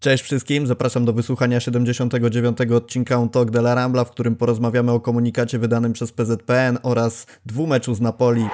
Cześć 0.00 0.24
wszystkim, 0.24 0.66
zapraszam 0.66 1.04
do 1.04 1.12
wysłuchania 1.12 1.60
79. 1.60 2.58
odcinka 2.60 3.16
On 3.16 3.28
Talk 3.28 3.50
de 3.50 3.58
la 3.58 3.74
Rambla, 3.74 4.04
w 4.04 4.10
którym 4.10 4.36
porozmawiamy 4.36 4.92
o 4.92 5.00
komunikacie 5.00 5.58
wydanym 5.58 5.92
przez 5.92 6.12
PZPN 6.12 6.78
oraz 6.82 7.26
dwumeczu 7.46 7.94
z 7.94 8.00
Napoli. 8.00 8.48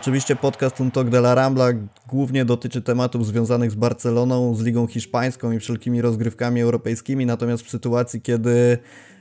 Oczywiście 0.00 0.36
podcast 0.36 0.80
Un 0.80 0.90
Talk 0.90 1.08
de 1.08 1.18
la 1.18 1.34
Rambla 1.34 1.68
głównie 2.08 2.44
dotyczy 2.44 2.82
tematów 2.82 3.26
związanych 3.26 3.70
z 3.70 3.74
Barceloną, 3.74 4.54
z 4.54 4.62
Ligą 4.62 4.86
Hiszpańską 4.86 5.52
i 5.52 5.60
wszelkimi 5.60 6.00
rozgrywkami 6.00 6.60
europejskimi, 6.60 7.26
natomiast 7.26 7.62
w 7.62 7.70
sytuacji, 7.70 8.20
kiedy 8.20 8.78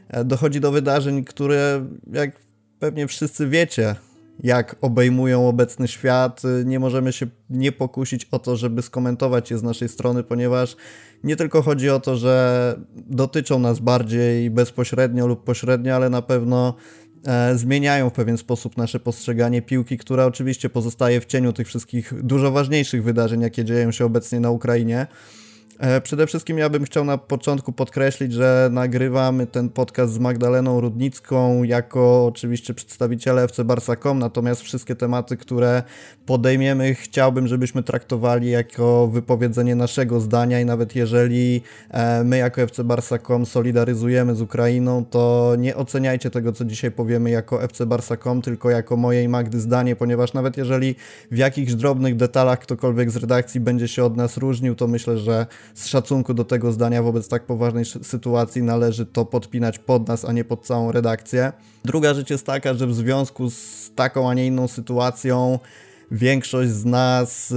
e, 0.10 0.26
dochodzi 0.26 0.60
do 0.60 0.72
wydarzeń, 0.72 1.24
które 1.24 1.86
jak 2.14 2.32
pewnie 2.80 3.08
wszyscy 3.08 3.48
wiecie, 3.48 3.96
jak 4.44 4.76
obejmują 4.82 5.48
obecny 5.48 5.88
świat, 5.88 6.42
e, 6.46 6.66
nie 6.66 6.80
możemy 6.80 7.14
się 7.14 7.28
nie 7.50 7.72
pokusić 7.72 8.26
o 8.32 8.40
to, 8.40 8.56
żeby 8.56 8.82
skomentować 8.82 9.52
je 9.52 9.58
z 9.58 9.64
naszej 9.64 9.90
strony, 9.90 10.24
ponieważ 10.24 10.76
nie 11.24 11.36
tylko 11.36 11.62
chodzi 11.62 11.90
o 11.90 12.00
to, 12.00 12.16
że 12.16 12.76
dotyczą 12.96 13.60
nas 13.60 13.80
bardziej 13.80 14.50
bezpośrednio 14.50 15.28
lub 15.28 15.44
pośrednio, 15.44 15.96
ale 15.96 16.10
na 16.10 16.22
pewno 16.22 16.76
zmieniają 17.56 18.10
w 18.10 18.14
pewien 18.14 18.38
sposób 18.38 18.78
nasze 18.78 19.00
postrzeganie 19.00 19.62
piłki, 19.62 19.98
która 19.98 20.26
oczywiście 20.26 20.70
pozostaje 20.70 21.22
w 21.22 21.26
cieniu 21.26 21.54
tych 21.54 21.68
wszystkich 21.68 22.14
dużo 22.24 22.52
ważniejszych 22.52 23.04
wydarzeń, 23.04 23.42
jakie 23.42 23.66
dzieją 23.66 23.92
się 23.92 24.06
obecnie 24.06 24.40
na 24.40 24.50
Ukrainie. 24.50 25.08
E, 25.80 26.02
przede 26.02 26.28
wszystkim 26.28 26.58
ja 26.58 26.70
bym 26.70 26.84
chciał 26.84 27.06
na 27.06 27.18
początku 27.18 27.72
podkreślić, 27.72 28.34
że 28.34 28.70
nagrywamy 28.72 29.48
ten 29.48 29.70
podcast 29.70 30.14
z 30.14 30.20
Magdaleną 30.20 30.82
Rudnicką 30.82 31.64
jako 31.64 32.26
oczywiście 32.26 32.74
przedstawiciele 32.74 33.44
FC 33.44 33.64
Barsa.com, 33.64 34.20
natomiast 34.20 34.62
wszystkie 34.62 34.96
tematy, 34.96 35.38
które 35.38 35.84
podejmiemy, 36.26 36.96
chciałbym, 36.96 37.48
żebyśmy 37.48 37.84
traktowali 37.84 38.50
jako 38.50 39.08
wypowiedzenie 39.08 39.76
naszego 39.76 40.20
zdania 40.20 40.60
i 40.60 40.66
nawet 40.66 40.96
jeżeli 40.96 41.62
e, 41.90 42.24
my 42.24 42.38
jako 42.38 42.62
FC 42.62 42.84
Barsa.com 42.84 43.46
solidaryzujemy 43.46 44.36
z 44.36 44.42
Ukrainą, 44.42 45.06
to 45.06 45.54
nie 45.58 45.76
oceniajcie 45.76 46.30
tego, 46.30 46.52
co 46.52 46.66
dzisiaj 46.66 46.92
powiemy 46.92 47.30
jako 47.30 47.64
FC 47.64 47.86
Barsa.com, 47.86 48.42
tylko 48.42 48.70
jako 48.70 48.98
mojej 48.98 49.30
Magdy 49.30 49.60
zdanie, 49.60 49.96
ponieważ 49.96 50.34
nawet 50.34 50.58
jeżeli 50.58 50.96
w 51.32 51.38
jakichś 51.38 51.74
drobnych 51.74 52.16
detalach 52.16 52.60
ktokolwiek 52.60 53.12
z 53.12 53.16
redakcji 53.16 53.60
będzie 53.60 53.88
się 53.88 54.04
od 54.04 54.18
nas 54.18 54.38
różnił, 54.38 54.76
to 54.76 54.88
myślę, 54.88 55.18
że 55.18 55.46
z 55.74 55.88
szacunku 55.88 56.34
do 56.34 56.44
tego 56.44 56.72
zdania 56.72 57.04
wobec 57.04 57.28
tak 57.28 57.46
poważnej 57.46 57.86
sytuacji 57.86 58.64
należy 58.64 59.06
to 59.06 59.26
podpinać 59.26 59.80
pod 59.80 60.08
nas, 60.08 60.26
a 60.26 60.32
nie 60.32 60.44
pod 60.44 60.66
całą 60.66 60.92
redakcję. 60.92 61.52
Druga 61.86 62.14
rzecz 62.14 62.30
jest 62.30 62.46
taka, 62.46 62.74
że 62.74 62.88
w 62.88 62.96
związku 62.96 63.50
z 63.50 63.92
taką, 63.96 64.30
a 64.30 64.34
nie 64.34 64.48
inną 64.48 64.68
sytuacją 64.68 65.60
większość 66.12 66.72
z 66.72 66.86
nas, 66.86 67.52
y, 67.52 67.56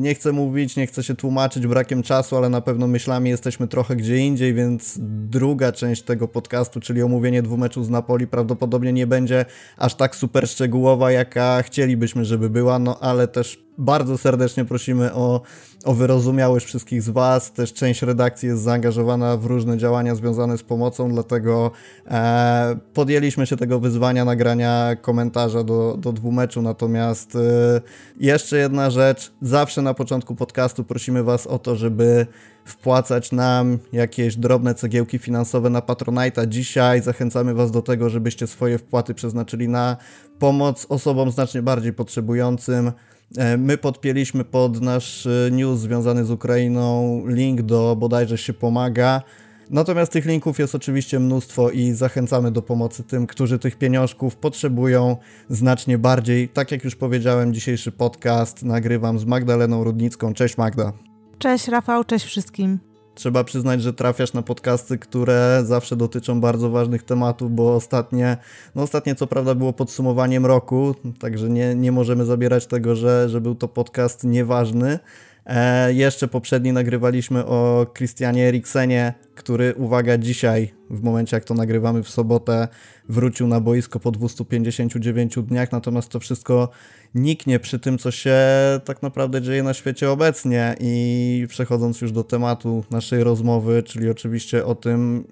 nie 0.00 0.14
chcę 0.14 0.32
mówić, 0.32 0.76
nie 0.76 0.86
chcę 0.86 1.02
się 1.02 1.14
tłumaczyć 1.14 1.66
brakiem 1.66 2.02
czasu, 2.02 2.36
ale 2.36 2.48
na 2.48 2.60
pewno 2.60 2.86
myślami 2.86 3.30
jesteśmy 3.30 3.68
trochę 3.68 3.96
gdzie 3.96 4.18
indziej, 4.18 4.54
więc 4.54 4.98
druga 5.28 5.72
część 5.72 6.02
tego 6.02 6.28
podcastu, 6.28 6.80
czyli 6.80 7.02
omówienie 7.02 7.42
dwumeczu 7.42 7.84
z 7.84 7.90
Napoli, 7.90 8.26
prawdopodobnie 8.26 8.92
nie 8.92 9.06
będzie 9.06 9.44
aż 9.76 9.94
tak 9.94 10.16
super 10.16 10.48
szczegółowa, 10.48 11.12
jaka 11.12 11.62
chcielibyśmy, 11.62 12.24
żeby 12.24 12.50
była, 12.50 12.78
no 12.78 12.98
ale 13.00 13.28
też 13.28 13.62
bardzo 13.78 14.18
serdecznie 14.18 14.64
prosimy 14.64 15.14
o, 15.14 15.40
o 15.84 15.94
wyrozumiałość 15.94 16.66
wszystkich 16.66 17.02
z 17.02 17.08
Was. 17.08 17.52
Też 17.52 17.72
część 17.72 18.02
redakcji 18.02 18.48
jest 18.48 18.62
zaangażowana 18.62 19.36
w 19.36 19.46
różne 19.46 19.78
działania 19.78 20.14
związane 20.14 20.58
z 20.58 20.62
pomocą, 20.62 21.12
dlatego 21.12 21.70
e, 22.06 22.76
podjęliśmy 22.94 23.46
się 23.46 23.56
tego 23.56 23.80
wyzwania 23.80 24.24
nagrania 24.24 24.96
komentarza 25.00 25.64
do, 25.64 25.96
do 25.98 26.12
dwumeczu. 26.12 26.62
Natomiast 26.62 27.36
e, 27.36 27.80
jeszcze 28.20 28.56
jedna 28.56 28.90
rzecz. 28.90 29.32
Zawsze 29.42 29.82
na 29.82 29.94
początku 29.94 30.34
podcastu 30.34 30.84
prosimy 30.84 31.22
Was 31.22 31.46
o 31.46 31.58
to, 31.58 31.76
żeby 31.76 32.26
wpłacać 32.64 33.32
nam 33.32 33.78
jakieś 33.92 34.36
drobne 34.36 34.74
cegiełki 34.74 35.18
finansowe 35.18 35.70
na 35.70 35.80
Patronite'a. 35.80 36.48
Dzisiaj 36.48 37.02
zachęcamy 37.02 37.54
Was 37.54 37.70
do 37.70 37.82
tego, 37.82 38.10
żebyście 38.10 38.46
swoje 38.46 38.78
wpłaty 38.78 39.14
przeznaczyli 39.14 39.68
na 39.68 39.96
pomoc 40.38 40.86
osobom 40.88 41.30
znacznie 41.30 41.62
bardziej 41.62 41.92
potrzebującym. 41.92 42.92
E, 43.36 43.56
my 43.56 43.78
podpięliśmy 43.78 44.44
pod 44.44 44.80
nasz 44.80 45.26
e, 45.26 45.50
news 45.50 45.80
związany 45.80 46.24
z 46.24 46.30
Ukrainą 46.30 47.22
link 47.26 47.62
do 47.62 47.96
bodajże 47.98 48.38
się 48.38 48.52
pomaga. 48.52 49.22
Natomiast 49.70 50.12
tych 50.12 50.26
linków 50.26 50.58
jest 50.58 50.74
oczywiście 50.74 51.20
mnóstwo 51.20 51.70
i 51.70 51.92
zachęcamy 51.92 52.50
do 52.50 52.62
pomocy 52.62 53.02
tym, 53.02 53.26
którzy 53.26 53.58
tych 53.58 53.76
pieniążków 53.76 54.36
potrzebują 54.36 55.16
znacznie 55.48 55.98
bardziej. 55.98 56.48
Tak 56.48 56.72
jak 56.72 56.84
już 56.84 56.96
powiedziałem, 56.96 57.54
dzisiejszy 57.54 57.92
podcast 57.92 58.62
nagrywam 58.62 59.18
z 59.18 59.24
Magdaleną 59.24 59.84
Rudnicką. 59.84 60.34
Cześć 60.34 60.58
Magda. 60.58 60.92
Cześć 61.38 61.68
Rafał, 61.68 62.04
cześć 62.04 62.26
wszystkim. 62.26 62.91
Trzeba 63.14 63.44
przyznać, 63.44 63.82
że 63.82 63.92
trafiasz 63.92 64.32
na 64.32 64.42
podcasty, 64.42 64.98
które 64.98 65.62
zawsze 65.64 65.96
dotyczą 65.96 66.40
bardzo 66.40 66.70
ważnych 66.70 67.02
tematów, 67.02 67.54
bo 67.54 67.74
ostatnie, 67.74 68.36
no 68.74 68.82
ostatnie 68.82 69.14
co 69.14 69.26
prawda 69.26 69.54
było 69.54 69.72
podsumowaniem 69.72 70.46
roku, 70.46 70.94
także 71.18 71.48
nie, 71.48 71.74
nie 71.74 71.92
możemy 71.92 72.24
zabierać 72.24 72.66
tego, 72.66 72.96
że, 72.96 73.28
że 73.28 73.40
był 73.40 73.54
to 73.54 73.68
podcast 73.68 74.24
nieważny, 74.24 74.98
E, 75.46 75.92
jeszcze 75.92 76.28
poprzedni 76.28 76.72
nagrywaliśmy 76.72 77.46
o 77.46 77.86
Christianie 77.96 78.48
Eriksenie, 78.48 79.14
który, 79.34 79.74
uwaga, 79.74 80.18
dzisiaj, 80.18 80.72
w 80.90 81.02
momencie 81.02 81.36
jak 81.36 81.44
to 81.44 81.54
nagrywamy 81.54 82.02
w 82.02 82.08
sobotę, 82.08 82.68
wrócił 83.08 83.46
na 83.46 83.60
boisko 83.60 84.00
po 84.00 84.10
259 84.10 85.34
dniach, 85.42 85.72
natomiast 85.72 86.08
to 86.08 86.20
wszystko 86.20 86.68
niknie 87.14 87.58
przy 87.58 87.78
tym, 87.78 87.98
co 87.98 88.10
się 88.10 88.36
tak 88.84 89.02
naprawdę 89.02 89.42
dzieje 89.42 89.62
na 89.62 89.74
świecie 89.74 90.10
obecnie. 90.10 90.76
I 90.80 91.46
przechodząc 91.48 92.00
już 92.00 92.12
do 92.12 92.24
tematu 92.24 92.84
naszej 92.90 93.24
rozmowy, 93.24 93.82
czyli 93.82 94.10
oczywiście 94.10 94.66
o 94.66 94.74
tym, 94.74 95.24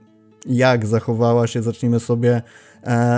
jak 0.46 0.86
zachowała 0.86 1.46
się, 1.46 1.62
zacznijmy 1.62 2.00
sobie 2.00 2.42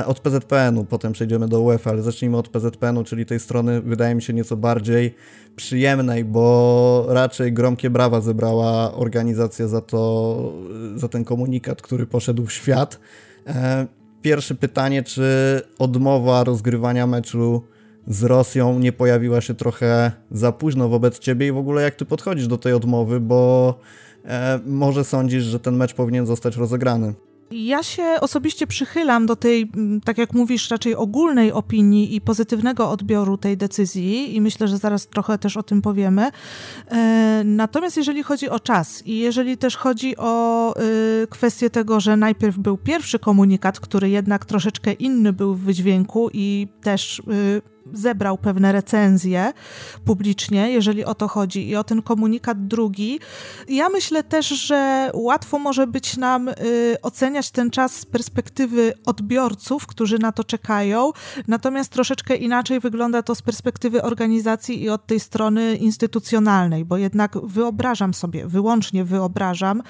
od 0.06 0.20
PZPN-u, 0.20 0.84
potem 0.84 1.12
przejdziemy 1.12 1.48
do 1.48 1.60
UEFA, 1.60 1.90
ale 1.90 2.02
zacznijmy 2.02 2.36
od 2.36 2.48
PZPN-u, 2.48 3.04
czyli 3.04 3.26
tej 3.26 3.40
strony 3.40 3.80
wydaje 3.80 4.14
mi 4.14 4.22
się 4.22 4.32
nieco 4.32 4.56
bardziej 4.56 5.14
przyjemnej, 5.56 6.24
bo 6.24 7.06
raczej 7.08 7.52
gromkie 7.52 7.90
brawa 7.90 8.20
zebrała 8.20 8.94
organizacja 8.94 9.68
za 9.68 9.80
to, 9.80 10.52
za 10.96 11.08
ten 11.08 11.24
komunikat, 11.24 11.82
który 11.82 12.06
poszedł 12.06 12.46
w 12.46 12.52
świat. 12.52 13.00
E, 13.46 13.86
pierwsze 14.22 14.54
pytanie, 14.54 15.02
czy 15.02 15.60
odmowa 15.78 16.44
rozgrywania 16.44 17.06
meczu 17.06 17.62
z 18.06 18.22
Rosją 18.22 18.78
nie 18.78 18.92
pojawiła 18.92 19.40
się 19.40 19.54
trochę 19.54 20.12
za 20.30 20.52
późno 20.52 20.88
wobec 20.88 21.18
ciebie 21.18 21.46
i 21.46 21.52
w 21.52 21.56
ogóle 21.56 21.82
jak 21.82 21.94
ty 21.94 22.04
podchodzisz 22.04 22.46
do 22.46 22.58
tej 22.58 22.72
odmowy, 22.72 23.20
bo 23.20 23.74
e, 24.24 24.60
może 24.66 25.04
sądzisz, 25.04 25.44
że 25.44 25.60
ten 25.60 25.76
mecz 25.76 25.94
powinien 25.94 26.26
zostać 26.26 26.56
rozegrany? 26.56 27.14
Ja 27.52 27.82
się 27.82 28.04
osobiście 28.20 28.66
przychylam 28.66 29.26
do 29.26 29.36
tej, 29.36 29.70
mm, 29.76 30.00
tak 30.00 30.18
jak 30.18 30.32
mówisz, 30.32 30.70
raczej 30.70 30.94
ogólnej 30.94 31.52
opinii 31.52 32.14
i 32.16 32.20
pozytywnego 32.20 32.90
odbioru 32.90 33.36
tej 33.36 33.56
decyzji 33.56 34.36
i 34.36 34.40
myślę, 34.40 34.68
że 34.68 34.78
zaraz 34.78 35.06
trochę 35.06 35.38
też 35.38 35.56
o 35.56 35.62
tym 35.62 35.82
powiemy. 35.82 36.30
E, 36.90 37.42
natomiast 37.44 37.96
jeżeli 37.96 38.22
chodzi 38.22 38.48
o 38.48 38.60
czas 38.60 39.06
i 39.06 39.18
jeżeli 39.18 39.58
też 39.58 39.76
chodzi 39.76 40.16
o 40.16 40.74
y, 41.22 41.26
kwestię 41.30 41.70
tego, 41.70 42.00
że 42.00 42.16
najpierw 42.16 42.58
był 42.58 42.76
pierwszy 42.76 43.18
komunikat, 43.18 43.80
który 43.80 44.10
jednak 44.10 44.44
troszeczkę 44.44 44.92
inny 44.92 45.32
był 45.32 45.54
w 45.54 45.60
wydźwięku 45.60 46.30
i 46.32 46.68
też 46.82 47.18
y, 47.18 47.71
zebrał 47.92 48.38
pewne 48.38 48.72
recenzje 48.72 49.52
publicznie, 50.04 50.70
jeżeli 50.70 51.04
o 51.04 51.14
to 51.14 51.28
chodzi, 51.28 51.68
i 51.68 51.76
o 51.76 51.84
ten 51.84 52.02
komunikat 52.02 52.66
drugi. 52.66 53.20
Ja 53.68 53.88
myślę 53.88 54.24
też, 54.24 54.48
że 54.48 55.10
łatwo 55.14 55.58
może 55.58 55.86
być 55.86 56.16
nam 56.16 56.48
y, 56.48 56.54
oceniać 57.02 57.50
ten 57.50 57.70
czas 57.70 57.94
z 57.94 58.06
perspektywy 58.06 58.92
odbiorców, 59.06 59.86
którzy 59.86 60.18
na 60.18 60.32
to 60.32 60.44
czekają, 60.44 61.12
natomiast 61.48 61.92
troszeczkę 61.92 62.36
inaczej 62.36 62.80
wygląda 62.80 63.22
to 63.22 63.34
z 63.34 63.42
perspektywy 63.42 64.02
organizacji 64.02 64.82
i 64.82 64.88
od 64.88 65.06
tej 65.06 65.20
strony 65.20 65.76
instytucjonalnej, 65.76 66.84
bo 66.84 66.96
jednak 66.96 67.38
wyobrażam 67.46 68.14
sobie, 68.14 68.46
wyłącznie 68.46 69.04
wyobrażam, 69.04 69.82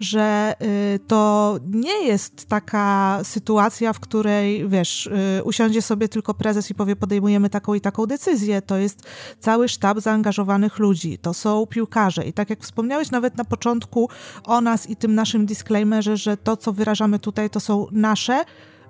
że 0.00 0.54
y, 0.94 0.98
to 0.98 1.56
nie 1.70 2.06
jest 2.06 2.46
taka 2.46 3.20
sytuacja, 3.22 3.92
w 3.92 4.00
której, 4.00 4.68
wiesz, 4.68 5.06
y, 5.38 5.44
usiądzie 5.44 5.82
sobie 5.82 6.08
tylko 6.08 6.34
prezes 6.34 6.70
i 6.70 6.74
powie, 6.74 6.96
podejmuje 6.96 7.35
podejmujemy 7.36 7.50
taką 7.50 7.74
i 7.74 7.80
taką 7.80 8.06
decyzję. 8.06 8.62
To 8.62 8.76
jest 8.76 9.02
cały 9.40 9.68
sztab 9.68 10.00
zaangażowanych 10.00 10.78
ludzi, 10.78 11.18
to 11.18 11.34
są 11.34 11.66
piłkarze. 11.66 12.24
I 12.24 12.32
tak 12.32 12.50
jak 12.50 12.60
wspomniałeś 12.60 13.10
nawet 13.10 13.36
na 13.36 13.44
początku 13.44 14.08
o 14.44 14.60
nas 14.60 14.90
i 14.90 14.96
tym 14.96 15.14
naszym 15.14 15.46
disclaimerze, 15.46 16.16
że 16.16 16.36
to, 16.36 16.56
co 16.56 16.72
wyrażamy 16.72 17.18
tutaj, 17.18 17.50
to 17.50 17.60
są 17.60 17.86
nasze 17.92 18.44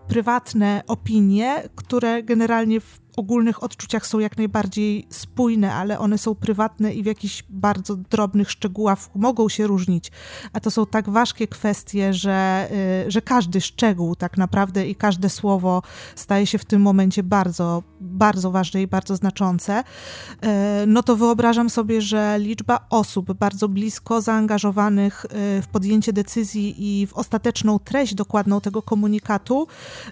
prywatne 0.08 0.82
opinie, 0.86 1.68
które 1.74 2.22
generalnie 2.22 2.80
w 2.80 2.98
ogólnych 3.16 3.62
odczuciach 3.62 4.06
są 4.06 4.18
jak 4.18 4.38
najbardziej 4.38 5.06
spójne, 5.10 5.74
ale 5.74 5.98
one 5.98 6.18
są 6.18 6.34
prywatne 6.34 6.94
i 6.94 7.02
w 7.02 7.06
jakichś 7.06 7.44
bardzo 7.48 7.96
drobnych 7.96 8.50
szczegółach 8.50 8.98
mogą 9.14 9.48
się 9.48 9.66
różnić. 9.66 10.10
A 10.52 10.60
to 10.60 10.70
są 10.70 10.86
tak 10.86 11.10
ważkie 11.10 11.48
kwestie, 11.48 12.14
że, 12.14 12.68
y, 13.06 13.10
że 13.10 13.22
każdy 13.22 13.60
szczegół 13.60 14.16
tak 14.16 14.38
naprawdę 14.38 14.86
i 14.88 14.94
każde 14.94 15.28
słowo 15.28 15.82
staje 16.14 16.46
się 16.46 16.58
w 16.58 16.64
tym 16.64 16.82
momencie 16.82 17.22
bardzo, 17.22 17.82
bardzo 18.00 18.50
ważne 18.50 18.82
i 18.82 18.86
bardzo 18.86 19.16
znaczące. 19.16 19.80
Y, 19.80 20.46
no 20.86 21.02
to 21.02 21.16
wyobrażam 21.16 21.70
sobie, 21.70 22.00
że 22.00 22.36
liczba 22.38 22.86
osób 22.90 23.32
bardzo 23.32 23.68
blisko 23.68 24.20
zaangażowanych 24.20 25.24
y, 25.24 25.62
w 25.62 25.66
podjęcie 25.72 26.12
decyzji 26.12 26.74
i 26.78 27.06
w 27.06 27.14
ostateczną 27.14 27.78
treść 27.78 28.14
dokładną 28.14 28.60
tego 28.60 28.82
komunikatu 28.82 29.66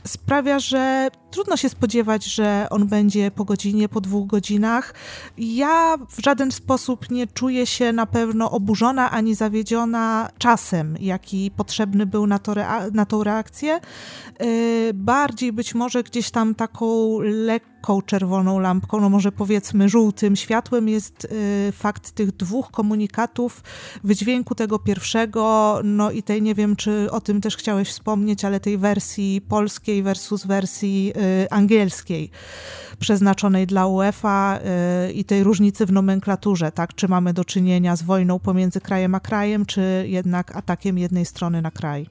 sprawia, 0.06 0.58
że 0.58 1.08
trudno 1.30 1.56
się 1.56 1.68
spodziewać, 1.68 2.24
że 2.24 2.66
on 2.70 2.86
będzie 2.86 2.93
po 3.34 3.44
godzinie, 3.44 3.88
po 3.88 4.00
dwóch 4.00 4.26
godzinach. 4.26 4.94
Ja 5.38 5.96
w 6.10 6.24
żaden 6.24 6.52
sposób 6.52 7.10
nie 7.10 7.26
czuję 7.26 7.66
się 7.66 7.92
na 7.92 8.06
pewno 8.06 8.50
oburzona 8.50 9.10
ani 9.10 9.34
zawiedziona 9.34 10.28
czasem, 10.38 10.96
jaki 11.00 11.50
potrzebny 11.56 12.06
był 12.06 12.26
na, 12.26 12.38
to 12.38 12.52
rea- 12.52 12.94
na 12.94 13.06
tą 13.06 13.24
reakcję. 13.24 13.80
Yy, 14.40 14.94
bardziej 14.94 15.52
być 15.52 15.74
może 15.74 16.02
gdzieś 16.02 16.30
tam 16.30 16.54
taką 16.54 17.18
lekką 17.20 17.73
czerwoną 18.06 18.58
lampką, 18.58 19.00
no 19.00 19.08
może 19.08 19.32
powiedzmy 19.32 19.88
żółtym 19.88 20.36
światłem 20.36 20.88
jest 20.88 21.28
yy, 21.66 21.72
fakt 21.72 22.10
tych 22.10 22.36
dwóch 22.36 22.70
komunikatów, 22.70 23.62
wydźwięku 24.04 24.54
tego 24.54 24.78
pierwszego, 24.78 25.80
no 25.84 26.10
i 26.10 26.22
tej, 26.22 26.42
nie 26.42 26.54
wiem 26.54 26.76
czy 26.76 27.10
o 27.10 27.20
tym 27.20 27.40
też 27.40 27.56
chciałeś 27.56 27.88
wspomnieć, 27.88 28.44
ale 28.44 28.60
tej 28.60 28.78
wersji 28.78 29.40
polskiej 29.48 30.02
versus 30.02 30.46
wersji 30.46 31.06
yy, 31.06 31.50
angielskiej 31.50 32.30
przeznaczonej 32.98 33.66
dla 33.66 33.86
UEFA 33.86 34.58
y, 35.08 35.12
i 35.12 35.24
tej 35.24 35.44
różnicy 35.44 35.86
w 35.86 35.92
nomenklaturze, 35.92 36.72
tak? 36.72 36.94
Czy 36.94 37.08
mamy 37.08 37.32
do 37.32 37.44
czynienia 37.44 37.96
z 37.96 38.02
wojną 38.02 38.38
pomiędzy 38.38 38.80
krajem 38.80 39.14
a 39.14 39.20
krajem, 39.20 39.66
czy 39.66 40.04
jednak 40.08 40.56
atakiem 40.56 40.98
jednej 40.98 41.24
strony 41.24 41.62
na 41.62 41.70
kraj? 41.70 42.06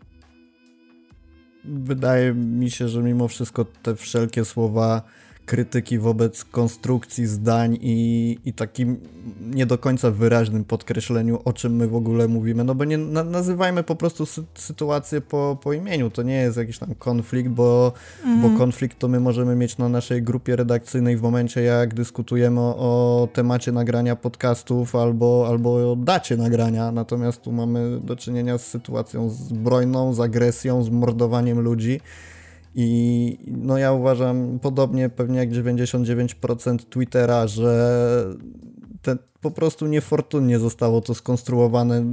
Wydaje 1.66 2.34
mi 2.34 2.72
się, 2.72 2.90
że 2.90 3.04
mimo 3.04 3.28
wszystko 3.28 3.66
te 3.66 3.96
wszelkie 3.96 4.46
słowa 4.46 5.02
krytyki 5.46 6.00
wobec 6.00 6.46
konstrukcji 6.46 7.28
zdań 7.28 7.78
i, 7.82 8.38
i 8.46 8.54
takim 8.54 8.98
nie 9.42 9.66
do 9.66 9.78
końca 9.78 10.12
wyraźnym 10.12 10.64
podkreśleniu, 10.64 11.40
o 11.46 11.54
czym 11.54 11.76
my 11.76 11.88
w 11.88 11.96
ogóle 11.96 12.28
mówimy. 12.28 12.64
No 12.64 12.76
bo 12.76 12.86
nie 12.86 12.98
na, 12.98 13.24
nazywajmy 13.24 13.84
po 13.84 13.96
prostu 13.96 14.26
sy 14.26 14.44
sytuację 14.56 15.22
po, 15.22 15.58
po 15.64 15.74
imieniu. 15.74 16.10
To 16.10 16.24
nie 16.24 16.36
jest 16.36 16.58
jakiś 16.58 16.78
tam 16.80 16.96
konflikt, 16.96 17.50
bo, 17.50 17.94
mm. 18.26 18.42
bo 18.42 18.58
konflikt 18.58 19.00
to 19.00 19.08
my 19.08 19.20
możemy 19.20 19.56
mieć 19.56 19.78
na 19.78 19.90
naszej 19.90 20.24
grupie 20.24 20.56
redakcyjnej 20.56 21.18
w 21.18 21.22
momencie, 21.22 21.62
jak 21.62 21.94
dyskutujemy 21.94 22.60
o, 22.60 22.76
o 23.24 23.28
temacie 23.34 23.72
nagrania 23.72 24.16
podcastów 24.16 24.96
albo, 24.96 25.46
albo 25.50 25.92
o 25.92 25.96
dacie 25.96 26.38
nagrania. 26.38 26.92
Natomiast 26.92 27.42
tu 27.42 27.52
mamy 27.52 28.00
do 28.00 28.16
czynienia 28.16 28.58
z 28.58 28.68
sytuacją 28.68 29.30
zbrojną, 29.30 30.14
z 30.14 30.20
agresją, 30.20 30.84
z 30.84 30.90
mordowaniem 30.90 31.60
ludzi. 31.60 32.00
I 32.76 33.38
no 33.48 33.78
ja 33.78 33.92
uważam, 33.92 34.60
podobnie 34.62 35.10
pewnie 35.10 35.40
jak 35.40 35.50
99% 35.50 36.78
Twittera, 36.90 37.48
że 37.48 38.26
ten, 39.02 39.18
po 39.42 39.52
prostu 39.52 39.88
niefortunnie 39.88 40.60
zostało 40.60 41.02
to 41.02 41.14
skonstruowane. 41.14 42.04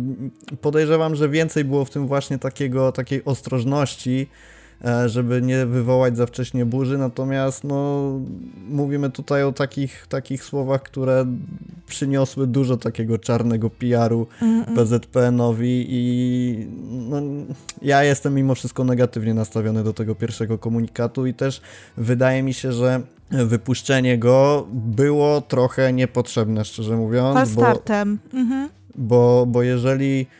Podejrzewam, 0.61 1.15
że 1.15 1.29
więcej 1.29 1.65
było 1.65 1.85
w 1.85 1.91
tym 1.91 2.07
właśnie 2.07 2.39
takiego, 2.39 2.93
takiej 2.93 3.25
ostrożności, 3.25 4.27
żeby 5.07 5.43
nie 5.43 5.67
wywołać 5.67 6.17
za 6.17 6.27
wcześnie 6.27 6.67
burzy, 6.67 6.99
natomiast 6.99 7.65
no, 7.65 8.11
mówimy 8.69 9.11
tutaj 9.11 9.43
o 9.43 9.53
takich, 9.53 10.07
takich 10.09 10.45
słowach, 10.45 10.83
które 10.83 11.27
przyniosły 11.87 12.47
dużo 12.47 12.77
takiego 12.77 13.19
czarnego 13.19 13.71
PR-u 13.71 14.27
PZPN-owi 14.75 15.87
i 15.89 16.67
no, 16.91 17.23
ja 17.83 18.05
jestem 18.05 18.35
mimo 18.35 18.55
wszystko 18.55 18.85
negatywnie 18.85 19.35
nastawiony 19.35 19.85
do 19.85 19.93
tego 19.93 20.15
pierwszego 20.15 20.59
komunikatu 20.59 21.27
i 21.27 21.35
też 21.35 21.61
wydaje 21.97 22.43
mi 22.43 22.55
się, 22.55 22.73
że 22.73 23.01
wypuszczenie 23.31 24.19
go 24.19 24.67
było 24.73 25.41
trochę 25.41 25.93
niepotrzebne, 25.93 26.65
szczerze 26.65 26.97
mówiąc. 26.97 27.35
Falstartem. 27.35 28.19
Bo, 28.33 28.39
mhm. 28.39 28.69
bo, 28.97 29.47
bo 29.49 29.63
jeżeli 29.63 30.27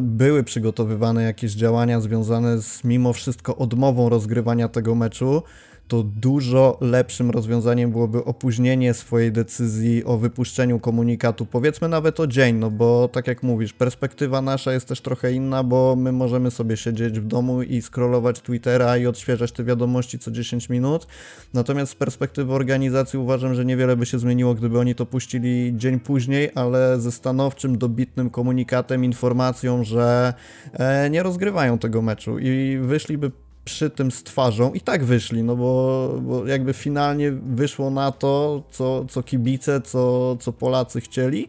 były 0.00 0.44
przygotowywane 0.44 1.22
jakieś 1.22 1.52
działania 1.52 2.00
związane 2.00 2.62
z 2.62 2.84
mimo 2.84 3.12
wszystko 3.12 3.56
odmową 3.56 4.08
rozgrywania 4.08 4.68
tego 4.68 4.94
meczu, 4.94 5.42
to 5.88 6.02
dużo 6.02 6.78
lepszym 6.80 7.30
rozwiązaniem 7.30 7.90
byłoby 7.90 8.24
opóźnienie 8.24 8.94
swojej 8.94 9.32
decyzji 9.32 10.04
o 10.04 10.18
wypuszczeniu 10.18 10.80
komunikatu, 10.80 11.46
powiedzmy 11.46 11.88
nawet 11.88 12.20
o 12.20 12.26
dzień, 12.26 12.56
no 12.56 12.70
bo 12.70 13.08
tak 13.08 13.26
jak 13.26 13.42
mówisz, 13.42 13.72
perspektywa 13.72 14.42
nasza 14.42 14.72
jest 14.72 14.88
też 14.88 15.00
trochę 15.00 15.32
inna, 15.32 15.62
bo 15.62 15.96
my 15.96 16.12
możemy 16.12 16.50
sobie 16.50 16.76
siedzieć 16.76 17.20
w 17.20 17.26
domu 17.26 17.62
i 17.62 17.82
scrollować 17.82 18.40
Twittera 18.40 18.96
i 18.96 19.06
odświeżać 19.06 19.52
te 19.52 19.64
wiadomości 19.64 20.18
co 20.18 20.30
10 20.30 20.68
minut, 20.68 21.06
natomiast 21.54 21.92
z 21.92 21.94
perspektywy 21.94 22.52
organizacji 22.52 23.18
uważam, 23.18 23.54
że 23.54 23.64
niewiele 23.64 23.96
by 23.96 24.06
się 24.06 24.18
zmieniło, 24.18 24.54
gdyby 24.54 24.78
oni 24.78 24.94
to 24.94 25.06
puścili 25.06 25.72
dzień 25.76 26.00
później, 26.00 26.50
ale 26.54 27.00
ze 27.00 27.12
stanowczym, 27.12 27.78
dobitnym 27.78 28.30
komunikatem, 28.30 29.04
informacją, 29.04 29.84
że 29.84 30.34
e, 30.72 31.10
nie 31.10 31.22
rozgrywają 31.22 31.78
tego 31.78 32.02
meczu. 32.02 32.38
I 32.38 32.78
wyszliby 32.82 33.30
przy 33.66 33.90
tym 33.90 34.10
z 34.10 34.22
twarzą 34.22 34.72
i 34.72 34.80
tak 34.80 35.04
wyszli, 35.04 35.42
no 35.42 35.56
bo, 35.56 36.08
bo 36.22 36.46
jakby 36.46 36.72
finalnie 36.72 37.32
wyszło 37.32 37.90
na 37.90 38.12
to, 38.12 38.62
co, 38.70 39.04
co 39.04 39.22
kibice, 39.22 39.80
co, 39.80 40.36
co 40.40 40.52
Polacy 40.52 41.00
chcieli, 41.00 41.48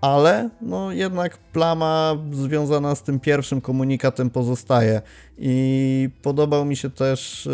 ale 0.00 0.50
no 0.60 0.92
jednak 0.92 1.38
plama 1.38 2.16
związana 2.32 2.94
z 2.94 3.02
tym 3.02 3.20
pierwszym 3.20 3.60
komunikatem 3.60 4.30
pozostaje. 4.30 5.02
I 5.38 6.10
podobał 6.22 6.64
mi 6.64 6.76
się 6.76 6.90
też 6.90 7.46
y, 7.46 7.50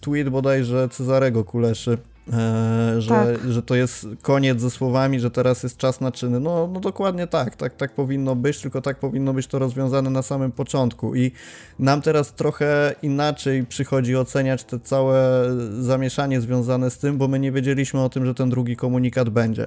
tweet 0.00 0.28
bodajże 0.28 0.88
Cezarego 0.88 1.44
Kuleszy, 1.44 1.98
że, 2.98 3.08
tak. 3.08 3.52
że 3.52 3.62
to 3.62 3.74
jest 3.74 4.06
koniec 4.22 4.60
ze 4.60 4.70
słowami, 4.70 5.20
że 5.20 5.30
teraz 5.30 5.62
jest 5.62 5.76
czas 5.76 6.00
na 6.00 6.12
czyny. 6.12 6.40
No, 6.40 6.70
no 6.72 6.80
dokładnie 6.80 7.26
tak, 7.26 7.56
tak, 7.56 7.76
tak 7.76 7.94
powinno 7.94 8.36
być, 8.36 8.60
tylko 8.60 8.82
tak 8.82 8.98
powinno 8.98 9.32
być 9.32 9.46
to 9.46 9.58
rozwiązane 9.58 10.10
na 10.10 10.22
samym 10.22 10.52
początku 10.52 11.14
i 11.14 11.32
nam 11.78 12.02
teraz 12.02 12.32
trochę 12.32 12.94
inaczej 13.02 13.66
przychodzi 13.66 14.16
oceniać 14.16 14.64
te 14.64 14.80
całe 14.80 15.44
zamieszanie 15.80 16.40
związane 16.40 16.90
z 16.90 16.98
tym, 16.98 17.18
bo 17.18 17.28
my 17.28 17.38
nie 17.38 17.52
wiedzieliśmy 17.52 18.00
o 18.00 18.08
tym, 18.08 18.26
że 18.26 18.34
ten 18.34 18.50
drugi 18.50 18.76
komunikat 18.76 19.28
będzie. 19.28 19.66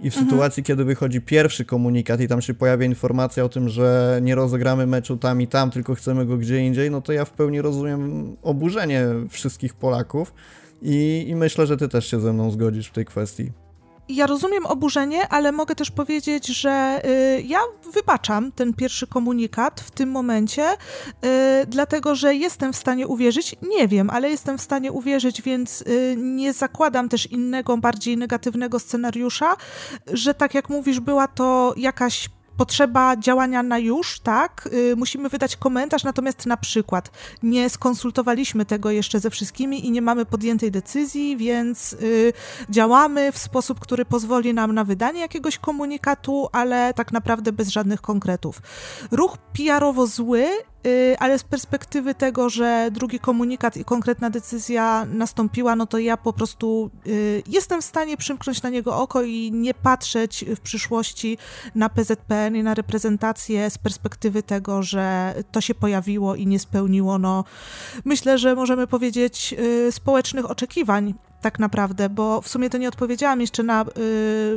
I 0.00 0.10
w 0.10 0.14
mhm. 0.14 0.26
sytuacji, 0.26 0.62
kiedy 0.62 0.84
wychodzi 0.84 1.20
pierwszy 1.20 1.64
komunikat 1.64 2.20
i 2.20 2.28
tam 2.28 2.42
się 2.42 2.54
pojawia 2.54 2.86
informacja 2.86 3.44
o 3.44 3.48
tym, 3.48 3.68
że 3.68 4.18
nie 4.22 4.34
rozegramy 4.34 4.86
meczu 4.86 5.16
tam 5.16 5.42
i 5.42 5.46
tam, 5.46 5.70
tylko 5.70 5.94
chcemy 5.94 6.26
go 6.26 6.36
gdzie 6.36 6.66
indziej, 6.66 6.90
no 6.90 7.00
to 7.00 7.12
ja 7.12 7.24
w 7.24 7.30
pełni 7.30 7.60
rozumiem 7.60 8.36
oburzenie 8.42 9.06
wszystkich 9.28 9.74
Polaków, 9.74 10.34
i, 10.82 11.24
I 11.28 11.34
myślę, 11.34 11.66
że 11.66 11.76
ty 11.76 11.88
też 11.88 12.10
się 12.10 12.20
ze 12.20 12.32
mną 12.32 12.50
zgodzisz 12.50 12.88
w 12.88 12.92
tej 12.92 13.04
kwestii. 13.04 13.50
Ja 14.08 14.26
rozumiem 14.26 14.66
oburzenie, 14.66 15.28
ale 15.28 15.52
mogę 15.52 15.74
też 15.74 15.90
powiedzieć, 15.90 16.46
że 16.46 17.02
y, 17.04 17.42
ja 17.42 17.58
wybaczam 17.92 18.52
ten 18.52 18.74
pierwszy 18.74 19.06
komunikat 19.06 19.80
w 19.80 19.90
tym 19.90 20.10
momencie, 20.10 20.72
y, 20.72 20.76
dlatego 21.66 22.14
że 22.14 22.34
jestem 22.34 22.72
w 22.72 22.76
stanie 22.76 23.06
uwierzyć, 23.06 23.56
nie 23.62 23.88
wiem, 23.88 24.10
ale 24.10 24.30
jestem 24.30 24.58
w 24.58 24.62
stanie 24.62 24.92
uwierzyć, 24.92 25.42
więc 25.42 25.82
y, 25.82 26.16
nie 26.18 26.52
zakładam 26.52 27.08
też 27.08 27.26
innego, 27.26 27.76
bardziej 27.76 28.16
negatywnego 28.16 28.78
scenariusza, 28.78 29.56
że 30.12 30.34
tak 30.34 30.54
jak 30.54 30.68
mówisz, 30.68 31.00
była 31.00 31.28
to 31.28 31.74
jakaś 31.76 32.28
potrzeba 32.56 33.16
działania 33.16 33.62
na 33.62 33.78
już, 33.78 34.20
tak? 34.20 34.68
Yy, 34.72 34.96
musimy 34.96 35.28
wydać 35.28 35.56
komentarz, 35.56 36.04
natomiast 36.04 36.46
na 36.46 36.56
przykład 36.56 37.10
nie 37.42 37.70
skonsultowaliśmy 37.70 38.64
tego 38.64 38.90
jeszcze 38.90 39.20
ze 39.20 39.30
wszystkimi 39.30 39.86
i 39.86 39.90
nie 39.90 40.02
mamy 40.02 40.26
podjętej 40.26 40.70
decyzji, 40.70 41.36
więc 41.36 41.92
yy, 41.92 42.32
działamy 42.70 43.32
w 43.32 43.38
sposób, 43.38 43.80
który 43.80 44.04
pozwoli 44.04 44.54
nam 44.54 44.72
na 44.74 44.84
wydanie 44.84 45.20
jakiegoś 45.20 45.58
komunikatu, 45.58 46.48
ale 46.52 46.94
tak 46.94 47.12
naprawdę 47.12 47.52
bez 47.52 47.68
żadnych 47.68 48.00
konkretów. 48.00 48.62
Ruch 49.10 49.38
PR-owo 49.52 50.06
zły 50.06 50.46
Y, 50.46 50.71
ale 51.18 51.38
z 51.38 51.44
perspektywy 51.44 52.14
tego, 52.14 52.50
że 52.50 52.88
drugi 52.92 53.18
komunikat 53.18 53.76
i 53.76 53.84
konkretna 53.84 54.30
decyzja 54.30 55.06
nastąpiła, 55.12 55.76
no 55.76 55.86
to 55.86 55.98
ja 55.98 56.16
po 56.16 56.32
prostu 56.32 56.90
y, 57.06 57.42
jestem 57.46 57.82
w 57.82 57.84
stanie 57.84 58.16
przymknąć 58.16 58.62
na 58.62 58.70
niego 58.70 58.96
oko 58.96 59.22
i 59.22 59.52
nie 59.52 59.74
patrzeć 59.74 60.44
w 60.56 60.60
przyszłości 60.60 61.38
na 61.74 61.88
PZPN 61.88 62.56
i 62.56 62.62
na 62.62 62.74
reprezentację 62.74 63.70
z 63.70 63.78
perspektywy 63.78 64.42
tego, 64.42 64.82
że 64.82 65.34
to 65.52 65.60
się 65.60 65.74
pojawiło 65.74 66.34
i 66.34 66.46
nie 66.46 66.58
spełniło, 66.58 67.18
no 67.18 67.44
myślę, 68.04 68.38
że 68.38 68.54
możemy 68.54 68.86
powiedzieć 68.86 69.54
y, 69.58 69.92
społecznych 69.92 70.50
oczekiwań 70.50 71.14
tak 71.42 71.58
naprawdę, 71.58 72.08
bo 72.08 72.40
w 72.40 72.48
sumie 72.48 72.70
to 72.70 72.78
nie 72.78 72.88
odpowiedziałam 72.88 73.40
jeszcze 73.40 73.62
na 73.62 73.84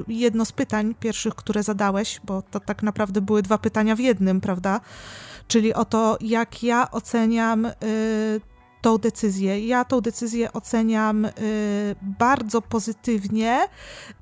jedno 0.08 0.46
z 0.46 0.51
pytań 0.51 0.96
pierwszych, 1.00 1.36
które 1.36 1.63
zadałeś, 1.63 2.22
bo 2.24 2.41
to 2.41 2.60
tak 2.60 2.84
naprawdę 2.84 3.22
były 3.22 3.41
dwa 3.41 3.58
pytania 3.58 3.96
w 3.96 4.00
jednym, 4.00 4.41
prawda? 4.41 4.82
Czyli 5.48 5.74
o 5.74 5.86
to, 5.86 6.18
jak 6.22 6.64
ja 6.64 6.92
oceniam 6.92 7.66
y, 7.66 7.72
tą 8.82 8.98
decyzję. 8.98 9.68
Ja 9.68 9.86
tą 9.86 10.02
decyzję 10.02 10.54
oceniam 10.54 11.25
y, 11.25 11.32
bardzo 12.02 12.62
pozytywnie, 12.62 13.68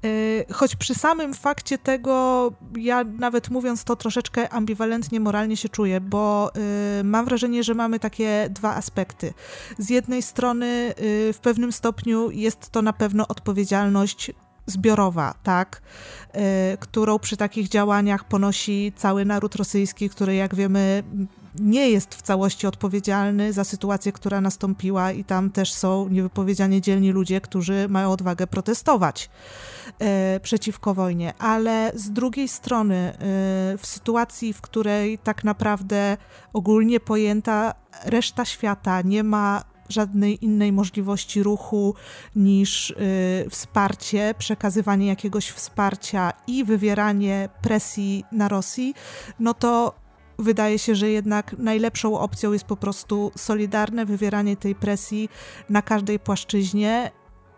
y, 0.06 0.46
choć 0.52 0.76
przy 0.76 0.96
samym 0.96 1.34
fakcie 1.34 1.78
tego, 1.78 2.52
ja 2.78 3.04
nawet 3.04 3.50
mówiąc 3.50 3.84
to 3.84 3.96
troszeczkę 3.96 4.50
ambiwalentnie 4.50 5.20
moralnie 5.20 5.58
się 5.58 5.70
czuję, 5.70 6.02
bo 6.02 6.52
mam 7.04 7.26
wrażenie, 7.26 7.64
że 7.64 7.74
mamy 7.74 8.00
takie 8.00 8.48
dwa 8.50 8.76
aspekty. 8.76 9.34
Z 9.78 9.90
jednej 9.90 10.22
strony 10.22 10.94
w 11.34 11.40
pewnym 11.42 11.72
stopniu 11.72 12.32
jest 12.32 12.70
to 12.70 12.82
na 12.82 12.94
pewno 12.94 13.28
odpowiedzialność 13.28 14.32
zbiorowa, 14.66 15.34
tak, 15.44 15.82
którą 16.80 17.20
przy 17.20 17.38
takich 17.38 17.70
działaniach 17.70 18.24
ponosi 18.24 18.94
cały 18.96 19.26
naród 19.26 19.56
rosyjski, 19.56 20.10
który 20.10 20.36
jak 20.36 20.56
wiemy 20.56 21.04
nie 21.60 21.90
jest 21.90 22.16
w 22.16 22.22
całości 22.22 22.68
odpowiedzialny 22.68 23.54
za 23.54 23.64
sytuację, 23.64 24.12
która 24.12 24.42
nastąpiła, 24.42 25.12
i 25.12 25.24
tam 25.24 25.50
też 25.50 25.74
są 25.74 26.10
niewypowiedzianie 26.10 26.82
dzielni 26.82 27.12
ludzie, 27.12 27.42
którzy 27.42 27.88
mają 27.90 28.12
odwagę 28.12 28.48
protestować 28.48 29.30
e, 30.00 30.40
przeciwko 30.40 30.94
wojnie. 30.94 31.34
Ale 31.40 31.92
z 31.96 32.12
drugiej 32.12 32.48
strony, 32.48 32.96
e, 32.96 33.16
w 33.78 33.82
sytuacji, 33.84 34.54
w 34.54 34.62
której 34.62 35.18
tak 35.18 35.44
naprawdę 35.44 36.18
ogólnie 36.54 37.00
pojęta 37.00 37.74
reszta 38.06 38.46
świata 38.46 39.02
nie 39.02 39.24
ma 39.24 39.73
żadnej 39.94 40.46
innej 40.46 40.72
możliwości 40.72 41.44
ruchu 41.44 41.96
niż 42.36 42.90
y, 42.90 42.96
wsparcie, 43.50 44.36
przekazywanie 44.38 45.08
jakiegoś 45.08 45.50
wsparcia 45.50 46.34
i 46.48 46.64
wywieranie 46.64 47.50
presji 47.62 48.26
na 48.32 48.48
Rosji, 48.48 48.94
no 49.40 49.54
to 49.54 49.94
wydaje 50.40 50.80
się, 50.80 50.96
że 50.96 51.10
jednak 51.10 51.56
najlepszą 51.58 52.20
opcją 52.20 52.54
jest 52.54 52.66
po 52.66 52.78
prostu 52.78 53.32
solidarne 53.36 54.06
wywieranie 54.06 54.58
tej 54.58 54.76
presji 54.76 55.30
na 55.70 55.82
każdej 55.82 56.20
płaszczyźnie 56.20 57.12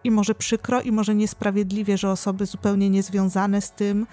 i 0.05 0.11
może 0.11 0.35
przykro, 0.35 0.81
i 0.81 0.91
może 0.91 1.15
niesprawiedliwie, 1.15 1.97
że 1.97 2.11
osoby 2.11 2.45
zupełnie 2.45 2.89
niezwiązane 2.89 3.61
z 3.61 3.71
tym, 3.71 4.07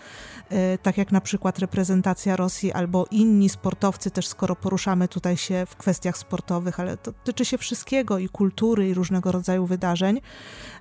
e, 0.51 0.79
tak 0.79 0.99
jak 0.99 1.13
na 1.13 1.21
przykład 1.21 1.59
reprezentacja 1.59 2.37
Rosji 2.37 2.73
albo 2.73 3.07
inni 3.11 3.49
sportowcy, 3.49 4.11
też 4.11 4.27
skoro 4.27 4.57
poruszamy 4.57 5.09
tutaj 5.09 5.37
się 5.37 5.67
w 5.67 5.77
kwestiach 5.77 6.19
sportowych, 6.19 6.81
ale 6.81 6.97
to 6.97 7.13
tyczy 7.13 7.45
się 7.45 7.59
wszystkiego 7.59 8.19
i 8.19 8.29
kultury, 8.29 8.89
i 8.89 8.95
różnego 8.95 9.33
rodzaju 9.33 9.67
wydarzeń, 9.67 10.21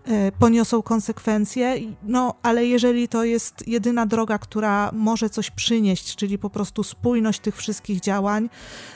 e, 0.06 0.32
poniosą 0.32 0.82
konsekwencje. 0.82 1.76
No, 2.04 2.34
ale 2.44 2.66
jeżeli 2.66 3.08
to 3.08 3.24
jest 3.24 3.68
jedyna 3.68 4.06
droga, 4.06 4.38
która 4.38 4.92
może 4.94 5.30
coś 5.30 5.52
przynieść, 5.52 6.16
czyli 6.16 6.38
po 6.38 6.50
prostu 6.50 6.84
spójność 6.84 7.40
tych 7.40 7.58
wszystkich 7.58 8.00
działań, 8.00 8.50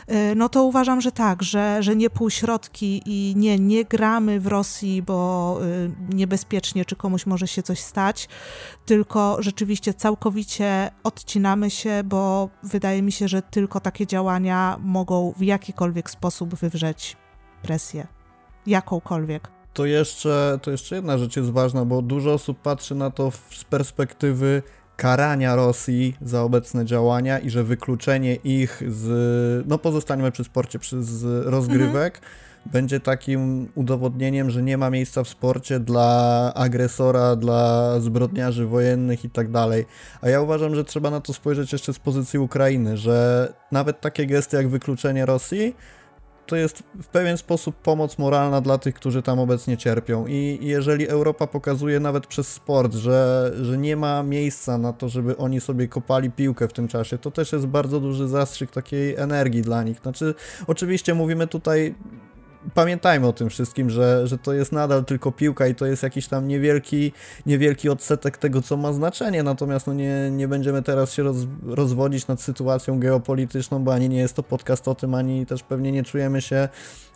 e, 0.07 0.35
no 0.35 0.49
to 0.49 0.63
uważam, 0.63 1.01
że 1.01 1.11
tak, 1.11 1.43
że, 1.43 1.83
że 1.83 1.95
nie 1.95 2.09
półśrodki 2.09 3.01
i 3.05 3.33
nie, 3.35 3.59
nie 3.59 3.85
gramy 3.85 4.39
w 4.39 4.47
Rosji, 4.47 5.01
bo 5.01 5.59
niebezpiecznie, 6.13 6.85
czy 6.85 6.95
komuś 6.95 7.25
może 7.25 7.47
się 7.47 7.63
coś 7.63 7.79
stać, 7.79 8.29
tylko 8.85 9.37
rzeczywiście 9.39 9.93
całkowicie 9.93 10.91
odcinamy 11.03 11.69
się, 11.69 12.03
bo 12.03 12.49
wydaje 12.63 13.01
mi 13.01 13.11
się, 13.11 13.27
że 13.27 13.41
tylko 13.41 13.79
takie 13.79 14.07
działania 14.07 14.77
mogą 14.79 15.33
w 15.37 15.41
jakikolwiek 15.41 16.09
sposób 16.09 16.55
wywrzeć 16.55 17.17
presję. 17.61 18.07
Jakąkolwiek. 18.67 19.47
To 19.73 19.85
jeszcze, 19.85 20.59
to 20.61 20.71
jeszcze 20.71 20.95
jedna 20.95 21.17
rzecz 21.17 21.35
jest 21.35 21.51
ważna, 21.51 21.85
bo 21.85 22.01
dużo 22.01 22.33
osób 22.33 22.61
patrzy 22.61 22.95
na 22.95 23.09
to 23.09 23.31
z 23.51 23.63
perspektywy 23.63 24.63
karania 24.95 25.55
Rosji 25.55 26.15
za 26.21 26.41
obecne 26.41 26.85
działania 26.85 27.39
i 27.39 27.49
że 27.49 27.63
wykluczenie 27.63 28.35
ich 28.35 28.83
z, 28.87 29.67
no 29.67 29.77
pozostańmy 29.77 30.31
przy 30.31 30.43
sporcie, 30.43 30.79
z 30.99 31.45
rozgrywek, 31.45 32.15
mhm 32.15 32.44
będzie 32.65 32.99
takim 32.99 33.69
udowodnieniem, 33.75 34.49
że 34.49 34.63
nie 34.63 34.77
ma 34.77 34.89
miejsca 34.89 35.23
w 35.23 35.27
sporcie 35.27 35.79
dla 35.79 36.51
agresora, 36.55 37.35
dla 37.35 37.93
zbrodniarzy 37.99 38.65
wojennych 38.65 39.25
i 39.25 39.29
tak 39.29 39.51
dalej. 39.51 39.85
A 40.21 40.29
ja 40.29 40.41
uważam, 40.41 40.75
że 40.75 40.83
trzeba 40.83 41.09
na 41.09 41.21
to 41.21 41.33
spojrzeć 41.33 41.73
jeszcze 41.73 41.93
z 41.93 41.99
pozycji 41.99 42.39
Ukrainy, 42.39 42.97
że 42.97 43.47
nawet 43.71 44.01
takie 44.01 44.25
gesty 44.25 44.57
jak 44.57 44.67
wykluczenie 44.67 45.25
Rosji 45.25 45.75
to 46.45 46.55
jest 46.55 46.83
w 47.01 47.07
pewien 47.07 47.37
sposób 47.37 47.75
pomoc 47.75 48.17
moralna 48.17 48.61
dla 48.61 48.77
tych, 48.77 48.95
którzy 48.95 49.21
tam 49.21 49.39
obecnie 49.39 49.77
cierpią. 49.77 50.27
I 50.27 50.59
jeżeli 50.61 51.07
Europa 51.07 51.47
pokazuje 51.47 51.99
nawet 51.99 52.27
przez 52.27 52.47
sport, 52.47 52.93
że, 52.93 53.51
że 53.61 53.77
nie 53.77 53.95
ma 53.95 54.23
miejsca 54.23 54.77
na 54.77 54.93
to, 54.93 55.09
żeby 55.09 55.37
oni 55.37 55.61
sobie 55.61 55.87
kopali 55.87 56.31
piłkę 56.31 56.67
w 56.67 56.73
tym 56.73 56.87
czasie, 56.87 57.17
to 57.17 57.31
też 57.31 57.51
jest 57.51 57.65
bardzo 57.65 57.99
duży 57.99 58.27
zastrzyk 58.27 58.71
takiej 58.71 59.15
energii 59.15 59.61
dla 59.61 59.83
nich. 59.83 59.99
Znaczy, 59.99 60.33
oczywiście 60.67 61.13
mówimy 61.13 61.47
tutaj 61.47 61.95
pamiętajmy 62.73 63.27
o 63.27 63.33
tym 63.33 63.49
wszystkim, 63.49 63.89
że, 63.89 64.27
że 64.27 64.37
to 64.37 64.53
jest 64.53 64.71
nadal 64.71 65.05
tylko 65.05 65.31
piłka 65.31 65.67
i 65.67 65.75
to 65.75 65.85
jest 65.85 66.03
jakiś 66.03 66.27
tam 66.27 66.47
niewielki, 66.47 67.11
niewielki 67.45 67.89
odsetek 67.89 68.37
tego, 68.37 68.61
co 68.61 68.77
ma 68.77 68.93
znaczenie, 68.93 69.43
natomiast 69.43 69.87
no 69.87 69.93
nie, 69.93 70.31
nie 70.31 70.47
będziemy 70.47 70.81
teraz 70.81 71.13
się 71.13 71.23
roz, 71.23 71.37
rozwodzić 71.65 72.27
nad 72.27 72.41
sytuacją 72.41 72.99
geopolityczną, 72.99 73.83
bo 73.83 73.93
ani 73.93 74.09
nie 74.09 74.17
jest 74.17 74.35
to 74.35 74.43
podcast 74.43 74.87
o 74.87 74.95
tym, 74.95 75.13
ani 75.13 75.45
też 75.45 75.63
pewnie 75.63 75.91
nie 75.91 76.03
czujemy 76.03 76.41
się 76.41 76.69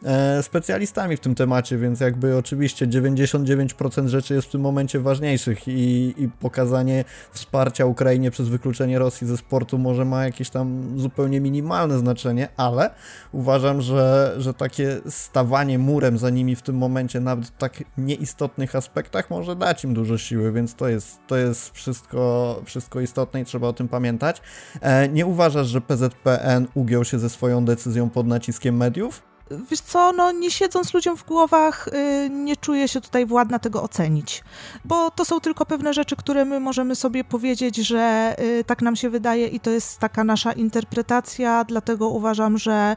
e, 0.06 0.44
specjalistami 0.44 1.18
w 1.18 1.20
tym 1.20 1.36
temacie, 1.36 1.78
więc 1.78 2.00
jakby 2.00 2.38
oczywiście 2.38 2.88
99% 2.88 4.08
rzeczy 4.08 4.34
jest 4.34 4.48
w 4.48 4.52
tym 4.52 4.62
momencie 4.62 5.00
ważniejszych 5.00 5.68
i, 5.68 6.14
i 6.18 6.30
pokazanie 6.40 7.06
wsparcia 7.32 7.86
Ukrainie 7.86 8.32
przez 8.32 8.48
wykluczenie 8.48 9.00
Rosji 9.00 9.28
ze 9.28 9.38
sportu 9.38 9.78
może 9.78 10.06
ma 10.06 10.26
jakieś 10.26 10.50
tam 10.50 10.94
zupełnie 11.00 11.42
minimalne 11.42 12.00
znaczenie, 12.00 12.48
ale 12.58 12.90
uważam, 13.32 13.82
że, 13.82 14.36
że 14.38 14.54
takie 14.54 15.02
stawanie 15.40 15.80
murem 15.80 16.18
za 16.18 16.30
nimi 16.30 16.56
w 16.56 16.62
tym 16.62 16.78
momencie, 16.78 17.20
nawet 17.20 17.48
w 17.48 17.58
tak 17.58 17.84
nieistotnych 17.98 18.76
aspektach, 18.76 19.30
może 19.30 19.56
dać 19.56 19.84
im 19.84 19.94
dużo 19.94 20.18
siły, 20.18 20.52
więc 20.52 20.76
to 20.76 20.88
jest, 20.88 21.20
to 21.28 21.38
jest 21.38 21.76
wszystko, 21.76 22.62
wszystko 22.66 23.02
istotne 23.02 23.42
i 23.42 23.46
trzeba 23.46 23.68
o 23.68 23.74
tym 23.74 23.88
pamiętać. 23.88 24.42
E, 24.82 25.10
nie 25.10 25.26
uważasz, 25.26 25.68
że 25.68 25.82
PZPN 25.82 26.68
ugiął 26.74 27.06
się 27.06 27.20
ze 27.20 27.30
swoją 27.30 27.66
decyzją 27.66 28.10
pod 28.10 28.28
naciskiem 28.28 28.78
mediów? 28.78 29.29
Wiesz 29.70 29.82
co, 29.82 30.12
no 30.12 30.32
nie 30.32 30.52
siedząc 30.52 30.94
ludziom 30.94 31.18
w 31.18 31.26
głowach, 31.26 31.88
y, 31.88 32.30
nie 32.30 32.58
czuję 32.58 32.88
się 32.88 33.02
tutaj 33.02 33.26
władna 33.26 33.60
tego 33.60 33.84
ocenić, 33.84 34.44
bo 34.86 35.12
to 35.12 35.26
są 35.26 35.40
tylko 35.40 35.66
pewne 35.66 35.94
rzeczy, 35.94 36.16
które 36.16 36.46
my 36.46 36.60
możemy 36.60 36.96
sobie 36.96 37.24
powiedzieć, 37.24 37.76
że 37.76 38.36
y, 38.40 38.64
tak 38.64 38.82
nam 38.82 38.96
się 38.96 39.10
wydaje 39.10 39.48
i 39.48 39.60
to 39.60 39.70
jest 39.70 40.00
taka 40.00 40.24
nasza 40.24 40.52
interpretacja, 40.52 41.64
dlatego 41.64 42.10
uważam, 42.10 42.58
że 42.58 42.96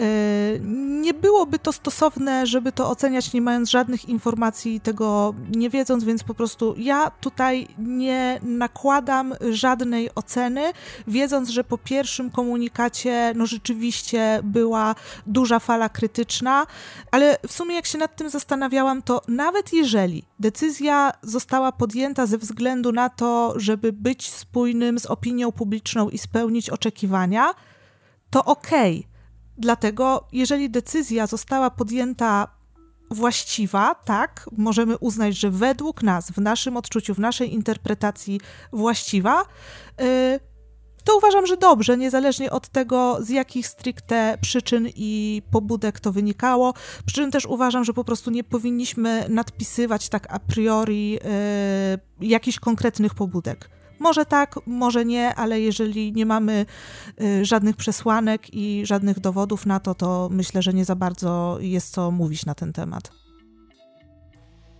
y, 0.00 0.60
nie 1.02 1.14
byłoby 1.14 1.58
to 1.58 1.72
stosowne, 1.72 2.46
żeby 2.46 2.72
to 2.72 2.90
oceniać 2.90 3.32
nie 3.32 3.40
mając 3.40 3.70
żadnych 3.70 4.08
informacji, 4.08 4.80
tego 4.80 5.34
nie 5.56 5.70
wiedząc, 5.70 6.04
więc 6.04 6.24
po 6.24 6.34
prostu 6.34 6.74
ja 6.78 7.10
tutaj 7.10 7.68
nie 7.78 8.40
nakładam 8.42 9.34
żadnej 9.50 10.14
oceny, 10.14 10.72
wiedząc, 11.06 11.48
że 11.48 11.64
po 11.64 11.78
pierwszym 11.78 12.30
komunikacie, 12.30 13.32
no 13.36 13.46
rzeczywiście 13.46 14.40
była 14.42 14.94
duża 15.26 15.58
fala 15.58 15.85
krytyczna, 15.88 16.66
ale 17.10 17.38
w 17.48 17.52
sumie 17.52 17.74
jak 17.74 17.86
się 17.86 17.98
nad 17.98 18.16
tym 18.16 18.30
zastanawiałam, 18.30 19.02
to 19.02 19.22
nawet 19.28 19.72
jeżeli 19.72 20.24
decyzja 20.40 21.12
została 21.22 21.72
podjęta 21.72 22.26
ze 22.26 22.38
względu 22.38 22.92
na 22.92 23.08
to, 23.08 23.54
żeby 23.56 23.92
być 23.92 24.30
spójnym 24.30 24.98
z 24.98 25.06
opinią 25.06 25.52
publiczną 25.52 26.08
i 26.08 26.18
spełnić 26.18 26.70
oczekiwania, 26.70 27.54
to 28.30 28.44
okej. 28.44 28.98
Okay. 28.98 29.16
Dlatego, 29.58 30.28
jeżeli 30.32 30.70
decyzja 30.70 31.26
została 31.26 31.70
podjęta 31.70 32.48
właściwa, 33.10 33.94
tak, 33.94 34.48
możemy 34.56 34.98
uznać, 34.98 35.36
że 35.36 35.50
według 35.50 36.02
nas, 36.02 36.30
w 36.30 36.38
naszym 36.38 36.76
odczuciu, 36.76 37.14
w 37.14 37.18
naszej 37.18 37.54
interpretacji 37.54 38.40
właściwa, 38.72 39.42
yy, 39.98 40.40
to 41.06 41.16
uważam, 41.16 41.46
że 41.46 41.56
dobrze, 41.56 41.96
niezależnie 41.96 42.50
od 42.50 42.68
tego, 42.68 43.18
z 43.20 43.28
jakich 43.28 43.66
stricte 43.66 44.38
przyczyn 44.40 44.88
i 44.96 45.42
pobudek 45.50 46.00
to 46.00 46.12
wynikało. 46.12 46.74
Przy 47.06 47.14
czym 47.14 47.30
też 47.30 47.46
uważam, 47.46 47.84
że 47.84 47.92
po 47.92 48.04
prostu 48.04 48.30
nie 48.30 48.44
powinniśmy 48.44 49.26
nadpisywać 49.28 50.08
tak 50.08 50.26
a 50.30 50.38
priori 50.38 51.10
yy, 51.10 51.20
jakichś 52.28 52.58
konkretnych 52.58 53.14
pobudek. 53.14 53.70
Może 53.98 54.24
tak, 54.24 54.54
może 54.66 55.04
nie, 55.04 55.34
ale 55.34 55.60
jeżeli 55.60 56.12
nie 56.12 56.26
mamy 56.26 56.66
y, 57.22 57.44
żadnych 57.44 57.76
przesłanek 57.76 58.54
i 58.54 58.86
żadnych 58.86 59.20
dowodów 59.20 59.66
na 59.66 59.80
to, 59.80 59.94
to 59.94 60.28
myślę, 60.32 60.62
że 60.62 60.72
nie 60.72 60.84
za 60.84 60.94
bardzo 60.94 61.58
jest 61.60 61.92
co 61.92 62.10
mówić 62.10 62.46
na 62.46 62.54
ten 62.54 62.72
temat. 62.72 63.25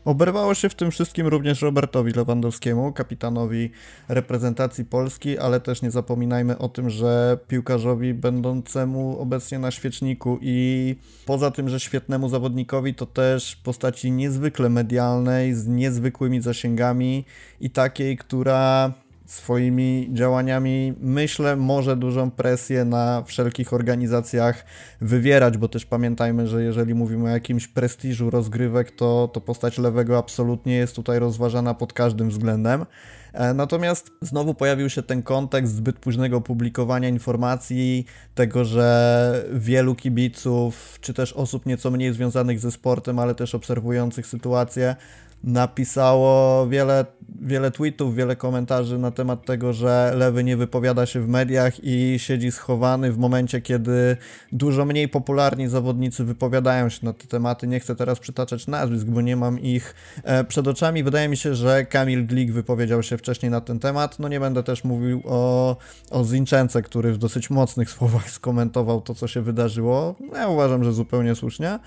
Oberwało 0.07 0.55
się 0.55 0.69
w 0.69 0.75
tym 0.75 0.91
wszystkim 0.91 1.27
również 1.27 1.63
Robertowi 1.63 2.13
Lewandowskiemu, 2.13 2.93
kapitanowi 2.93 3.71
reprezentacji 4.09 4.85
Polski, 4.85 5.39
ale 5.39 5.61
też 5.61 5.83
nie 5.83 5.91
zapominajmy 5.91 6.59
o 6.59 6.69
tym, 6.69 6.91
że 6.91 7.39
piłkarzowi 7.49 8.15
będącemu 8.15 9.19
obecnie 9.21 9.59
na 9.59 9.71
świeczniku 9.71 10.39
i 10.43 10.97
poza 11.25 11.51
tym, 11.51 11.69
że 11.69 11.81
świetnemu 11.81 12.29
zawodnikowi, 12.29 12.95
to 12.95 13.07
też 13.07 13.57
postaci 13.57 14.13
niezwykle 14.13 14.69
medialnej, 14.69 15.55
z 15.55 15.67
niezwykłymi 15.67 16.41
zasięgami 16.41 17.25
i 17.61 17.71
takiej, 17.71 18.17
która 18.17 18.93
swoimi 19.27 20.09
działaniami, 20.13 20.95
myślę, 21.01 21.57
może 21.57 21.97
dużą 21.97 22.31
presję 22.31 22.85
na 22.85 23.23
wszelkich 23.27 23.73
organizacjach 23.73 24.65
wywierać, 25.01 25.59
bo 25.59 25.69
też 25.69 25.87
pamiętajmy, 25.87 26.47
że 26.47 26.63
jeżeli 26.63 26.95
mówimy 26.95 27.25
o 27.25 27.29
jakimś 27.29 27.69
prestiżu 27.69 28.31
rozgrywek, 28.31 28.91
to, 28.91 29.31
to 29.33 29.41
postać 29.41 29.79
lewego 29.79 30.19
absolutnie 30.19 30.77
jest 30.77 30.97
tutaj 30.97 31.19
rozważana 31.19 31.75
pod 31.75 31.93
każdym 31.93 32.29
względem. 32.29 32.87
E, 33.33 33.55
natomiast 33.55 34.11
znowu 34.21 34.55
pojawił 34.55 34.91
się 34.91 35.03
ten 35.03 35.23
kontekst 35.23 35.75
zbyt 35.75 35.99
późnego 35.99 36.41
publikowania 36.41 37.09
informacji, 37.09 38.07
tego, 38.35 38.65
że 38.65 39.45
wielu 39.53 39.95
kibiców, 39.95 40.99
czy 41.01 41.15
też 41.15 41.33
osób 41.33 41.67
nieco 41.67 41.91
mniej 41.91 42.13
związanych 42.13 42.61
ze 42.61 42.71
sportem, 42.71 43.19
ale 43.19 43.35
też 43.35 43.55
obserwujących 43.55 44.27
sytuację, 44.27 44.97
napisało 45.45 46.67
wiele, 46.67 47.07
wiele 47.43 47.71
tweetów, 47.71 48.15
wiele 48.15 48.37
komentarzy 48.37 48.99
na 48.99 49.11
temat 49.11 49.45
tego, 49.45 49.73
że 49.73 50.13
Lewy 50.17 50.45
nie 50.45 50.57
wypowiada 50.57 51.07
się 51.07 51.21
w 51.21 51.29
mediach 51.29 51.75
i 51.83 52.15
siedzi 52.19 52.53
schowany 52.53 53.13
w 53.13 53.19
momencie, 53.19 53.61
kiedy 53.61 54.17
dużo 54.53 54.85
mniej 54.85 55.09
popularni 55.09 55.69
zawodnicy 55.69 56.25
wypowiadają 56.25 56.89
się 56.89 57.07
na 57.07 57.13
te 57.13 57.27
tematy. 57.27 57.67
Nie 57.67 57.81
chcę 57.81 57.97
teraz 57.97 58.19
przytaczać 58.19 58.67
nazwisk, 58.67 59.07
bo 59.07 59.21
nie 59.21 59.37
mam 59.37 59.61
ich 59.61 59.95
e, 60.25 60.45
przed 60.45 60.69
oczami. 60.69 61.03
Wydaje 61.03 61.29
mi 61.29 61.37
się, 61.37 61.55
że 61.55 61.85
Kamil 61.85 62.27
Glik 62.27 62.53
wypowiedział 62.53 63.03
się 63.03 63.19
wcześniej 63.19 63.51
na 63.51 63.61
ten 63.61 63.79
temat. 63.79 64.19
No 64.19 64.29
nie 64.29 64.41
będę 64.41 64.63
też 64.63 64.85
mówił 64.85 65.23
o, 65.25 65.77
o 66.11 66.25
Zinczence, 66.25 66.83
który 66.83 67.13
w 67.13 67.19
dosyć 67.19 67.51
mocnych 67.51 67.91
słowach 67.91 68.31
skomentował 68.31 69.01
to, 69.01 69.15
co 69.15 69.29
się 69.29 69.43
wydarzyło. 69.43 70.15
Ja 70.33 70.49
uważam, 70.49 70.85
że 70.85 70.93
zupełnie 70.93 71.35
słusznie. 71.35 71.79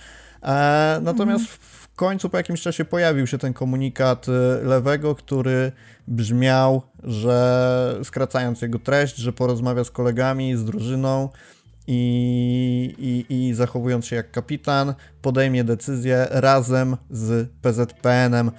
E, 0.44 1.00
natomiast 1.04 1.44
mhm. 1.44 1.89
Końcu 2.00 2.30
po 2.30 2.38
jakimś 2.38 2.62
czasie 2.62 2.86
pojawił 2.86 3.28
się 3.28 3.38
ten 3.38 3.54
komunikat 3.54 4.28
e, 4.30 4.32
lewego, 4.64 5.16
który 5.16 5.72
brzmiał, 6.08 6.82
że 7.04 8.00
skracając 8.04 8.62
jego 8.62 8.80
treść, 8.80 9.16
że 9.16 9.34
porozmawia 9.34 9.84
z 9.84 9.92
kolegami, 9.92 10.58
z 10.58 10.66
drużyną 10.66 11.30
i, 11.88 13.26
i, 13.30 13.36
i 13.36 13.54
zachowując 13.54 14.06
się 14.06 14.16
jak 14.16 14.32
kapitan, 14.32 14.94
podejmie 15.22 15.64
decyzję 15.64 16.28
razem 16.30 16.98
z 17.10 17.50
PZPN-em. 17.62 18.52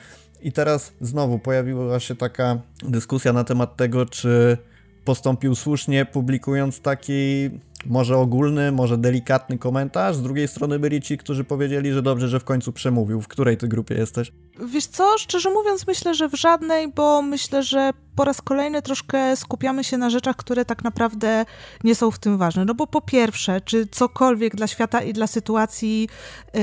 I 0.43 0.53
teraz 0.53 0.93
znowu 1.01 1.39
pojawiła 1.39 2.01
się 2.01 2.17
taka 2.17 2.59
dyskusja 2.83 3.33
na 3.33 3.45
temat 3.45 3.77
tego, 3.77 4.07
czy 4.07 4.59
postąpił 5.05 5.55
słusznie, 5.55 6.05
publikując 6.05 6.81
taki 6.81 7.51
może 7.87 8.17
ogólny, 8.17 8.73
może 8.73 8.99
delikatny 8.99 9.59
komentarz. 9.59 10.17
Z 10.17 10.23
drugiej 10.23 10.49
strony 10.49 10.79
byli 10.79 11.01
ci, 11.01 11.19
którzy 11.19 11.45
powiedzieli, 11.45 11.93
że 11.93 12.03
dobrze, 12.03 12.29
że 12.29 12.41
w 12.41 12.45
końcu 12.45 12.73
przemówił. 12.73 13.21
W 13.21 13.29
której 13.29 13.57
ty 13.57 13.69
grupie 13.69 13.95
jesteś? 13.95 14.33
Wiesz 14.67 14.87
co, 14.87 15.19
szczerze 15.19 15.51
mówiąc, 15.51 15.87
myślę, 15.87 16.15
że 16.15 16.29
w 16.29 16.35
żadnej, 16.35 16.89
bo 16.89 17.23
myślę, 17.23 17.63
że 17.63 17.91
po 18.17 18.25
raz 18.25 18.43
kolejny 18.43 18.83
troszkę 18.83 19.37
skupiamy 19.37 19.85
się 19.85 19.99
na 19.99 20.11
rzeczach, 20.11 20.37
które 20.37 20.65
tak 20.65 20.85
naprawdę 20.85 21.45
nie 21.85 21.95
są 21.95 22.11
w 22.11 22.19
tym 22.19 22.39
ważne. 22.39 22.65
No 22.65 22.75
bo 22.75 22.87
po 22.87 23.01
pierwsze, 23.01 23.61
czy 23.61 23.87
cokolwiek 23.87 24.57
dla 24.57 24.67
świata 24.67 25.03
i 25.03 25.13
dla 25.13 25.27
sytuacji. 25.27 26.09
Yy, 26.55 26.61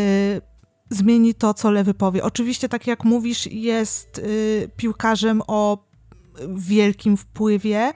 zmieni 0.90 1.36
to, 1.36 1.54
co 1.54 1.72
lewy 1.72 1.94
powie. 1.94 2.24
Oczywiście, 2.24 2.70
tak 2.70 2.88
jak 2.88 3.04
mówisz, 3.04 3.48
jest 3.48 4.18
y, 4.18 4.70
piłkarzem 4.78 5.42
o 5.48 5.87
wielkim 6.56 7.18
wpływie 7.18 7.94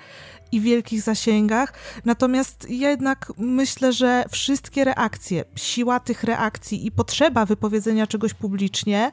i 0.52 0.62
wielkich 0.62 1.02
zasięgach. 1.02 1.74
Natomiast 2.06 2.70
jednak 2.70 3.34
myślę, 3.38 3.94
że 3.94 4.24
wszystkie 4.30 4.84
reakcje, 4.84 5.44
siła 5.56 6.00
tych 6.00 6.24
reakcji 6.24 6.86
i 6.86 6.92
potrzeba 6.92 7.46
wypowiedzenia 7.46 8.08
czegoś 8.08 8.34
publicznie 8.34 9.12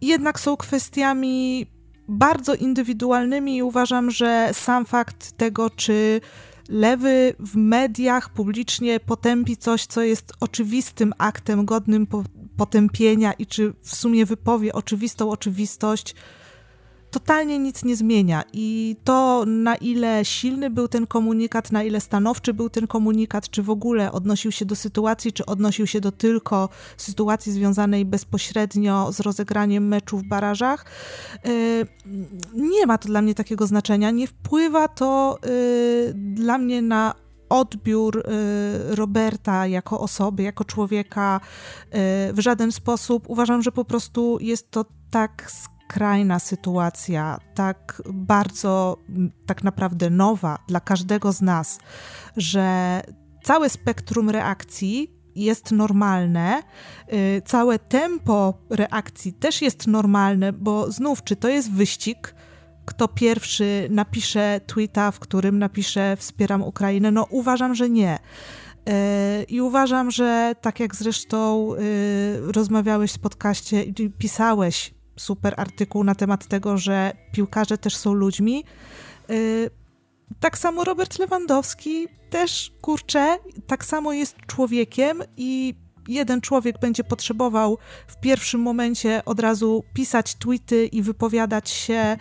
jednak 0.00 0.40
są 0.40 0.56
kwestiami 0.56 1.66
bardzo 2.08 2.54
indywidualnymi 2.54 3.56
i 3.56 3.62
uważam, 3.62 4.10
że 4.10 4.50
sam 4.52 4.84
fakt 4.84 5.32
tego, 5.32 5.70
czy 5.70 6.20
lewy 6.68 7.34
w 7.38 7.56
mediach 7.56 8.28
publicznie 8.28 9.00
potępi 9.00 9.56
coś, 9.56 9.86
co 9.86 10.02
jest 10.02 10.32
oczywistym 10.40 11.12
aktem 11.18 11.64
godnym 11.64 12.06
potępienia 12.56 13.32
i 13.32 13.46
czy 13.46 13.72
w 13.82 13.96
sumie 13.96 14.26
wypowie 14.26 14.72
oczywistą 14.72 15.30
oczywistość, 15.30 16.14
totalnie 17.10 17.58
nic 17.58 17.84
nie 17.84 17.96
zmienia. 17.96 18.44
I 18.52 18.96
to, 19.04 19.44
na 19.46 19.76
ile 19.76 20.24
silny 20.24 20.70
był 20.70 20.88
ten 20.88 21.06
komunikat, 21.06 21.72
na 21.72 21.82
ile 21.82 22.00
stanowczy 22.00 22.54
był 22.54 22.70
ten 22.70 22.86
komunikat, 22.86 23.50
czy 23.50 23.62
w 23.62 23.70
ogóle 23.70 24.12
odnosił 24.12 24.52
się 24.52 24.64
do 24.64 24.76
sytuacji, 24.76 25.32
czy 25.32 25.46
odnosił 25.46 25.86
się 25.86 26.00
do 26.00 26.12
tylko 26.12 26.68
sytuacji 26.96 27.52
związanej 27.52 28.04
bezpośrednio 28.04 29.12
z 29.12 29.20
rozegraniem 29.20 29.88
meczu 29.88 30.18
w 30.18 30.24
barażach, 30.24 30.84
y, 31.46 31.86
nie 32.54 32.86
ma 32.86 32.98
to 32.98 33.08
dla 33.08 33.22
mnie 33.22 33.34
takiego 33.34 33.66
znaczenia. 33.66 34.10
Nie 34.10 34.26
wpływa 34.26 34.88
to 34.88 35.38
y, 35.46 36.12
dla 36.14 36.58
mnie 36.58 36.82
na 36.82 37.14
odbiór 37.48 38.18
y, 38.18 38.94
Roberta 38.94 39.66
jako 39.66 40.00
osoby, 40.00 40.42
jako 40.42 40.64
człowieka 40.64 41.40
w 42.32 42.36
żaden 42.38 42.72
sposób. 42.72 43.24
Uważam, 43.26 43.62
że 43.62 43.72
po 43.72 43.84
prostu 43.84 44.38
jest 44.40 44.70
to 44.70 44.84
tak 45.10 45.50
skrajna 45.90 46.38
sytuacja, 46.38 47.38
tak 47.54 48.02
bardzo, 48.12 48.96
tak 49.46 49.64
naprawdę 49.64 50.10
nowa 50.10 50.58
dla 50.68 50.80
każdego 50.80 51.32
z 51.32 51.42
nas, 51.42 51.78
że 52.36 53.00
całe 53.44 53.70
spektrum 53.70 54.30
reakcji 54.30 55.10
jest 55.34 55.72
normalne, 55.72 56.62
y, 57.12 57.42
całe 57.44 57.78
tempo 57.78 58.54
reakcji 58.70 59.32
też 59.32 59.62
jest 59.62 59.86
normalne, 59.86 60.52
bo 60.52 60.92
znów, 60.92 61.24
czy 61.24 61.36
to 61.36 61.48
jest 61.48 61.72
wyścig, 61.72 62.34
kto 62.84 63.08
pierwszy 63.08 63.88
napisze 63.90 64.60
tweeta, 64.66 65.10
w 65.10 65.18
którym 65.18 65.58
napisze 65.58 66.16
wspieram 66.16 66.62
Ukrainę? 66.62 67.10
No 67.10 67.26
uważam, 67.30 67.74
że 67.74 67.90
nie. 67.90 68.18
Y, 68.18 69.42
I 69.42 69.60
uważam, 69.60 70.10
że 70.10 70.54
tak 70.60 70.80
jak 70.80 70.94
zresztą 70.94 71.74
y, 71.74 72.52
rozmawiałeś 72.52 73.12
w 73.12 73.18
podcaście 73.18 73.82
i 73.82 74.10
pisałeś 74.10 74.99
super 75.20 75.54
artykuł 75.56 76.04
na 76.04 76.14
temat 76.14 76.46
tego, 76.46 76.78
że 76.78 77.12
piłkarze 77.32 77.78
też 77.78 77.96
są 77.96 78.12
ludźmi. 78.12 78.64
Y, 79.30 79.70
tak 80.40 80.58
samo 80.58 80.84
Robert 80.84 81.18
Lewandowski 81.18 82.08
też, 82.30 82.72
kurczę, 82.80 83.38
tak 83.66 83.84
samo 83.84 84.12
jest 84.12 84.36
człowiekiem 84.46 85.22
i 85.36 85.74
jeden 86.10 86.40
człowiek 86.40 86.80
będzie 86.80 87.04
potrzebował 87.04 87.78
w 88.06 88.20
pierwszym 88.20 88.60
momencie 88.60 89.24
od 89.24 89.40
razu 89.40 89.84
pisać 89.94 90.34
tweety 90.34 90.86
i 90.86 91.02
wypowiadać 91.02 91.70
się, 91.70 92.16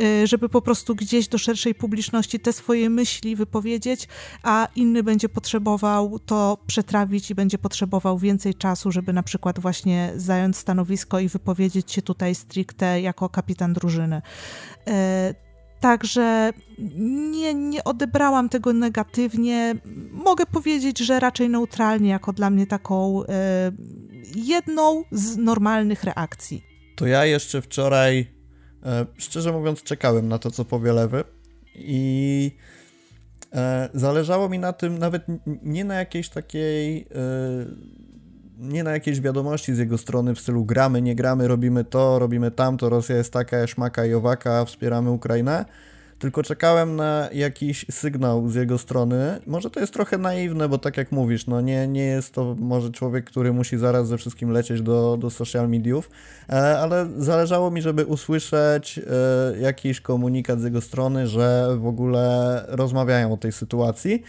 y, 0.00 0.26
żeby 0.26 0.48
po 0.48 0.62
prostu 0.62 0.94
gdzieś 0.94 1.28
do 1.28 1.38
szerszej 1.38 1.74
publiczności 1.74 2.40
te 2.40 2.52
swoje 2.52 2.90
myśli 2.90 3.36
wypowiedzieć, 3.36 4.08
a 4.42 4.68
inny 4.76 5.02
będzie 5.02 5.28
potrzebował 5.28 6.18
to 6.18 6.58
przetrawić 6.66 7.30
i 7.30 7.34
będzie 7.34 7.58
potrzebował 7.58 8.18
więcej 8.18 8.54
czasu, 8.54 8.92
żeby 8.92 9.12
na 9.12 9.22
przykład 9.22 9.60
właśnie 9.60 10.12
zająć 10.16 10.56
stanowisko 10.56 11.20
i 11.20 11.28
wypowiedzieć 11.28 11.92
się 11.92 12.02
tutaj 12.02 12.34
stricte 12.34 13.00
jako 13.00 13.28
kapitan 13.28 13.72
drużyny. 13.72 14.22
Także 15.82 16.52
nie, 17.30 17.54
nie 17.54 17.84
odebrałam 17.84 18.48
tego 18.48 18.72
negatywnie. 18.72 19.74
Mogę 20.10 20.46
powiedzieć, 20.46 20.98
że 20.98 21.20
raczej 21.20 21.50
neutralnie, 21.50 22.10
jako 22.10 22.32
dla 22.32 22.50
mnie 22.50 22.66
taką 22.66 23.24
e, 23.24 23.72
jedną 24.34 25.04
z 25.12 25.36
normalnych 25.36 26.04
reakcji. 26.04 26.64
To 26.96 27.06
ja 27.06 27.26
jeszcze 27.26 27.62
wczoraj, 27.62 28.26
e, 28.84 29.06
szczerze 29.16 29.52
mówiąc, 29.52 29.82
czekałem 29.82 30.28
na 30.28 30.38
to, 30.38 30.50
co 30.50 30.64
powie 30.64 30.92
lewy 30.92 31.24
i 31.74 32.50
e, 33.52 33.88
zależało 33.94 34.48
mi 34.48 34.58
na 34.58 34.72
tym 34.72 34.98
nawet 34.98 35.22
nie 35.62 35.84
na 35.84 35.94
jakiejś 35.94 36.28
takiej 36.28 37.06
nie 38.62 38.84
na 38.84 38.90
jakieś 38.90 39.20
wiadomości 39.20 39.74
z 39.74 39.78
jego 39.78 39.98
strony 39.98 40.34
w 40.34 40.40
stylu 40.40 40.64
gramy, 40.64 41.02
nie 41.02 41.14
gramy, 41.14 41.48
robimy 41.48 41.84
to, 41.84 42.18
robimy 42.18 42.50
tamto, 42.50 42.88
Rosja 42.88 43.16
jest 43.16 43.32
taka, 43.32 43.66
szmaka 43.66 44.06
i 44.06 44.14
owaka, 44.14 44.64
wspieramy 44.64 45.10
Ukrainę, 45.10 45.64
tylko 46.18 46.42
czekałem 46.42 46.96
na 46.96 47.28
jakiś 47.32 47.86
sygnał 47.90 48.48
z 48.48 48.54
jego 48.54 48.78
strony. 48.78 49.40
Może 49.46 49.70
to 49.70 49.80
jest 49.80 49.92
trochę 49.92 50.18
naiwne, 50.18 50.68
bo 50.68 50.78
tak 50.78 50.96
jak 50.96 51.12
mówisz, 51.12 51.46
no 51.46 51.60
nie, 51.60 51.88
nie 51.88 52.04
jest 52.04 52.34
to 52.34 52.56
może 52.58 52.90
człowiek, 52.90 53.24
który 53.24 53.52
musi 53.52 53.78
zaraz 53.78 54.08
ze 54.08 54.18
wszystkim 54.18 54.50
lecieć 54.50 54.82
do, 54.82 55.16
do 55.16 55.30
social 55.30 55.68
mediów, 55.68 56.10
e, 56.48 56.78
ale 56.78 57.08
zależało 57.16 57.70
mi, 57.70 57.82
żeby 57.82 58.06
usłyszeć 58.06 58.98
e, 58.98 59.02
jakiś 59.60 60.00
komunikat 60.00 60.60
z 60.60 60.64
jego 60.64 60.80
strony, 60.80 61.26
że 61.26 61.76
w 61.78 61.86
ogóle 61.86 62.64
rozmawiają 62.68 63.32
o 63.32 63.36
tej 63.36 63.52
sytuacji. 63.52 64.22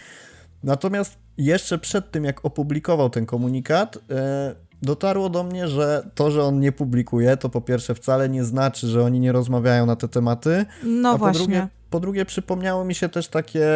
Natomiast 0.64 1.23
jeszcze 1.38 1.78
przed 1.78 2.12
tym, 2.12 2.24
jak 2.24 2.46
opublikował 2.46 3.10
ten 3.10 3.26
komunikat, 3.26 3.98
e, 4.12 4.56
dotarło 4.82 5.30
do 5.30 5.44
mnie, 5.44 5.68
że 5.68 6.10
to, 6.16 6.32
że 6.32 6.44
on 6.44 6.60
nie 6.60 6.72
publikuje, 6.72 7.38
to 7.38 7.50
po 7.50 7.62
pierwsze 7.62 7.96
wcale 7.96 8.30
nie 8.30 8.44
znaczy, 8.44 8.88
że 8.88 9.04
oni 9.04 9.20
nie 9.20 9.32
rozmawiają 9.32 9.86
na 9.86 9.96
te 9.96 10.08
tematy. 10.08 10.66
No 10.84 11.10
a 11.10 11.18
właśnie. 11.18 11.40
Po 11.40 11.48
drugie, 11.48 11.68
po 11.90 12.00
drugie, 12.00 12.26
przypomniało 12.26 12.86
mi 12.86 12.96
się 12.96 13.10
też 13.10 13.28
takie, 13.28 13.68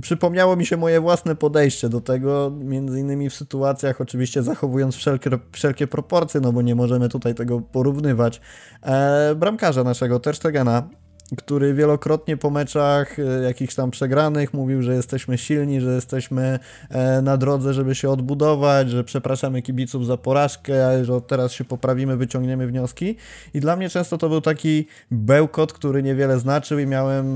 przypomniało 0.00 0.56
mi 0.56 0.66
się 0.66 0.76
moje 0.76 1.00
własne 1.00 1.36
podejście 1.36 1.88
do 1.88 2.00
tego, 2.00 2.52
między 2.58 3.00
innymi 3.00 3.30
w 3.30 3.34
sytuacjach, 3.34 4.00
oczywiście 4.00 4.42
zachowując 4.42 4.96
wszelkie, 4.96 5.30
wszelkie 5.52 5.86
proporcje, 5.86 6.40
no 6.40 6.52
bo 6.52 6.62
nie 6.62 6.74
możemy 6.74 7.08
tutaj 7.08 7.34
tego 7.34 7.60
porównywać. 7.60 8.40
E, 8.82 9.34
bramkarza 9.34 9.84
naszego, 9.84 10.20
Terstegena, 10.20 10.88
który 11.36 11.74
wielokrotnie 11.74 12.36
po 12.36 12.50
meczach 12.50 13.18
e, 13.18 13.22
jakichś 13.22 13.74
tam 13.74 13.90
przegranych 13.90 14.54
mówił, 14.54 14.82
że 14.82 14.94
jesteśmy 14.94 15.38
silni, 15.38 15.80
że 15.80 15.94
jesteśmy 15.94 16.58
e, 16.90 17.22
na 17.22 17.36
drodze, 17.36 17.74
żeby 17.74 17.94
się 17.94 18.10
odbudować, 18.10 18.90
że 18.90 19.04
przepraszamy 19.04 19.62
kibiców 19.62 20.06
za 20.06 20.16
porażkę, 20.16 21.04
że 21.04 21.20
teraz 21.20 21.52
się 21.52 21.64
poprawimy, 21.64 22.16
wyciągniemy 22.16 22.66
wnioski. 22.66 23.16
I 23.54 23.60
dla 23.60 23.76
mnie 23.76 23.88
często 23.88 24.18
to 24.18 24.28
był 24.28 24.40
taki 24.40 24.86
bełkot, 25.10 25.72
który 25.72 26.02
niewiele 26.02 26.38
znaczył 26.38 26.78
i 26.78 26.86
miałem 26.86 27.26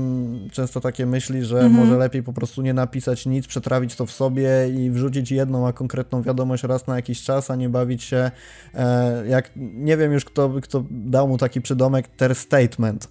często 0.51 0.81
takie 0.81 1.05
myśli, 1.05 1.45
że 1.45 1.59
mhm. 1.59 1.73
może 1.73 1.97
lepiej 1.97 2.23
po 2.23 2.33
prostu 2.33 2.61
nie 2.61 2.73
napisać 2.73 3.25
nic, 3.25 3.47
przetrawić 3.47 3.95
to 3.95 4.05
w 4.05 4.11
sobie 4.11 4.49
i 4.77 4.91
wrzucić 4.91 5.31
jedną, 5.31 5.67
a 5.67 5.73
konkretną 5.73 6.21
wiadomość 6.21 6.63
raz 6.63 6.87
na 6.87 6.95
jakiś 6.95 7.23
czas, 7.23 7.51
a 7.51 7.55
nie 7.55 7.69
bawić 7.69 8.03
się 8.03 8.31
e, 8.73 9.27
jak, 9.27 9.51
nie 9.55 9.97
wiem 9.97 10.11
już 10.11 10.25
kto, 10.25 10.49
kto 10.61 10.83
dał 10.91 11.27
mu 11.27 11.37
taki 11.37 11.61
przydomek, 11.61 12.07
ter 12.07 12.35
statement. 12.35 13.07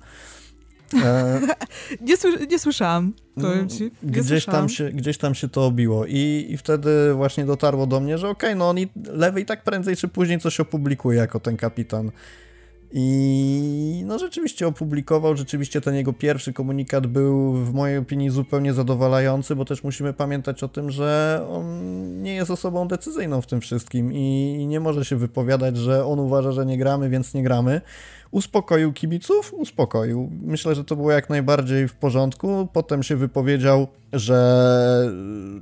E, 0.94 1.40
nie, 2.00 2.14
nie 2.46 2.59
słyszałam. 2.59 3.12
Powiem 3.35 3.68
ci. 3.68 3.83
Nie 3.83 3.90
gdzieś, 4.03 4.26
słyszałam. 4.26 4.61
tam 4.61 4.68
się, 4.68 4.90
gdzieś 4.90 5.18
tam 5.18 5.35
się 5.35 5.48
to 5.48 5.66
obiło 5.66 6.07
I, 6.07 6.46
i 6.48 6.57
wtedy 6.57 7.14
właśnie 7.14 7.44
dotarło 7.44 7.87
do 7.87 8.00
mnie, 8.00 8.18
że 8.18 8.29
okej, 8.29 8.50
okay, 8.50 8.59
no 8.59 8.68
on 8.68 8.79
i 8.79 8.88
lewy 9.07 9.40
i 9.40 9.46
tak 9.46 9.64
prędzej 9.64 9.96
czy 9.96 10.09
później 10.09 10.38
coś 10.40 10.61
opublikuje 10.61 11.18
jako 11.18 11.40
ten 11.40 11.57
kapitan. 11.57 12.11
I 12.92 14.03
no 14.07 14.18
rzeczywiście 14.18 14.66
opublikował, 14.66 15.37
rzeczywiście 15.37 15.81
ten 15.81 15.94
jego 15.94 16.12
pierwszy 16.12 16.53
komunikat 16.53 17.07
był 17.07 17.53
w 17.53 17.74
mojej 17.74 17.98
opinii 17.98 18.31
zupełnie 18.31 18.72
zadowalający, 18.72 19.57
bo 19.57 19.64
też 19.64 19.85
musimy 19.85 20.12
pamiętać 20.12 20.62
o 20.62 20.68
tym, 20.68 20.90
że 20.90 21.40
on 21.50 21.66
nie 22.22 22.35
jest 22.35 22.50
osobą 22.50 22.88
decyzyjną 22.88 23.40
w 23.40 23.46
tym 23.46 23.61
wszystkim 23.61 24.12
i 24.12 24.66
nie 24.68 24.81
może 24.81 25.05
się 25.05 25.16
wypowiadać, 25.16 25.76
że 25.76 26.07
on 26.07 26.18
uważa, 26.18 26.53
że 26.53 26.66
nie 26.66 26.79
gramy, 26.79 27.09
więc 27.09 27.35
nie 27.35 27.42
gramy 27.42 27.81
uspokoił 28.30 28.92
kibiców, 28.92 29.54
uspokoił. 29.54 30.30
Myślę, 30.42 30.74
że 30.74 30.84
to 30.84 30.96
było 30.96 31.12
jak 31.12 31.30
najbardziej 31.30 31.88
w 31.88 31.94
porządku. 31.94 32.68
Potem 32.72 33.02
się 33.02 33.16
wypowiedział, 33.16 33.88
że 34.12 35.10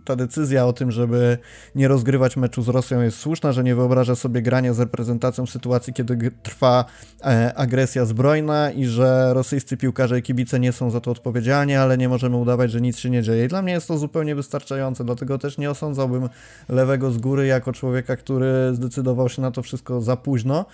ta 0.05 0.17
decyzja 0.17 0.67
o 0.67 0.73
tym, 0.73 0.91
żeby 0.91 1.39
nie 1.75 1.89
rozgrywać 1.89 2.37
meczu 2.37 2.63
z 2.63 2.69
Rosją 2.69 3.03
jest 3.03 3.19
słuszna, 3.19 3.53
że 3.53 3.65
nie 3.65 3.75
wyobraża 3.75 4.15
sobie 4.15 4.43
grania 4.43 4.75
z 4.75 4.81
reprezentacją 4.81 5.47
w 5.47 5.51
sytuacji, 5.51 5.93
kiedy 5.93 6.31
trwa 6.43 6.85
e, 7.25 7.55
agresja 7.55 8.05
zbrojna 8.05 8.71
i 8.71 8.87
że 8.87 9.35
rosyjscy 9.35 9.77
piłkarze 9.77 10.19
i 10.19 10.23
kibice 10.23 10.61
nie 10.61 10.73
są 10.73 10.91
za 10.91 11.01
to 11.01 11.11
odpowiedzialni, 11.11 11.75
ale 11.75 11.99
nie 11.99 12.09
możemy 12.09 12.37
udawać, 12.37 12.71
że 12.71 12.81
nic 12.81 12.99
się 12.99 13.11
nie 13.11 13.23
dzieje. 13.23 13.45
I 13.45 13.49
dla 13.49 13.63
mnie 13.63 13.73
jest 13.73 13.89
to 13.89 13.99
zupełnie 13.99 14.35
wystarczające, 14.35 15.05
dlatego 15.05 15.39
też 15.39 15.59
nie 15.59 15.71
osądzałbym 15.71 16.29
lewego 16.69 17.11
z 17.11 17.19
góry 17.19 17.47
jako 17.47 17.73
człowieka, 17.73 18.17
który 18.17 18.71
zdecydował 18.73 19.29
się 19.29 19.43
na 19.43 19.51
to 19.51 19.63
wszystko 19.63 20.01
za 20.01 20.17
późno. 20.17 20.65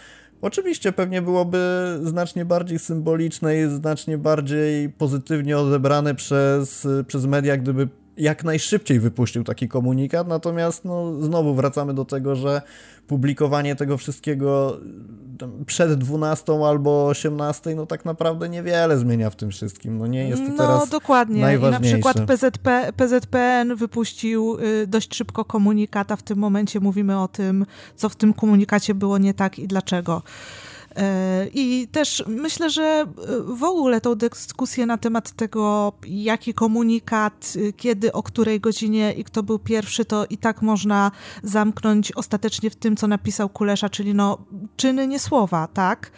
Oczywiście 0.45 0.93
pewnie 0.93 1.23
byłoby 1.23 1.59
znacznie 2.03 2.45
bardziej 2.45 2.79
symboliczne 2.79 3.61
i 3.61 3.69
znacznie 3.69 4.19
bardziej 4.19 4.91
pozytywnie 4.91 5.59
odebrane 5.59 6.15
przez, 6.15 6.87
przez 7.07 7.27
media, 7.27 7.57
gdyby 7.57 7.89
jak 8.17 8.45
najszybciej 8.45 9.01
wypuścił 9.01 9.45
taki 9.45 9.69
komunikat, 9.69 10.29
natomiast 10.29 10.85
no, 10.85 11.23
znowu 11.23 11.55
wracamy 11.55 11.95
do 11.95 12.05
tego, 12.05 12.37
że 12.37 12.63
publikowanie 13.07 13.77
tego 13.77 13.97
wszystkiego 13.97 14.81
przed 15.67 15.95
12 15.95 16.53
albo 16.65 17.07
18, 17.07 17.75
no 17.75 17.87
tak 17.87 18.05
naprawdę 18.05 18.49
niewiele 18.49 18.99
zmienia 18.99 19.31
w 19.31 19.37
tym 19.37 19.51
wszystkim. 19.51 19.99
No 19.99 20.07
nie 20.07 20.29
jest 20.29 20.43
to 20.43 20.49
no, 20.49 20.57
teraz 20.57 20.89
dokładnie. 20.89 21.55
I 21.55 21.61
na 21.61 21.81
przykład 21.81 22.17
PZP, 22.27 22.93
PZPN 22.97 23.77
wypuścił 23.77 24.59
y, 24.83 24.87
dość 24.87 25.15
szybko 25.15 25.45
komunikat, 25.45 26.13
a 26.13 26.17
w 26.17 26.23
tym 26.23 26.39
momencie 26.39 26.81
mówimy 26.81 27.21
o 27.21 27.29
tym, 27.29 27.67
co 27.97 28.09
w 28.09 28.17
tym 28.17 28.35
komunikacie 28.35 28.95
było 28.95 29.19
nie 29.19 29.35
tak 29.35 29.59
i 29.59 29.69
dlaczego. 29.69 30.23
E, 30.97 31.47
I 31.55 31.89
też 31.93 32.25
myślę, 32.27 32.71
że 32.71 32.83
e, 32.83 33.07
w 33.47 33.65
ogóle 33.65 34.01
tą 34.01 34.15
dyskusję 34.15 34.87
na 34.87 34.99
temat 34.99 35.33
tego, 35.33 35.93
jaki 36.07 36.55
komunikat, 36.55 37.53
y, 37.57 37.73
kiedy, 37.73 38.13
o 38.13 38.23
której 38.23 38.61
godzinie 38.61 39.13
i 39.13 39.25
kto 39.25 39.43
był 39.43 39.59
pierwszy, 39.59 40.05
to 40.05 40.27
i 40.31 40.39
tak 40.39 40.63
można 40.63 41.11
zamknąć 41.43 42.13
ostatecznie 42.13 42.71
w 42.71 42.77
tym, 42.77 42.97
co 42.97 43.07
napisał 43.07 43.49
Kulesza, 43.49 43.89
czyli 43.89 44.15
no 44.15 44.39
czyny, 44.77 45.07
nie 45.07 45.19
słowa, 45.19 45.69
tak? 45.75 46.11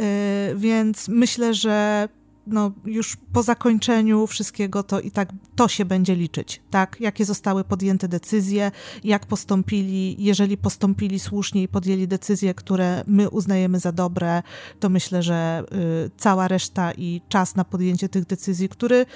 E, 0.00 0.54
więc 0.56 1.08
myślę, 1.08 1.54
że 1.54 2.08
no, 2.46 2.72
już 2.84 3.16
po 3.32 3.42
zakończeniu 3.42 4.26
wszystkiego 4.26 4.82
to 4.82 5.00
i 5.00 5.10
tak 5.10 5.28
to 5.56 5.68
się 5.68 5.84
będzie 5.84 6.14
liczyć, 6.14 6.62
tak? 6.70 6.96
Jakie 7.00 7.24
zostały 7.24 7.64
podjęte 7.64 8.08
decyzje, 8.08 8.70
jak 9.04 9.26
postąpili, 9.26 10.16
jeżeli 10.18 10.56
postąpili 10.56 11.20
słusznie 11.20 11.62
i 11.62 11.68
podjęli 11.68 12.08
decyzje, 12.08 12.54
które 12.54 13.04
my 13.06 13.30
uznajemy 13.30 13.78
za 13.80 13.92
dobre, 13.92 14.42
to 14.80 14.88
myślę, 14.88 15.22
że 15.22 15.64
y, 16.06 16.10
cała 16.16 16.48
reszta 16.48 16.92
i 16.92 17.20
czas 17.28 17.56
na 17.56 17.64
podjęcie 17.64 18.08
tych 18.08 18.26
decyzji, 18.26 18.68
który 18.68 19.06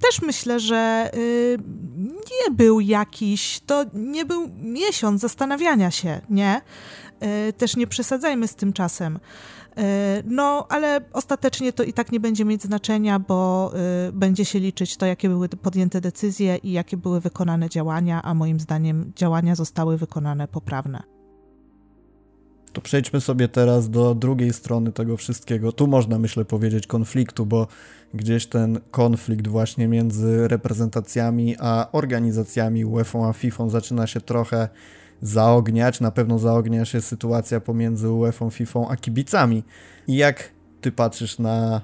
też 0.00 0.22
myślę, 0.22 0.60
że 0.60 1.10
y, 1.14 1.58
nie 1.98 2.54
był 2.54 2.80
jakiś, 2.80 3.60
to 3.66 3.84
nie 3.94 4.24
był 4.24 4.50
miesiąc 4.62 5.20
zastanawiania 5.20 5.90
się, 5.90 6.20
nie? 6.30 6.60
Y, 7.48 7.52
też 7.52 7.76
nie 7.76 7.86
przesadzajmy 7.86 8.48
z 8.48 8.54
tym 8.54 8.72
czasem. 8.72 9.18
E, 9.80 10.22
no, 10.26 10.66
ale 10.68 11.00
ostatecznie 11.12 11.72
to 11.72 11.82
i 11.82 11.92
tak 11.92 12.12
nie 12.12 12.20
będzie 12.20 12.44
mieć 12.44 12.62
znaczenia, 12.62 13.18
bo 13.18 13.72
y, 14.08 14.12
będzie 14.12 14.44
się 14.44 14.60
liczyć 14.60 14.96
to, 14.96 15.06
jakie 15.06 15.28
były 15.28 15.48
podjęte 15.48 16.00
decyzje 16.00 16.56
i 16.56 16.72
jakie 16.72 16.96
były 16.96 17.20
wykonane 17.20 17.68
działania, 17.68 18.22
a 18.22 18.34
moim 18.34 18.60
zdaniem 18.60 19.12
działania 19.16 19.54
zostały 19.54 19.96
wykonane 19.96 20.48
poprawne. 20.48 21.02
To 22.72 22.80
przejdźmy 22.80 23.20
sobie 23.20 23.48
teraz 23.48 23.90
do 23.90 24.14
drugiej 24.14 24.52
strony 24.52 24.92
tego 24.92 25.16
wszystkiego. 25.16 25.72
Tu 25.72 25.86
można, 25.86 26.18
myślę, 26.18 26.44
powiedzieć 26.44 26.86
konfliktu, 26.86 27.46
bo 27.46 27.66
gdzieś 28.14 28.46
ten 28.46 28.80
konflikt 28.90 29.48
właśnie 29.48 29.88
między 29.88 30.48
reprezentacjami 30.48 31.56
a 31.58 31.88
organizacjami 31.92 32.84
UEFA 32.84 33.28
a 33.28 33.32
FIFA 33.32 33.68
zaczyna 33.68 34.06
się 34.06 34.20
trochę 34.20 34.68
zaogniać. 35.22 36.00
Na 36.00 36.10
pewno 36.10 36.38
zaognia 36.38 36.84
się 36.84 37.00
sytuacja 37.00 37.60
pomiędzy 37.60 38.10
UEFA, 38.10 38.50
FIFA 38.50 38.80
a 38.88 38.96
kibicami. 38.96 39.64
I 40.06 40.16
jak 40.16 40.50
ty 40.80 40.92
patrzysz 40.92 41.38
na 41.38 41.82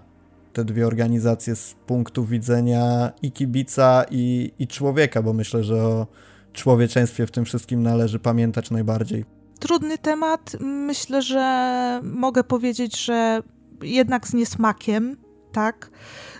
te 0.53 0.65
dwie 0.65 0.87
organizacje 0.87 1.57
z 1.57 1.75
punktu 1.87 2.25
widzenia 2.25 3.13
i 3.23 3.33
kibica, 3.33 4.05
i, 4.11 4.53
i 4.59 4.67
człowieka, 4.67 5.23
bo 5.23 5.33
myślę, 5.33 5.65
że 5.65 5.85
o 5.85 6.07
człowieczeństwie 6.53 7.27
w 7.27 7.31
tym 7.31 7.45
wszystkim 7.45 7.83
należy 7.83 8.19
pamiętać 8.19 8.71
najbardziej. 8.71 9.25
Trudny 9.59 9.99
temat. 9.99 10.57
Myślę, 10.61 11.23
że 11.23 12.01
mogę 12.05 12.45
powiedzieć, 12.45 13.05
że 13.05 13.43
jednak 13.83 14.29
z 14.29 14.35
niesmakiem, 14.35 15.17
tak? 15.53 15.91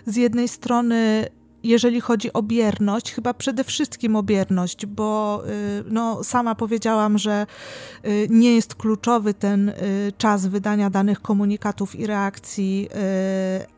Z 0.05 0.15
jednej 0.15 0.47
strony 0.47 1.27
jeżeli 1.67 2.01
chodzi 2.01 2.33
o 2.33 2.43
bierność, 2.43 3.13
chyba 3.13 3.33
przede 3.33 3.63
wszystkim 3.63 4.15
o 4.15 4.23
bierność, 4.23 4.85
bo 4.85 5.43
y, 5.47 5.83
no, 5.89 6.23
sama 6.23 6.55
powiedziałam, 6.55 7.17
że 7.17 7.45
y, 8.05 8.27
nie 8.29 8.55
jest 8.55 8.75
kluczowy 8.75 9.33
ten 9.33 9.69
y, 9.69 9.73
czas 10.17 10.47
wydania 10.47 10.89
danych 10.89 11.21
komunikatów 11.21 11.95
i 11.95 12.07
reakcji, 12.07 12.89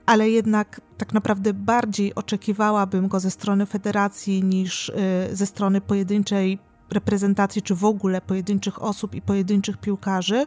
ale 0.06 0.30
jednak 0.30 0.82
tak 0.97 1.13
naprawdę 1.13 1.54
bardziej 1.54 2.15
oczekiwałabym 2.15 3.08
go 3.08 3.19
ze 3.19 3.32
strony 3.32 3.65
federacji 3.65 4.43
niż 4.43 4.91
ze 5.32 5.45
strony 5.45 5.82
pojedynczej 5.82 6.60
reprezentacji, 6.91 7.62
czy 7.62 7.75
w 7.75 7.86
ogóle 7.86 8.21
pojedynczych 8.21 8.84
osób 8.84 9.15
i 9.15 9.21
pojedynczych 9.21 9.78
piłkarzy. 9.78 10.45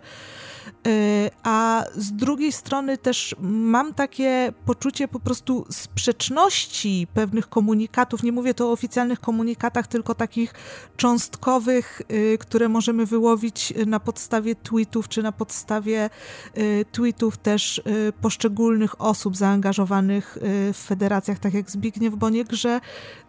Y, 0.87 1.31
a 1.43 1.85
z 1.97 2.13
drugiej 2.13 2.53
strony 2.53 2.99
też 2.99 3.37
mam 3.41 3.95
takie 3.95 4.53
poczucie 4.65 5.09
po 5.09 5.21
prostu 5.21 5.67
sprzeczności 5.71 7.07
pewnych 7.15 7.49
komunikatów. 7.49 8.23
Nie 8.23 8.33
mówię 8.33 8.55
tu 8.55 8.69
o 8.69 8.73
oficjalnych 8.73 9.21
komunikatach, 9.21 9.87
tylko 9.87 10.15
takich 10.15 10.55
cząstkowych, 10.97 12.03
y, 12.13 12.39
które 12.39 12.69
możemy 12.69 13.07
wyłowić 13.07 13.75
na 13.87 14.01
podstawie 14.01 14.55
tweetów, 14.55 15.09
czy 15.09 15.23
na 15.23 15.33
podstawie 15.33 16.11
y, 16.59 16.85
tweetów 16.93 17.37
też 17.37 17.83
poszczególnych 18.21 19.01
osób 19.01 19.37
zaangażowanych 19.37 20.39
w 20.73 20.85
federacjach, 20.87 21.39
tak 21.39 21.55
jak 21.55 21.71
Zbigniew 21.71 22.15
Boniek, 22.15 22.53
że 22.53 22.81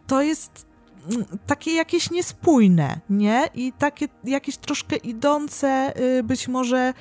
to 0.08 0.22
jest 0.22 0.73
takie 1.48 1.74
jakieś 1.74 2.12
niespójne, 2.12 3.00
nie? 3.10 3.50
I 3.56 3.74
takie 3.74 4.08
jakieś 4.24 4.58
troszkę 4.58 4.96
idące 4.96 5.94
być 6.24 6.48
może 6.48 6.94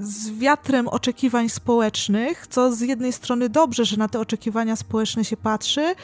z 0.00 0.30
wiatrem 0.30 0.88
oczekiwań 0.88 1.48
społecznych, 1.48 2.46
co 2.46 2.72
z 2.72 2.80
jednej 2.80 3.12
strony 3.12 3.48
dobrze, 3.48 3.84
że 3.84 3.96
na 3.96 4.08
te 4.08 4.20
oczekiwania 4.20 4.76
społeczne 4.76 5.24
się 5.24 5.36
patrzy, 5.36 5.94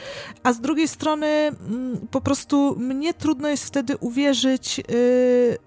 a 0.43 0.53
z 0.53 0.61
drugiej 0.61 0.87
strony 0.87 1.27
mm, 1.27 2.07
po 2.11 2.21
prostu 2.21 2.75
mnie 2.79 3.13
trudno 3.13 3.49
jest 3.49 3.65
wtedy 3.65 3.97
uwierzyć 3.97 4.79
y, 4.79 5.57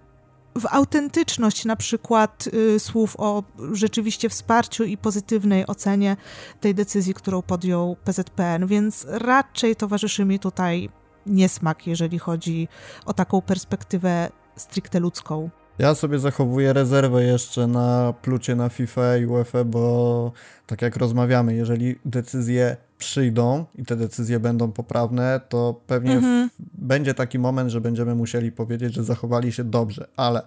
w 0.59 0.67
autentyczność 0.71 1.65
na 1.65 1.77
przykład 1.77 2.49
y, 2.77 2.81
słów 2.81 3.17
o 3.19 3.43
rzeczywiście 3.73 4.29
wsparciu 4.29 4.85
i 4.85 4.97
pozytywnej 4.97 5.67
ocenie 5.67 6.17
tej 6.61 6.75
decyzji, 6.75 7.15
którą 7.15 7.43
podjął 7.43 7.97
PZPN, 8.05 8.67
więc 8.67 9.07
raczej 9.09 9.77
towarzyszy 9.77 10.25
mi 10.25 10.39
tutaj 10.39 10.91
niesmak, 11.27 11.87
jeżeli 11.87 12.19
chodzi 12.19 12.69
o 13.07 13.13
taką 13.13 13.43
perspektywę 13.43 14.29
stricte 14.57 15.01
ludzką. 15.01 15.51
Ja 15.79 15.95
sobie 15.95 16.19
zachowuję 16.19 16.73
rezerwę 16.73 17.25
jeszcze 17.25 17.67
na 17.67 18.15
plucie 18.23 18.57
na 18.57 18.69
FIFA 18.69 19.17
i 19.17 19.27
UEFA, 19.27 19.65
bo 19.65 20.33
tak 20.67 20.83
jak 20.83 20.97
rozmawiamy, 20.97 21.55
jeżeli 21.55 21.97
decyzje 22.05 22.77
przyjdą 22.99 23.65
i 23.75 23.85
te 23.85 23.97
decyzje 23.97 24.41
będą 24.41 24.73
poprawne, 24.73 25.41
to 25.49 25.81
pewnie 25.87 26.13
mhm. 26.13 26.51
będzie 26.75 27.15
taki 27.15 27.39
moment, 27.39 27.71
że 27.71 27.81
będziemy 27.81 28.15
musieli 28.15 28.53
powiedzieć, 28.53 28.95
że 28.95 29.05
zachowali 29.05 29.53
się 29.53 29.65
dobrze, 29.65 30.09
ale 30.17 30.43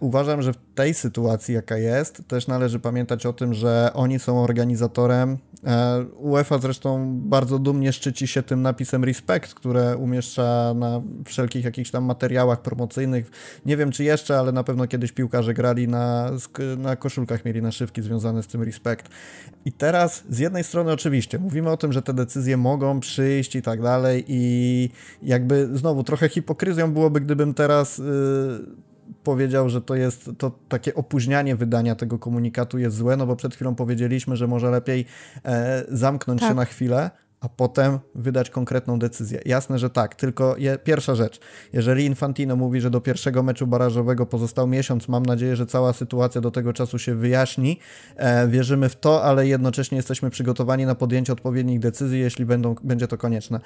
uważam, 0.00 0.42
że 0.42 0.52
w 0.52 0.56
tej 0.74 0.94
sytuacji, 0.94 1.54
jaka 1.54 1.76
jest, 1.76 2.22
też 2.28 2.46
należy 2.46 2.78
pamiętać 2.78 3.26
o 3.26 3.32
tym, 3.32 3.54
że 3.54 3.90
oni 3.94 4.18
są 4.18 4.44
organizatorem. 4.44 5.38
E, 5.66 6.04
UEFA 6.18 6.58
zresztą 6.58 7.18
bardzo 7.20 7.58
dumnie 7.58 7.92
szczyci 7.92 8.26
się 8.26 8.42
tym 8.42 8.62
napisem 8.62 9.04
Respect, 9.04 9.54
które 9.54 9.96
umieszcza 9.96 10.74
na 10.74 11.02
wszelkich 11.24 11.64
jakichś 11.64 11.90
tam 11.90 12.04
materiałach 12.04 12.62
promocyjnych. 12.62 13.30
Nie 13.66 13.76
wiem 13.76 13.92
czy 13.92 14.04
jeszcze, 14.04 14.38
ale 14.38 14.52
na 14.52 14.64
pewno 14.64 14.86
kiedyś 14.86 15.12
piłkarze 15.12 15.54
grali 15.54 15.88
na, 15.88 16.30
na 16.78 16.96
koszulkach, 16.96 17.44
mieli 17.44 17.62
naszywki 17.62 18.02
związane 18.02 18.42
z 18.42 18.46
tym 18.46 18.62
Respect. 18.62 19.08
I 19.64 19.72
teraz 19.72 20.24
z 20.28 20.38
jednej 20.38 20.64
strony 20.64 20.92
oczywiście 20.92 21.38
mówimy 21.38 21.70
o 21.70 21.76
tym, 21.76 21.92
że 21.92 22.02
te 22.02 22.14
decyzje 22.14 22.56
mogą 22.56 23.00
przyjść 23.00 23.56
i 23.56 23.62
tak 23.62 23.82
dalej 23.82 24.24
i 24.28 24.90
jakby 25.22 25.68
znowu 25.72 26.04
trochę 26.04 26.28
hipokryzją 26.28 26.92
byłoby, 26.92 27.20
gdybym 27.20 27.54
teraz... 27.54 27.98
Yy, 27.98 28.89
powiedział, 29.24 29.68
że 29.68 29.80
to 29.80 29.94
jest 29.94 30.30
to 30.38 30.50
takie 30.68 30.94
opóźnianie 30.94 31.56
wydania 31.56 31.94
tego 31.94 32.18
komunikatu 32.18 32.78
jest 32.78 32.96
złe, 32.96 33.16
no 33.16 33.26
bo 33.26 33.36
przed 33.36 33.54
chwilą 33.54 33.74
powiedzieliśmy, 33.74 34.36
że 34.36 34.46
może 34.46 34.70
lepiej 34.70 35.04
e, 35.44 35.84
zamknąć 35.88 36.40
tak. 36.40 36.48
się 36.48 36.54
na 36.54 36.64
chwilę, 36.64 37.10
a 37.40 37.48
potem 37.48 37.98
wydać 38.14 38.50
konkretną 38.50 38.98
decyzję. 38.98 39.40
Jasne, 39.44 39.78
że 39.78 39.90
tak, 39.90 40.14
tylko 40.14 40.56
je, 40.56 40.78
pierwsza 40.78 41.14
rzecz. 41.14 41.40
Jeżeli 41.72 42.04
Infantino 42.04 42.56
mówi, 42.56 42.80
że 42.80 42.90
do 42.90 43.00
pierwszego 43.00 43.42
meczu 43.42 43.66
barażowego 43.66 44.26
pozostał 44.26 44.66
miesiąc, 44.66 45.08
mam 45.08 45.26
nadzieję, 45.26 45.56
że 45.56 45.66
cała 45.66 45.92
sytuacja 45.92 46.40
do 46.40 46.50
tego 46.50 46.72
czasu 46.72 46.98
się 46.98 47.14
wyjaśni. 47.14 47.78
E, 48.16 48.48
wierzymy 48.48 48.88
w 48.88 48.96
to, 48.96 49.24
ale 49.24 49.46
jednocześnie 49.46 49.96
jesteśmy 49.96 50.30
przygotowani 50.30 50.86
na 50.86 50.94
podjęcie 50.94 51.32
odpowiednich 51.32 51.80
decyzji, 51.80 52.20
jeśli 52.20 52.46
będą, 52.46 52.74
będzie 52.82 53.08
to 53.08 53.18
konieczne. 53.18 53.60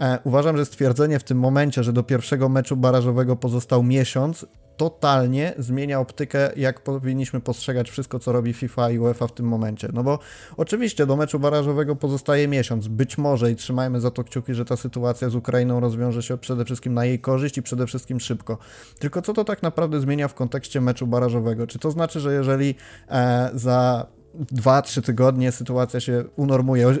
E, 0.00 0.18
uważam, 0.24 0.56
że 0.56 0.64
stwierdzenie 0.64 1.18
w 1.18 1.24
tym 1.24 1.38
momencie, 1.38 1.84
że 1.84 1.92
do 1.92 2.02
pierwszego 2.02 2.48
meczu 2.48 2.76
barażowego 2.76 3.36
pozostał 3.36 3.82
miesiąc, 3.82 4.46
totalnie 4.80 5.54
zmienia 5.58 6.00
optykę, 6.00 6.50
jak 6.56 6.80
powinniśmy 6.80 7.40
postrzegać 7.40 7.90
wszystko, 7.90 8.18
co 8.18 8.32
robi 8.32 8.52
FIFA 8.52 8.90
i 8.90 8.98
UEFA 8.98 9.26
w 9.26 9.32
tym 9.32 9.46
momencie. 9.46 9.88
No 9.92 10.02
bo 10.02 10.18
oczywiście 10.56 11.06
do 11.06 11.16
meczu 11.16 11.38
barażowego 11.38 11.96
pozostaje 11.96 12.48
miesiąc. 12.48 12.88
Być 12.88 13.18
może 13.18 13.52
i 13.52 13.56
trzymajmy 13.56 14.00
za 14.00 14.10
to 14.10 14.24
kciuki, 14.24 14.54
że 14.54 14.64
ta 14.64 14.76
sytuacja 14.76 15.30
z 15.30 15.34
Ukrainą 15.34 15.80
rozwiąże 15.80 16.22
się 16.22 16.38
przede 16.38 16.64
wszystkim 16.64 16.94
na 16.94 17.04
jej 17.04 17.18
korzyść 17.18 17.58
i 17.58 17.62
przede 17.62 17.86
wszystkim 17.86 18.20
szybko. 18.20 18.58
Tylko 18.98 19.22
co 19.22 19.32
to 19.32 19.44
tak 19.44 19.62
naprawdę 19.62 20.00
zmienia 20.00 20.28
w 20.28 20.34
kontekście 20.34 20.80
meczu 20.80 21.06
barażowego? 21.06 21.66
Czy 21.66 21.78
to 21.78 21.90
znaczy, 21.90 22.20
że 22.20 22.34
jeżeli 22.34 22.74
e, 23.08 23.50
za 23.54 24.06
dwa, 24.34 24.82
trzy 24.82 25.02
tygodnie 25.02 25.52
sytuacja 25.52 26.00
się 26.00 26.24
unormuje. 26.36 26.96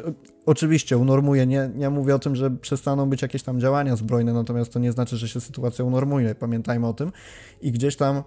Oczywiście 0.46 0.98
unormuje, 0.98 1.46
nie, 1.46 1.70
nie 1.74 1.90
mówię 1.90 2.14
o 2.14 2.18
tym, 2.18 2.36
że 2.36 2.50
przestaną 2.50 3.10
być 3.10 3.22
jakieś 3.22 3.42
tam 3.42 3.60
działania 3.60 3.96
zbrojne, 3.96 4.32
natomiast 4.32 4.72
to 4.72 4.78
nie 4.78 4.92
znaczy, 4.92 5.16
że 5.16 5.28
się 5.28 5.40
sytuacja 5.40 5.84
unormuje, 5.84 6.34
pamiętajmy 6.34 6.86
o 6.86 6.92
tym. 6.92 7.12
I 7.60 7.72
gdzieś 7.72 7.96
tam 7.96 8.22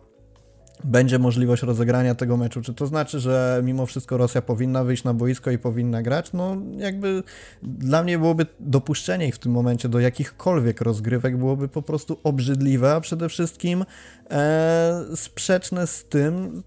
będzie 0.84 1.20
możliwość 1.20 1.64
rozegrania 1.64 2.16
tego 2.16 2.38
meczu. 2.38 2.62
Czy 2.62 2.74
to 2.74 2.88
znaczy, 2.88 3.20
że 3.20 3.62
mimo 3.64 3.86
wszystko 3.86 4.18
Rosja 4.18 4.42
powinna 4.42 4.84
wyjść 4.84 5.04
na 5.04 5.14
boisko 5.14 5.52
i 5.52 5.58
powinna 5.58 6.02
grać? 6.02 6.34
No, 6.34 6.58
jakby 6.78 7.24
dla 7.64 8.04
mnie 8.04 8.20
byłoby 8.20 8.46
dopuszczenie 8.60 9.28
ich 9.28 9.36
w 9.36 9.40
tym 9.40 9.52
momencie 9.52 9.90
do 9.90 10.00
jakichkolwiek 10.00 10.82
rozgrywek 10.82 11.38
byłoby 11.38 11.68
po 11.68 11.82
prostu 11.82 12.20
obrzydliwe, 12.24 12.96
a 12.96 13.02
przede 13.02 13.30
wszystkim 13.30 13.86
e, 14.30 15.04
sprzeczne 15.16 15.88
z 15.88 16.06
tym, 16.06 16.64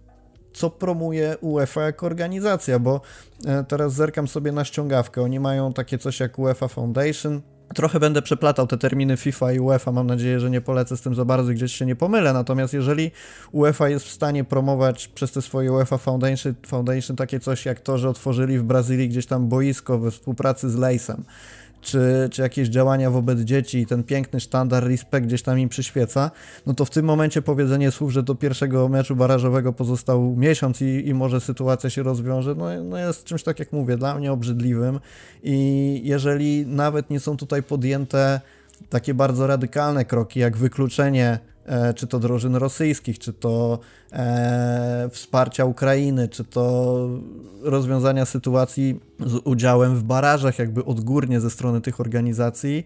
co 0.57 0.71
promuje 0.71 1.37
UEFA 1.41 1.83
jako 1.83 2.07
organizacja, 2.07 2.79
bo 2.79 3.01
e, 3.47 3.65
teraz 3.65 3.93
zerkam 3.93 4.29
sobie 4.29 4.53
na 4.53 4.65
ściągawkę. 4.65 5.23
Oni 5.23 5.41
mają 5.41 5.73
takie 5.73 5.99
coś 5.99 6.21
jak 6.21 6.39
UEFA 6.39 6.69
Foundation, 6.69 7.43
Trochę 7.75 8.01
będę 8.01 8.23
przeplatał 8.23 8.67
te 8.67 8.79
terminy 8.79 9.17
FIFA 9.17 9.53
i 9.53 9.59
UEFA. 9.59 9.93
Mam 9.93 10.07
nadzieję, 10.07 10.41
że 10.41 10.51
nie 10.51 10.61
polecę 10.61 10.97
z 10.97 11.01
tym 11.01 11.15
za 11.15 11.25
bardzo 11.25 11.53
i 11.53 11.55
gdzieś 11.55 11.73
się 11.73 11.87
nie 11.87 11.97
pomylę. 11.97 12.33
Natomiast 12.33 12.75
jeżeli 12.75 13.11
UEFA 13.53 13.89
jest 13.89 14.07
w 14.07 14.11
stanie 14.11 14.45
promować 14.45 15.09
przez 15.09 15.33
te 15.33 15.43
swoje 15.43 15.73
UEFA 15.73 15.99
Foundation, 15.99 16.55
Foundation 16.67 17.17
takie 17.17 17.41
coś 17.41 17.67
jak 17.67 17.81
to, 17.81 17.99
że 17.99 18.09
otworzyli 18.09 18.59
w 18.59 18.63
Brazylii 18.63 19.09
gdzieś 19.09 19.27
tam 19.27 19.49
boisko 19.49 19.99
we 19.99 20.11
współpracy 20.11 20.71
z 20.71 20.77
Lejsem, 20.77 21.25
czy, 21.81 22.29
czy 22.33 22.43
jakieś 22.43 22.69
działania 22.69 23.11
wobec 23.11 23.41
dzieci 23.41 23.79
i 23.79 23.87
ten 23.87 24.05
piękny 24.05 24.41
sztandar 24.41 24.85
respekt 24.85 25.27
gdzieś 25.27 25.43
tam 25.43 25.59
im 25.59 25.69
przyświeca, 25.69 26.31
no 26.67 26.75
to 26.75 26.85
w 26.85 26.91
tym 26.91 27.05
momencie 27.05 27.43
powiedzenie 27.43 27.91
słów, 27.91 28.13
że 28.13 28.23
do 28.23 28.35
pierwszego 28.35 28.89
meczu 28.89 29.17
barażowego 29.17 29.73
pozostał 29.73 30.37
miesiąc 30.37 30.83
i, 30.83 31.09
i 31.09 31.15
może 31.15 31.41
sytuacja 31.41 31.91
się 31.91 32.03
rozwiąże, 32.03 32.55
no, 32.55 32.83
no 32.85 32.99
jest 32.99 33.25
czymś 33.25 33.43
tak 33.43 33.59
jak 33.59 33.73
mówię, 33.73 33.97
dla 33.97 34.15
mnie 34.15 34.33
obrzydliwym. 34.33 35.01
I 35.43 36.01
jeżeli 36.05 36.67
nawet 36.67 37.11
nie 37.11 37.21
są 37.21 37.37
tutaj 37.37 37.63
podjęte 37.63 38.41
takie 38.89 39.15
bardzo 39.15 39.47
radykalne 39.47 40.05
kroki, 40.05 40.41
jak 40.41 40.57
wykluczenie 40.57 41.39
czy 41.97 42.07
to 42.07 42.19
drużyn 42.19 42.57
rosyjskich, 42.57 43.19
czy 43.19 43.33
to 43.33 43.79
e, 44.13 45.09
wsparcia 45.13 45.65
Ukrainy, 45.65 46.29
czy 46.29 46.45
to 46.45 47.09
rozwiązania 47.63 48.25
sytuacji 48.25 49.01
z 49.27 49.35
udziałem 49.45 49.97
w 49.97 50.03
barażach, 50.03 50.59
jakby 50.59 50.85
odgórnie 50.85 51.41
ze 51.41 51.51
strony 51.51 51.81
tych 51.81 52.01
organizacji, 52.01 52.85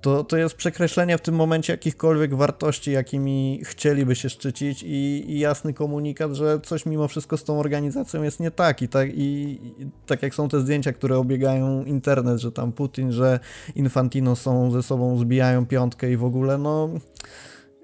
to, 0.00 0.24
to 0.24 0.36
jest 0.36 0.54
przekreślenie 0.54 1.18
w 1.18 1.20
tym 1.20 1.34
momencie 1.34 1.72
jakichkolwiek 1.72 2.34
wartości, 2.34 2.92
jakimi 2.92 3.60
chcieliby 3.64 4.14
się 4.14 4.28
szczycić 4.30 4.82
i, 4.82 5.24
i, 5.30 5.38
jasny 5.38 5.74
komunikat, 5.74 6.32
że 6.32 6.60
coś 6.60 6.86
mimo 6.86 7.08
wszystko 7.08 7.36
z 7.36 7.44
tą 7.44 7.60
organizacją 7.60 8.22
jest 8.22 8.40
nie 8.40 8.50
tak. 8.50 8.82
I 8.82 8.88
tak, 8.88 9.08
i, 9.14 9.60
i 9.78 9.86
tak 10.06 10.22
jak 10.22 10.34
są 10.34 10.48
te 10.48 10.60
zdjęcia, 10.60 10.92
które 10.92 11.18
obiegają 11.18 11.84
internet, 11.84 12.38
że 12.38 12.52
tam 12.52 12.72
Putin, 12.72 13.12
że 13.12 13.40
Infantino 13.74 14.36
są 14.36 14.70
ze 14.70 14.82
sobą, 14.82 15.18
zbijają 15.18 15.66
piątkę 15.66 16.12
i 16.12 16.16
w 16.16 16.24
ogóle, 16.24 16.58
no 16.58 16.90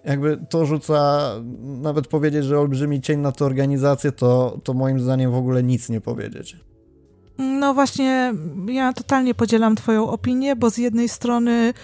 jakby 0.04 0.38
to 0.50 0.66
rzuca, 0.66 1.30
nawet 1.62 2.06
powiedzieć, 2.06 2.44
że 2.44 2.60
olbrzymi 2.60 3.00
cień 3.00 3.20
na 3.20 3.32
tę 3.32 3.44
organizację, 3.44 4.12
to, 4.12 4.58
to 4.64 4.74
moim 4.74 5.00
zdaniem 5.00 5.30
w 5.30 5.36
ogóle 5.36 5.62
nic 5.62 5.88
nie 5.88 6.00
powiedzieć. 6.00 6.56
No 7.38 7.74
właśnie, 7.74 8.34
ja 8.66 8.92
totalnie 8.92 9.34
podzielam 9.34 9.76
Twoją 9.76 10.10
opinię, 10.10 10.56
bo 10.56 10.70
z 10.70 10.78
jednej 10.78 11.08
strony 11.08 11.74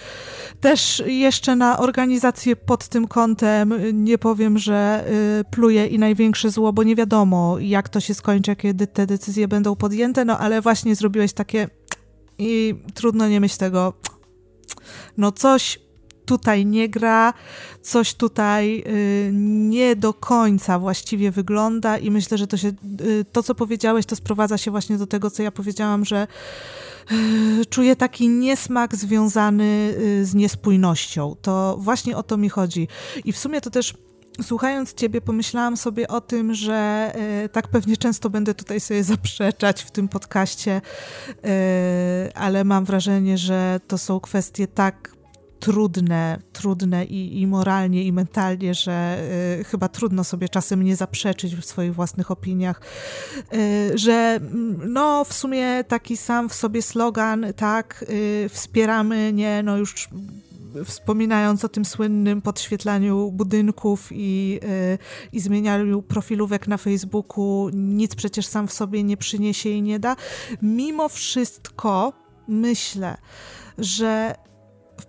też 0.61 1.03
jeszcze 1.05 1.55
na 1.55 1.79
organizację 1.79 2.55
pod 2.55 2.87
tym 2.87 3.07
kątem 3.07 3.73
nie 3.93 4.17
powiem, 4.17 4.57
że 4.57 5.05
y, 5.39 5.43
pluje 5.51 5.87
i 5.87 5.99
największe 5.99 6.49
zło, 6.49 6.73
bo 6.73 6.83
nie 6.83 6.95
wiadomo, 6.95 7.59
jak 7.59 7.89
to 7.89 7.99
się 7.99 8.13
skończy, 8.13 8.55
kiedy 8.55 8.87
te 8.87 9.07
decyzje 9.07 9.47
będą 9.47 9.75
podjęte, 9.75 10.25
no 10.25 10.37
ale 10.37 10.61
właśnie 10.61 10.95
zrobiłeś 10.95 11.33
takie 11.33 11.67
i 12.37 12.75
trudno 12.93 13.27
nie 13.27 13.39
myśleć 13.39 13.59
tego, 13.59 13.93
no 15.17 15.31
coś 15.31 15.79
tutaj 16.25 16.65
nie 16.65 16.89
gra, 16.89 17.33
coś 17.89 18.13
tutaj 18.13 18.83
y, 18.87 19.31
nie 19.33 19.95
do 19.95 20.13
końca 20.13 20.79
właściwie 20.79 21.31
wygląda 21.31 21.97
i 21.97 22.11
myślę, 22.11 22.37
że 22.37 22.47
to 22.47 22.57
się, 22.57 22.67
y, 23.01 23.25
to 23.31 23.43
co 23.43 23.55
powiedziałeś, 23.55 24.05
to 24.05 24.15
sprowadza 24.15 24.57
się 24.57 24.71
właśnie 24.71 24.97
do 24.97 25.07
tego, 25.07 25.31
co 25.31 25.43
ja 25.43 25.51
powiedziałam, 25.51 26.05
że 26.05 26.27
y, 27.11 27.65
czuję 27.65 27.95
taki 27.95 28.29
niesmak 28.29 28.95
związany 28.95 29.95
z 30.23 30.35
niespójnością. 30.35 31.35
To 31.41 31.77
właśnie 31.79 32.17
o 32.17 32.23
to 32.23 32.37
mi 32.37 32.49
chodzi. 32.49 32.87
I 33.25 33.33
w 33.33 33.37
sumie 33.37 33.61
to 33.61 33.69
też 33.69 33.93
Słuchając 34.43 34.93
Ciebie, 34.93 35.21
pomyślałam 35.21 35.77
sobie 35.77 36.07
o 36.07 36.21
tym, 36.21 36.53
że 36.53 37.11
tak 37.51 37.67
pewnie 37.67 37.97
często 37.97 38.29
będę 38.29 38.53
tutaj 38.53 38.79
sobie 38.79 39.03
zaprzeczać 39.03 39.83
w 39.83 39.91
tym 39.91 40.07
podcaście, 40.07 40.81
ale 42.35 42.63
mam 42.63 42.85
wrażenie, 42.85 43.37
że 43.37 43.79
to 43.87 43.97
są 43.97 44.19
kwestie 44.19 44.67
tak 44.67 45.18
trudne, 45.59 46.39
trudne 46.53 47.05
i, 47.05 47.41
i 47.41 47.47
moralnie, 47.47 48.03
i 48.03 48.13
mentalnie, 48.13 48.73
że 48.73 49.17
y, 49.59 49.63
chyba 49.63 49.87
trudno 49.87 50.23
sobie 50.23 50.49
czasem 50.49 50.83
nie 50.83 50.95
zaprzeczyć 50.95 51.55
w 51.55 51.65
swoich 51.65 51.95
własnych 51.95 52.31
opiniach, 52.31 52.81
y, 53.53 53.97
że 53.97 54.39
mm, 54.41 54.93
no 54.93 55.25
w 55.25 55.33
sumie 55.33 55.83
taki 55.83 56.17
sam 56.17 56.49
w 56.49 56.53
sobie 56.53 56.81
slogan, 56.81 57.45
tak, 57.55 58.05
y, 58.09 58.49
wspieramy, 58.49 59.33
nie, 59.33 59.63
no 59.63 59.77
już 59.77 60.09
wspominając 60.85 61.65
o 61.65 61.69
tym 61.69 61.85
słynnym 61.85 62.41
podświetlaniu 62.41 63.31
budynków 63.31 64.09
i, 64.11 64.59
i 65.33 65.39
zmienianiu 65.39 66.01
profilówek 66.01 66.67
na 66.67 66.77
Facebooku, 66.77 67.69
nic 67.73 68.15
przecież 68.15 68.45
sam 68.45 68.67
w 68.67 68.73
sobie 68.73 69.03
nie 69.03 69.17
przyniesie 69.17 69.69
i 69.69 69.81
nie 69.81 69.99
da. 69.99 70.15
Mimo 70.61 71.09
wszystko 71.09 72.13
myślę, 72.47 73.17
że 73.77 74.35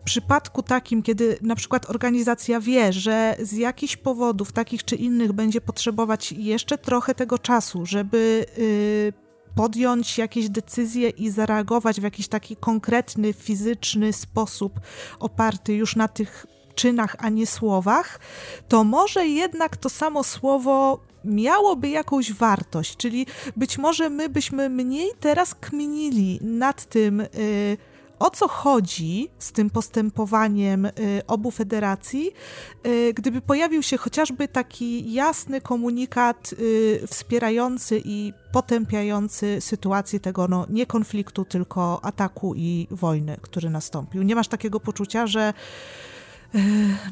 przypadku 0.05 0.63
takim, 0.63 1.03
kiedy 1.03 1.39
na 1.43 1.57
przykład 1.57 1.91
organizacja 1.91 2.61
wie, 2.61 2.93
że 2.93 3.37
z 3.43 3.53
jakichś 3.53 3.97
powodów, 3.97 4.53
takich 4.53 4.85
czy 4.85 4.97
innych, 4.97 5.33
będzie 5.33 5.61
potrzebować 5.61 6.33
jeszcze 6.33 6.79
trochę 6.79 7.15
tego 7.15 7.39
czasu, 7.39 7.87
żeby 7.87 8.47
y, 8.59 9.13
podjąć 9.55 10.19
jakieś 10.19 10.49
decyzje 10.49 11.09
i 11.09 11.31
zareagować 11.31 12.01
w 12.01 12.05
jakiś 12.05 12.29
taki 12.29 12.57
konkretny, 12.57 13.33
fizyczny 13.33 14.13
sposób, 14.13 14.81
oparty 15.21 15.75
już 15.75 15.97
na 15.97 16.09
tych 16.09 16.47
czynach, 16.75 17.17
a 17.19 17.29
nie 17.29 17.47
słowach, 17.47 18.21
to 18.69 18.85
może 18.85 19.27
jednak 19.27 19.77
to 19.77 19.89
samo 19.89 20.25
słowo 20.25 21.01
miałoby 21.25 21.89
jakąś 21.89 22.33
wartość, 22.33 22.97
czyli 22.97 23.27
być 23.57 23.79
może 23.79 24.11
my 24.11 24.29
byśmy 24.29 24.69
mniej 24.69 25.11
teraz 25.21 25.55
kminili 25.55 26.39
nad 26.43 26.85
tym, 26.85 27.21
y, 27.21 27.29
o 28.21 28.31
co 28.31 28.49
chodzi 28.49 29.29
z 29.39 29.53
tym 29.53 29.71
postępowaniem 29.71 30.87
y, 30.87 30.93
obu 31.27 31.51
federacji, 31.51 32.31
y, 32.87 33.13
gdyby 33.15 33.41
pojawił 33.41 33.83
się 33.83 33.97
chociażby 33.97 34.49
taki 34.49 35.13
jasny 35.13 35.61
komunikat 35.61 36.55
wspierający 37.07 38.03
i 38.05 38.33
potępiający 38.53 39.61
sytuację 39.61 40.21
tego 40.21 40.49
no, 40.49 40.67
nie 40.69 40.87
konfliktu, 40.87 41.45
tylko 41.45 42.05
ataku 42.05 42.55
i 42.57 42.87
wojny, 42.91 43.37
który 43.43 43.71
nastąpił. 43.71 44.23
Nie 44.23 44.35
masz 44.35 44.49
takiego 44.49 44.81
poczucia, 44.81 45.27
że 45.27 45.53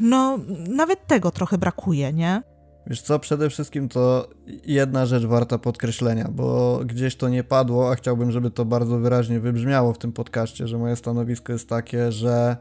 no, 0.00 0.38
nawet 0.68 1.06
tego 1.06 1.30
trochę 1.30 1.58
brakuje, 1.58 2.12
nie? 2.12 2.42
Wiesz 2.88 3.02
co, 3.02 3.18
przede 3.18 3.50
wszystkim 3.50 3.88
to 3.88 4.28
jedna 4.66 5.06
rzecz 5.06 5.24
warta 5.24 5.58
podkreślenia, 5.58 6.28
bo 6.32 6.80
gdzieś 6.84 7.16
to 7.16 7.28
nie 7.28 7.44
padło, 7.44 7.92
a 7.92 7.94
chciałbym, 7.94 8.30
żeby 8.30 8.50
to 8.50 8.64
bardzo 8.64 8.98
wyraźnie 8.98 9.40
wybrzmiało 9.40 9.92
w 9.92 9.98
tym 9.98 10.12
podcaście, 10.12 10.68
że 10.68 10.78
moje 10.78 10.96
stanowisko 10.96 11.52
jest 11.52 11.68
takie, 11.68 12.12
że 12.12 12.56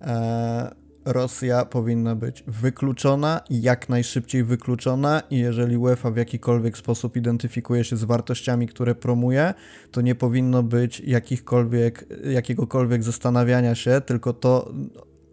e, 0.00 0.74
Rosja 1.04 1.64
powinna 1.64 2.14
być 2.14 2.44
wykluczona 2.46 3.40
jak 3.50 3.88
najszybciej 3.88 4.44
wykluczona 4.44 5.22
i 5.30 5.38
jeżeli 5.38 5.76
UEFA 5.76 6.10
w 6.10 6.16
jakikolwiek 6.16 6.78
sposób 6.78 7.16
identyfikuje 7.16 7.84
się 7.84 7.96
z 7.96 8.04
wartościami, 8.04 8.68
które 8.68 8.94
promuje, 8.94 9.54
to 9.90 10.00
nie 10.00 10.14
powinno 10.14 10.62
być 10.62 11.00
jakichkolwiek, 11.00 12.04
jakiegokolwiek 12.24 13.02
zastanawiania 13.02 13.74
się, 13.74 14.00
tylko 14.06 14.32
to 14.32 14.72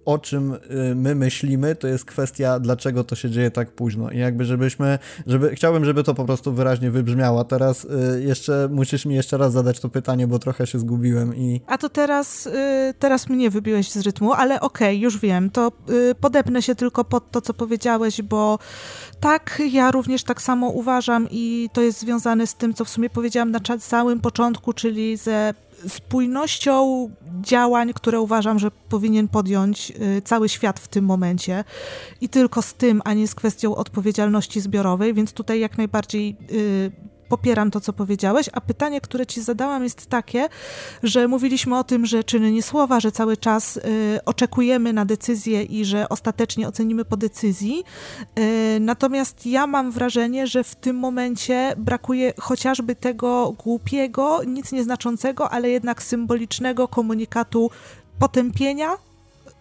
o 0.06 0.18
czym 0.18 0.54
y, 0.54 0.60
my 0.96 1.16
myślimy, 1.16 1.76
to 1.76 1.88
jest 1.88 2.06
kwestia, 2.06 2.60
dlaczego 2.60 3.04
to 3.04 3.16
się 3.16 3.30
dzieje 3.30 3.52
tak 3.52 3.72
późno. 3.72 4.12
I 4.12 4.18
jakby, 4.18 4.46
żebyśmy, 4.46 5.00
żeby, 5.28 5.56
chciałbym, 5.56 5.86
żeby 5.86 6.04
to 6.04 6.14
po 6.14 6.26
prostu 6.26 6.54
wyraźnie 6.54 6.92
wybrzmiało. 6.92 7.44
Teraz 7.44 7.86
y, 7.86 8.24
jeszcze 8.24 8.70
musisz 8.72 9.06
mi 9.06 9.16
jeszcze 9.16 9.38
raz 9.38 9.54
zadać 9.54 9.80
to 9.80 9.90
pytanie, 9.90 10.28
bo 10.28 10.40
trochę 10.40 10.68
się 10.68 10.80
zgubiłem 10.80 11.36
i... 11.36 11.62
A 11.68 11.78
to 11.78 11.90
teraz, 11.90 12.48
y, 12.48 12.52
teraz 13.00 13.30
mnie 13.30 13.50
wybiłeś 13.50 13.92
z 13.92 14.02
rytmu, 14.02 14.34
ale 14.34 14.62
okej, 14.62 14.88
okay, 14.88 15.04
już 15.04 15.20
wiem, 15.20 15.50
to 15.50 15.72
podepnę 16.20 16.62
się 16.62 16.76
tylko 16.76 17.04
pod 17.04 17.32
to, 17.32 17.42
co 17.42 17.54
powiedziałeś, 17.54 18.22
bo 18.22 18.60
tak, 19.20 19.62
ja 19.72 19.92
również 19.92 20.24
tak 20.24 20.42
samo 20.42 20.70
uważam 20.70 21.28
i 21.32 21.70
to 21.74 21.82
jest 21.82 22.00
związane 22.00 22.48
z 22.48 22.56
tym, 22.56 22.74
co 22.74 22.86
w 22.86 22.90
sumie 22.90 23.10
powiedziałam 23.10 23.52
na 23.52 23.60
samym 23.80 24.20
początku, 24.20 24.74
czyli 24.74 25.18
ze 25.18 25.54
spójnością 25.88 27.10
działań, 27.42 27.94
które 27.94 28.22
uważam, 28.22 28.60
że 28.60 28.72
powinien 28.72 29.28
podjąć 29.28 29.92
y, 29.92 30.22
cały 30.22 30.50
świat 30.50 30.80
w 30.80 30.88
tym 30.88 31.06
momencie. 31.06 31.64
I 32.22 32.30
tylko 32.30 32.62
z 32.62 32.74
tym, 32.74 33.02
a 33.06 33.14
nie 33.14 33.28
z 33.28 33.36
kwestią 33.36 33.76
odpowiedzialności 33.76 34.62
zbiorowej, 34.62 35.14
więc 35.14 35.34
tutaj 35.34 35.60
jak 35.60 35.78
najbardziej 35.78 36.38
y, 36.52 36.92
popieram 37.32 37.72
to, 37.72 37.82
co 37.82 37.94
powiedziałeś, 37.94 38.50
a 38.54 38.62
pytanie, 38.62 39.02
które 39.02 39.26
ci 39.26 39.42
zadałam 39.42 39.84
jest 39.84 40.06
takie, 40.06 40.50
że 41.04 41.28
mówiliśmy 41.28 41.78
o 41.78 41.84
tym, 41.84 42.06
że 42.06 42.24
czyny 42.24 42.52
nie 42.52 42.64
słowa, 42.64 43.00
że 43.00 43.12
cały 43.12 43.38
czas 43.38 43.78
y, 43.78 43.82
oczekujemy 44.26 44.94
na 44.94 45.06
decyzję 45.06 45.64
i 45.64 45.86
że 45.86 46.10
ostatecznie 46.10 46.68
ocenimy 46.68 47.06
po 47.06 47.18
decyzji. 47.18 47.84
Y, 48.40 48.80
natomiast 48.80 49.46
ja 49.46 49.68
mam 49.68 49.92
wrażenie, 49.92 50.48
że 50.48 50.64
w 50.64 50.76
tym 50.76 50.96
momencie 50.96 51.74
brakuje 51.78 52.34
chociażby 52.40 52.96
tego 52.96 53.54
głupiego, 53.64 54.44
nic 54.44 54.72
nieznaczącego, 54.72 55.50
ale 55.50 55.70
jednak 55.70 56.04
symbolicznego 56.04 56.88
komunikatu 56.88 57.70
potępienia 58.20 59.11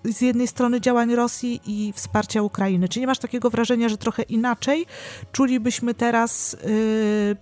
z 0.04 0.20
jednej 0.20 0.46
strony 0.46 0.80
działań 0.80 1.14
Rosji 1.14 1.60
i 1.66 1.92
wsparcia 1.92 2.42
Ukrainy. 2.42 2.88
Czy 2.88 3.00
nie 3.00 3.06
masz 3.06 3.18
takiego 3.18 3.50
wrażenia, 3.50 3.88
że 3.88 3.96
trochę 3.96 4.22
inaczej 4.22 4.86
czulibyśmy 5.32 5.94
teraz 5.94 6.56
yy, 6.64 7.36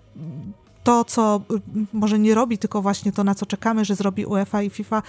to, 0.89 1.05
co 1.05 1.41
może 1.93 2.19
nie 2.19 2.35
robi, 2.35 2.59
tylko 2.59 2.83
właśnie 2.83 3.13
to, 3.13 3.25
na 3.25 3.35
co 3.35 3.47
czekamy, 3.47 3.85
że 3.85 3.95
zrobi 3.95 4.27
UEFA 4.27 4.63
i 4.63 4.71
FIFA, 4.71 5.03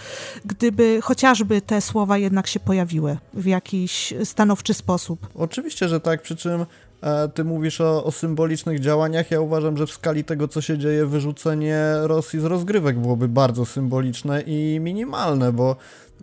gdyby 0.45 0.99
chociażby 1.01 1.61
te 1.61 1.81
słowa 1.81 2.17
jednak 2.17 2.47
się 2.47 2.59
pojawiły 2.59 3.17
w 3.33 3.45
jakiś 3.45 4.13
stanowczy 4.23 4.73
sposób? 4.73 5.27
Oczywiście, 5.35 5.87
że 5.89 5.99
tak, 5.99 6.21
przy 6.21 6.35
czym 6.35 6.65
e, 7.01 7.29
ty 7.29 7.43
mówisz 7.43 7.81
o, 7.81 8.03
o, 8.03 8.11
symbolicznych 8.11 8.79
działaniach. 8.79 9.31
Ja 9.31 9.41
uważam, 9.41 9.77
że 9.77 9.87
w 9.87 9.91
skali 9.91 10.23
tego, 10.23 10.47
co 10.47 10.61
się 10.61 10.77
dzieje, 10.77 11.05
wyrzucenie 11.05 11.83
Rosji 12.01 12.39
z 12.39 12.43
rozgrywek 12.43 12.99
byłoby 12.99 13.27
bardzo 13.27 13.65
symboliczne 13.65 14.41
i 14.41 14.79
minimalne, 14.81 15.53
bo 15.53 15.75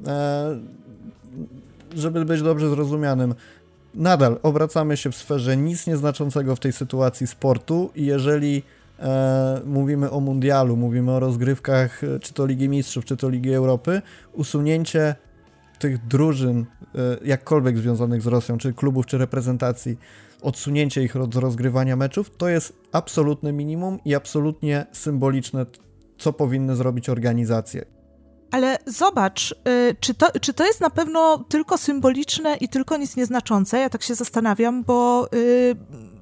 e, 0.07 0.59
żeby 1.97 2.25
być 2.25 2.43
dobrze 2.43 2.71
zrozumianym, 2.71 3.35
nadal 3.95 4.39
obracamy 4.43 4.97
się 4.97 5.11
w 5.11 5.17
sferze 5.17 5.57
nic 5.57 5.87
nieznaczącego 5.87 6.57
w 6.57 6.61
tej 6.61 6.73
sytuacji 6.73 7.27
sportu 7.27 7.91
i 7.95 8.07
jeżeli 8.07 8.63
e, 8.99 9.61
mówimy 9.65 10.11
o 10.11 10.21
mundialu, 10.21 10.77
mówimy 10.77 11.13
o 11.13 11.21
rozgrywkach 11.21 12.05
e, 12.05 12.19
czy 12.19 12.35
to 12.35 12.47
Ligi 12.47 12.69
Mistrzów, 12.69 13.05
czy 13.05 13.17
to 13.17 13.29
Ligi 13.29 13.53
Europy, 13.53 14.03
usunięcie 14.33 15.15
tych 15.79 16.07
drużyn, 16.07 16.65
e, 16.95 16.99
jakkolwiek 17.25 17.79
związanych 17.79 18.23
z 18.23 18.27
Rosją, 18.27 18.59
czy 18.59 18.73
klubów, 18.73 19.07
czy 19.07 19.19
reprezentacji, 19.19 19.99
odsunięcie 20.43 21.03
ich 21.03 21.17
od 21.17 21.35
rozgrywania 21.35 21.97
meczów, 21.97 22.37
to 22.37 22.49
jest 22.49 22.73
absolutne 22.93 23.53
minimum 23.53 23.99
i 24.05 24.15
absolutnie 24.15 24.87
symboliczne, 24.93 25.67
co 26.19 26.33
powinny 26.33 26.77
zrobić 26.77 27.09
organizacje. 27.09 27.96
Ale 28.51 28.79
zobacz, 28.87 29.53
y, 29.53 29.97
czy 30.01 30.15
to, 30.15 30.27
czy 30.41 30.53
to 30.55 30.67
jest 30.67 30.81
na 30.81 30.91
pewno 30.91 31.45
tylko 31.49 31.79
symboliczne 31.79 32.57
i 32.57 32.69
tylko 32.69 32.97
nic 32.97 33.17
nieznaczące? 33.17 33.79
Ja 33.79 33.91
tak 33.91 34.03
się 34.03 34.15
zastanawiam, 34.15 34.85
bo 34.85 35.29
y, 35.35 35.77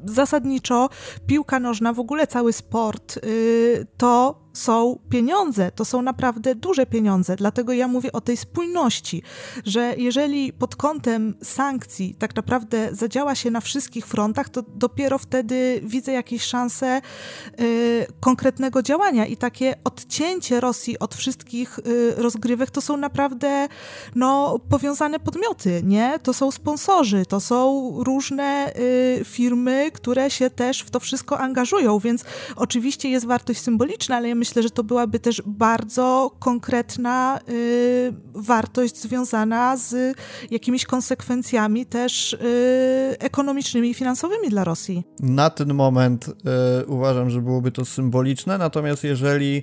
zasadniczo 0.05 0.89
piłka 1.27 1.61
nożna, 1.61 1.93
w 1.93 2.01
ogóle 2.01 2.27
cały 2.27 2.53
sport, 2.53 3.17
y, 3.17 3.87
to 3.97 4.44
są 4.55 4.99
pieniądze, 5.11 5.71
to 5.71 5.85
są 5.85 6.03
naprawdę 6.03 6.55
duże 6.55 6.87
pieniądze. 6.87 7.37
Dlatego 7.37 7.73
ja 7.73 7.89
mówię 7.89 8.13
o 8.13 8.21
tej 8.21 8.37
spójności, 8.37 9.23
że 9.65 9.95
jeżeli 9.97 10.53
pod 10.53 10.77
kątem 10.77 11.35
sankcji 11.43 12.15
tak 12.19 12.37
naprawdę 12.37 12.89
zadziała 12.93 13.35
się 13.35 13.51
na 13.51 13.61
wszystkich 13.61 14.07
frontach, 14.07 14.49
to 14.49 14.63
dopiero 14.63 15.19
wtedy 15.19 15.81
widzę 15.83 16.13
jakieś 16.13 16.43
szanse 16.43 17.01
y, 17.61 18.07
konkretnego 18.21 18.83
działania 18.83 19.27
i 19.27 19.37
takie 19.37 19.75
odcięcie 19.85 20.61
Rosji 20.61 20.99
od 20.99 21.15
wszystkich 21.15 21.79
y, 21.79 22.15
rozgrywek 22.17 22.71
to 22.71 22.81
są 22.81 22.97
naprawdę 22.97 23.69
no, 24.15 24.59
powiązane 24.69 25.21
podmioty, 25.21 25.83
nie? 25.85 26.19
To 26.23 26.35
są 26.35 26.51
sponsorzy, 26.51 27.27
to 27.27 27.41
są 27.41 27.91
różne 27.99 28.73
y, 28.77 29.25
firmy, 29.25 29.91
które 29.93 30.31
się 30.31 30.51
też 30.51 30.81
w 30.81 30.91
to 30.91 31.01
wszystko 31.01 31.39
angażują, 31.39 31.99
więc 31.99 32.25
oczywiście 32.57 33.09
jest 33.09 33.27
wartość 33.27 33.61
symboliczna, 33.61 34.17
ale 34.17 34.29
ja 34.29 34.35
myślę, 34.45 34.63
że 34.63 34.71
to 34.71 34.85
byłaby 34.85 35.19
też 35.19 35.43
bardzo 35.47 36.37
konkretna 36.39 37.39
y, 37.49 38.13
wartość 38.35 38.97
związana 38.97 39.77
z 39.77 40.17
jakimiś 40.51 40.85
konsekwencjami 40.85 41.87
też 41.87 42.33
y, 42.33 42.39
ekonomicznymi 43.19 43.91
i 43.91 43.95
finansowymi 43.95 44.49
dla 44.49 44.65
Rosji. 44.65 45.05
Na 45.21 45.51
ten 45.51 45.75
moment 45.75 46.29
y, 46.29 46.87
uważam, 46.87 47.31
że 47.31 47.41
byłoby 47.41 47.73
to 47.73 47.85
symboliczne, 47.85 48.59
natomiast 48.59 49.05
jeżeli 49.05 49.63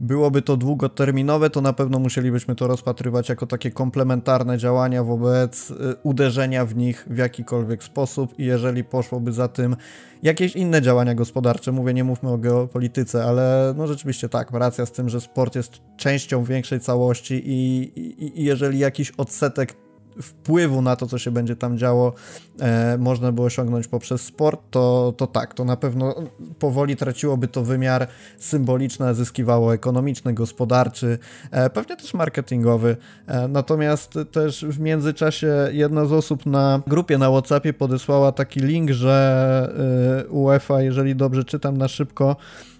byłoby 0.00 0.42
to 0.42 0.56
długoterminowe, 0.56 1.50
to 1.50 1.60
na 1.60 1.72
pewno 1.72 1.98
musielibyśmy 1.98 2.54
to 2.54 2.66
rozpatrywać 2.66 3.28
jako 3.28 3.46
takie 3.46 3.70
komplementarne 3.70 4.58
działania 4.58 5.04
wobec 5.04 5.70
y, 5.70 5.74
uderzenia 6.02 6.66
w 6.66 6.76
nich 6.76 7.06
w 7.10 7.18
jakikolwiek 7.18 7.84
sposób 7.84 8.38
i 8.38 8.44
jeżeli 8.44 8.84
poszłoby 8.84 9.32
za 9.32 9.48
tym 9.48 9.76
jakieś 10.22 10.56
inne 10.56 10.82
działania 10.82 11.14
gospodarcze, 11.14 11.72
mówię, 11.72 11.94
nie 11.94 12.04
mówmy 12.04 12.30
o 12.30 12.38
geopolityce, 12.38 13.24
ale 13.24 13.74
no 13.76 13.86
rzeczywiście 13.86 14.28
tak, 14.28 14.50
racja 14.50 14.86
z 14.86 14.92
tym, 14.92 15.08
że 15.08 15.20
sport 15.20 15.56
jest 15.56 15.72
częścią 15.96 16.44
większej 16.44 16.80
całości 16.80 17.42
i, 17.46 17.82
i, 18.00 18.40
i 18.40 18.44
jeżeli 18.44 18.78
jakiś 18.78 19.10
odsetek 19.10 19.83
wpływu 20.22 20.82
na 20.82 20.96
to, 20.96 21.06
co 21.06 21.18
się 21.18 21.30
będzie 21.30 21.56
tam 21.56 21.78
działo, 21.78 22.12
e, 22.60 22.98
można 22.98 23.32
by 23.32 23.42
osiągnąć 23.42 23.88
poprzez 23.88 24.22
sport, 24.22 24.60
to, 24.70 25.14
to 25.16 25.26
tak, 25.26 25.54
to 25.54 25.64
na 25.64 25.76
pewno 25.76 26.14
powoli 26.58 26.96
traciłoby 26.96 27.48
to 27.48 27.62
wymiar 27.62 28.06
symboliczny, 28.38 29.06
a 29.06 29.14
zyskiwało 29.14 29.74
ekonomiczny, 29.74 30.34
gospodarczy, 30.34 31.18
e, 31.50 31.70
pewnie 31.70 31.96
też 31.96 32.14
marketingowy. 32.14 32.96
E, 33.26 33.48
natomiast 33.48 34.18
też 34.32 34.64
w 34.64 34.80
międzyczasie 34.80 35.68
jedna 35.72 36.04
z 36.04 36.12
osób 36.12 36.46
na 36.46 36.80
grupie 36.86 37.18
na 37.18 37.30
WhatsAppie 37.30 37.72
podesłała 37.72 38.32
taki 38.32 38.60
link, 38.60 38.90
że 38.90 40.24
e, 40.24 40.28
UEFA, 40.28 40.82
jeżeli 40.82 41.16
dobrze 41.16 41.44
czytam 41.44 41.76
na 41.76 41.88
szybko, 41.88 42.36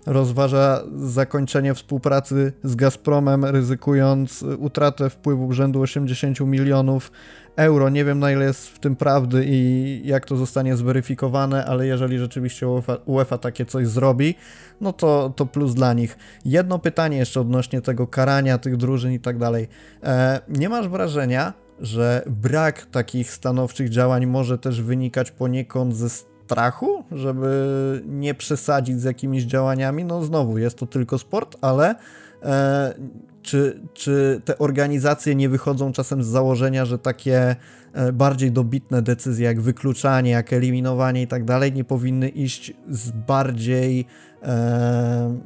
rozważa 0.06 0.82
zakończenie 0.96 1.74
współpracy 1.74 2.52
z 2.64 2.74
Gazpromem, 2.74 3.44
ryzykując 3.44 4.44
utratę 4.58 5.10
wpływów 5.10 5.52
rzędu 5.52 5.80
80 5.80 6.40
milionów 6.40 7.12
euro. 7.56 7.88
Nie 7.88 8.04
wiem 8.04 8.18
na 8.18 8.32
ile 8.32 8.44
jest 8.44 8.68
w 8.68 8.78
tym 8.78 8.96
prawdy 8.96 9.44
i 9.48 10.00
jak 10.04 10.26
to 10.26 10.36
zostanie 10.36 10.76
zweryfikowane, 10.76 11.64
ale 11.64 11.86
jeżeli 11.86 12.18
rzeczywiście 12.18 12.68
UEFA, 12.68 12.96
UEFA 13.06 13.38
takie 13.38 13.66
coś 13.66 13.86
zrobi, 13.86 14.34
no 14.80 14.92
to, 14.92 15.32
to 15.36 15.46
plus 15.46 15.74
dla 15.74 15.92
nich. 15.92 16.18
Jedno 16.44 16.78
pytanie 16.78 17.16
jeszcze 17.16 17.40
odnośnie 17.40 17.80
tego 17.82 18.06
karania 18.06 18.58
tych 18.58 18.76
drużyn 18.76 19.12
i 19.12 19.20
tak 19.20 19.38
dalej. 19.38 19.68
E, 20.02 20.40
nie 20.48 20.68
masz 20.68 20.88
wrażenia, 20.88 21.52
że 21.80 22.22
brak 22.26 22.86
takich 22.86 23.32
stanowczych 23.32 23.88
działań 23.88 24.26
może 24.26 24.58
też 24.58 24.82
wynikać 24.82 25.30
poniekąd 25.30 25.96
ze 25.96 26.08
strachu, 26.44 27.04
żeby 27.12 28.02
nie 28.06 28.34
przesadzić 28.34 29.00
z 29.00 29.04
jakimiś 29.04 29.44
działaniami. 29.44 30.04
No 30.04 30.24
znowu, 30.24 30.58
jest 30.58 30.78
to 30.78 30.86
tylko 30.86 31.18
sport, 31.18 31.56
ale 31.60 31.94
e, 32.42 32.94
czy, 33.42 33.80
czy 33.94 34.40
te 34.44 34.58
organizacje 34.58 35.34
nie 35.34 35.48
wychodzą 35.48 35.92
czasem 35.92 36.22
z 36.22 36.26
założenia, 36.26 36.84
że 36.84 36.98
takie 36.98 37.56
e, 37.92 38.12
bardziej 38.12 38.52
dobitne 38.52 39.02
decyzje, 39.02 39.46
jak 39.46 39.60
wykluczanie, 39.60 40.30
jak 40.30 40.52
eliminowanie 40.52 41.22
i 41.22 41.26
tak 41.26 41.44
dalej, 41.44 41.72
nie 41.72 41.84
powinny 41.84 42.28
iść 42.28 42.72
z 42.88 43.10
bardziej 43.10 44.06
e, 44.42 45.38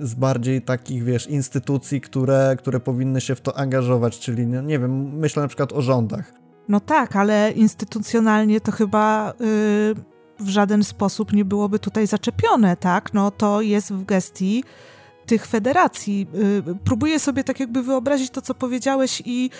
z 0.00 0.14
bardziej 0.14 0.62
takich, 0.62 1.04
wiesz, 1.04 1.26
instytucji, 1.26 2.00
które, 2.00 2.56
które 2.58 2.80
powinny 2.80 3.20
się 3.20 3.34
w 3.34 3.40
to 3.40 3.58
angażować, 3.58 4.18
czyli, 4.18 4.46
nie, 4.46 4.62
nie 4.62 4.78
wiem, 4.78 5.18
myślę 5.18 5.42
na 5.42 5.48
przykład 5.48 5.72
o 5.72 5.82
rządach. 5.82 6.47
No 6.68 6.80
tak, 6.80 7.16
ale 7.16 7.52
instytucjonalnie 7.52 8.60
to 8.60 8.72
chyba 8.72 9.34
yy, 9.40 9.46
w 10.38 10.48
żaden 10.48 10.84
sposób 10.84 11.32
nie 11.32 11.44
byłoby 11.44 11.78
tutaj 11.78 12.06
zaczepione, 12.06 12.76
tak? 12.76 13.14
No 13.14 13.30
to 13.30 13.60
jest 13.60 13.92
w 13.92 14.04
gestii 14.04 14.64
tych 15.26 15.46
federacji. 15.46 16.26
Yy, 16.66 16.76
próbuję 16.84 17.18
sobie 17.18 17.44
tak 17.44 17.60
jakby 17.60 17.82
wyobrazić 17.82 18.30
to, 18.30 18.42
co 18.42 18.54
powiedziałeś 18.54 19.22
i 19.24 19.50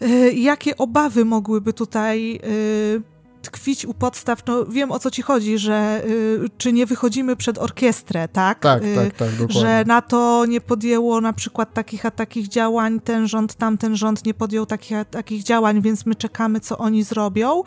yy, 0.00 0.32
jakie 0.32 0.76
obawy 0.76 1.24
mogłyby 1.24 1.72
tutaj 1.72 2.40
y, 2.44 3.17
tkwić 3.50 3.84
u 3.84 3.94
podstaw, 3.94 4.46
no 4.46 4.66
wiem 4.66 4.92
o 4.92 4.98
co 4.98 5.10
ci 5.10 5.22
chodzi, 5.22 5.58
że 5.58 6.02
y, 6.06 6.48
czy 6.58 6.72
nie 6.72 6.86
wychodzimy 6.86 7.36
przed 7.36 7.58
orkiestrę, 7.58 8.28
tak? 8.28 8.58
Tak, 8.58 8.84
y, 8.84 8.94
tak, 8.94 9.16
tak, 9.16 9.30
dokładnie. 9.30 9.60
Że 9.60 9.84
NATO 9.86 10.44
nie 10.48 10.60
podjęło 10.60 11.20
na 11.20 11.32
przykład 11.32 11.74
takich 11.74 12.06
a 12.06 12.10
takich 12.10 12.48
działań, 12.48 13.00
ten 13.00 13.28
rząd, 13.28 13.54
tamten 13.54 13.96
rząd 13.96 14.24
nie 14.26 14.34
podjął 14.34 14.66
takich 14.66 14.96
a 14.96 15.04
takich 15.04 15.42
działań, 15.42 15.82
więc 15.82 16.06
my 16.06 16.14
czekamy, 16.14 16.60
co 16.60 16.78
oni 16.78 17.02
zrobią. 17.02 17.62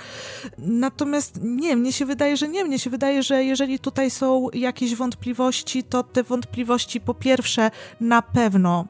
Natomiast 0.57 1.39
nie, 1.43 1.75
mnie 1.75 1.93
się 1.93 2.05
wydaje, 2.05 2.38
że 2.38 2.47
nie. 2.47 2.63
Mnie 2.63 2.79
się 2.79 2.89
wydaje, 2.89 3.23
że 3.23 3.43
jeżeli 3.43 3.79
tutaj 3.79 4.09
są 4.11 4.47
jakieś 4.53 4.95
wątpliwości, 4.95 5.84
to 5.84 6.03
te 6.03 6.23
wątpliwości 6.23 7.01
po 7.01 7.13
pierwsze 7.13 7.71
na 7.99 8.21
pewno 8.21 8.86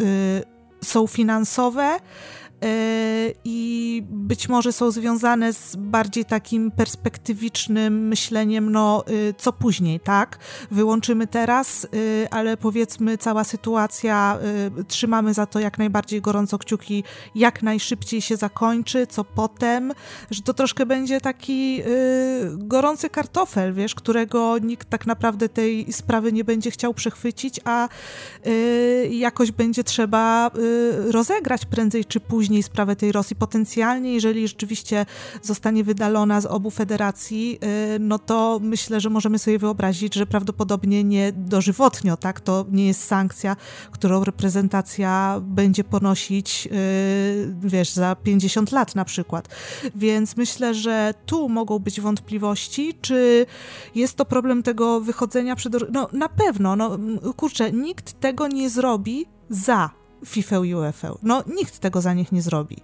y, 0.00 0.52
są 0.84 1.06
finansowe, 1.06 1.98
i 3.44 4.02
być 4.10 4.48
może 4.48 4.72
są 4.72 4.90
związane 4.90 5.52
z 5.52 5.76
bardziej 5.76 6.24
takim 6.24 6.70
perspektywicznym 6.70 8.08
myśleniem, 8.08 8.72
no 8.72 9.04
y, 9.10 9.34
co 9.38 9.52
później, 9.52 10.00
tak? 10.00 10.38
Wyłączymy 10.70 11.26
teraz, 11.26 11.86
y, 11.94 12.26
ale 12.30 12.56
powiedzmy 12.56 13.18
cała 13.18 13.44
sytuacja, 13.44 14.38
y, 14.80 14.84
trzymamy 14.84 15.34
za 15.34 15.46
to 15.46 15.60
jak 15.60 15.78
najbardziej 15.78 16.20
gorąco 16.20 16.58
kciuki, 16.58 17.04
jak 17.34 17.62
najszybciej 17.62 18.20
się 18.20 18.36
zakończy, 18.36 19.06
co 19.06 19.24
potem, 19.24 19.92
że 20.30 20.42
to 20.42 20.54
troszkę 20.54 20.86
będzie 20.86 21.20
taki 21.20 21.82
gorący 22.56 23.10
kartofel, 23.10 23.74
wiesz, 23.74 23.94
którego 23.94 24.58
nikt 24.58 24.90
tak 24.90 25.06
naprawdę 25.06 25.48
tej 25.48 25.92
sprawy 25.92 26.32
nie 26.32 26.44
będzie 26.44 26.70
chciał 26.70 26.94
przechwycić, 26.94 27.60
a 27.64 27.88
jakoś 29.10 29.52
będzie 29.52 29.84
trzeba 29.84 30.50
rozegrać 31.10 31.66
prędzej 31.66 32.04
czy 32.04 32.20
później 32.20 32.51
później 32.52 32.62
sprawę 32.62 32.96
tej 32.96 33.12
Rosji. 33.12 33.36
Potencjalnie, 33.36 34.14
jeżeli 34.14 34.48
rzeczywiście 34.48 35.06
zostanie 35.42 35.84
wydalona 35.84 36.40
z 36.40 36.46
obu 36.46 36.70
federacji, 36.70 37.58
y, 37.94 37.98
no 37.98 38.18
to 38.18 38.58
myślę, 38.62 39.00
że 39.00 39.10
możemy 39.10 39.38
sobie 39.38 39.58
wyobrazić, 39.58 40.14
że 40.14 40.26
prawdopodobnie 40.26 41.04
nie 41.04 41.32
dożywotnio, 41.32 42.16
tak? 42.16 42.40
To 42.40 42.66
nie 42.70 42.86
jest 42.86 43.04
sankcja, 43.04 43.56
którą 43.90 44.24
reprezentacja 44.24 45.40
będzie 45.42 45.84
ponosić, 45.84 46.68
y, 46.72 47.54
wiesz, 47.60 47.90
za 47.90 48.16
50 48.16 48.72
lat 48.72 48.94
na 48.94 49.04
przykład. 49.04 49.48
Więc 49.94 50.36
myślę, 50.36 50.74
że 50.74 51.14
tu 51.26 51.48
mogą 51.48 51.78
być 51.78 52.00
wątpliwości, 52.00 52.94
czy 53.00 53.46
jest 53.94 54.16
to 54.16 54.24
problem 54.24 54.62
tego 54.62 55.00
wychodzenia 55.00 55.56
przed... 55.56 55.92
No 55.92 56.08
na 56.12 56.28
pewno, 56.28 56.76
no 56.76 56.98
kurczę, 57.36 57.72
nikt 57.72 58.20
tego 58.20 58.48
nie 58.48 58.70
zrobi 58.70 59.26
za 59.50 60.01
FIFA 60.26 60.64
i 60.64 60.74
UEFA. 60.74 61.14
No, 61.22 61.44
nikt 61.56 61.78
tego 61.78 62.00
za 62.00 62.14
nich 62.14 62.32
nie 62.32 62.42
zrobi. 62.42 62.76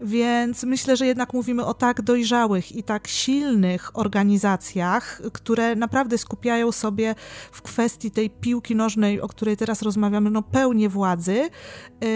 Więc 0.00 0.64
myślę, 0.64 0.96
że 0.96 1.06
jednak 1.06 1.32
mówimy 1.32 1.64
o 1.64 1.74
tak 1.74 2.02
dojrzałych 2.02 2.76
i 2.76 2.82
tak 2.82 3.08
silnych 3.08 3.98
organizacjach, 3.98 5.22
które 5.32 5.76
naprawdę 5.76 6.18
skupiają 6.18 6.72
sobie 6.72 7.14
w 7.52 7.62
kwestii 7.62 8.10
tej 8.10 8.30
piłki 8.30 8.76
nożnej, 8.76 9.20
o 9.20 9.28
której 9.28 9.56
teraz 9.56 9.82
rozmawiamy, 9.82 10.30
no 10.30 10.42
pełnię 10.42 10.88
władzy, 10.88 11.34
yy, 12.00 12.08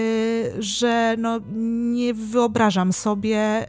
że 0.59 1.15
no 1.19 1.41
nie 1.93 2.15
wyobrażam 2.15 2.93
sobie, 2.93 3.67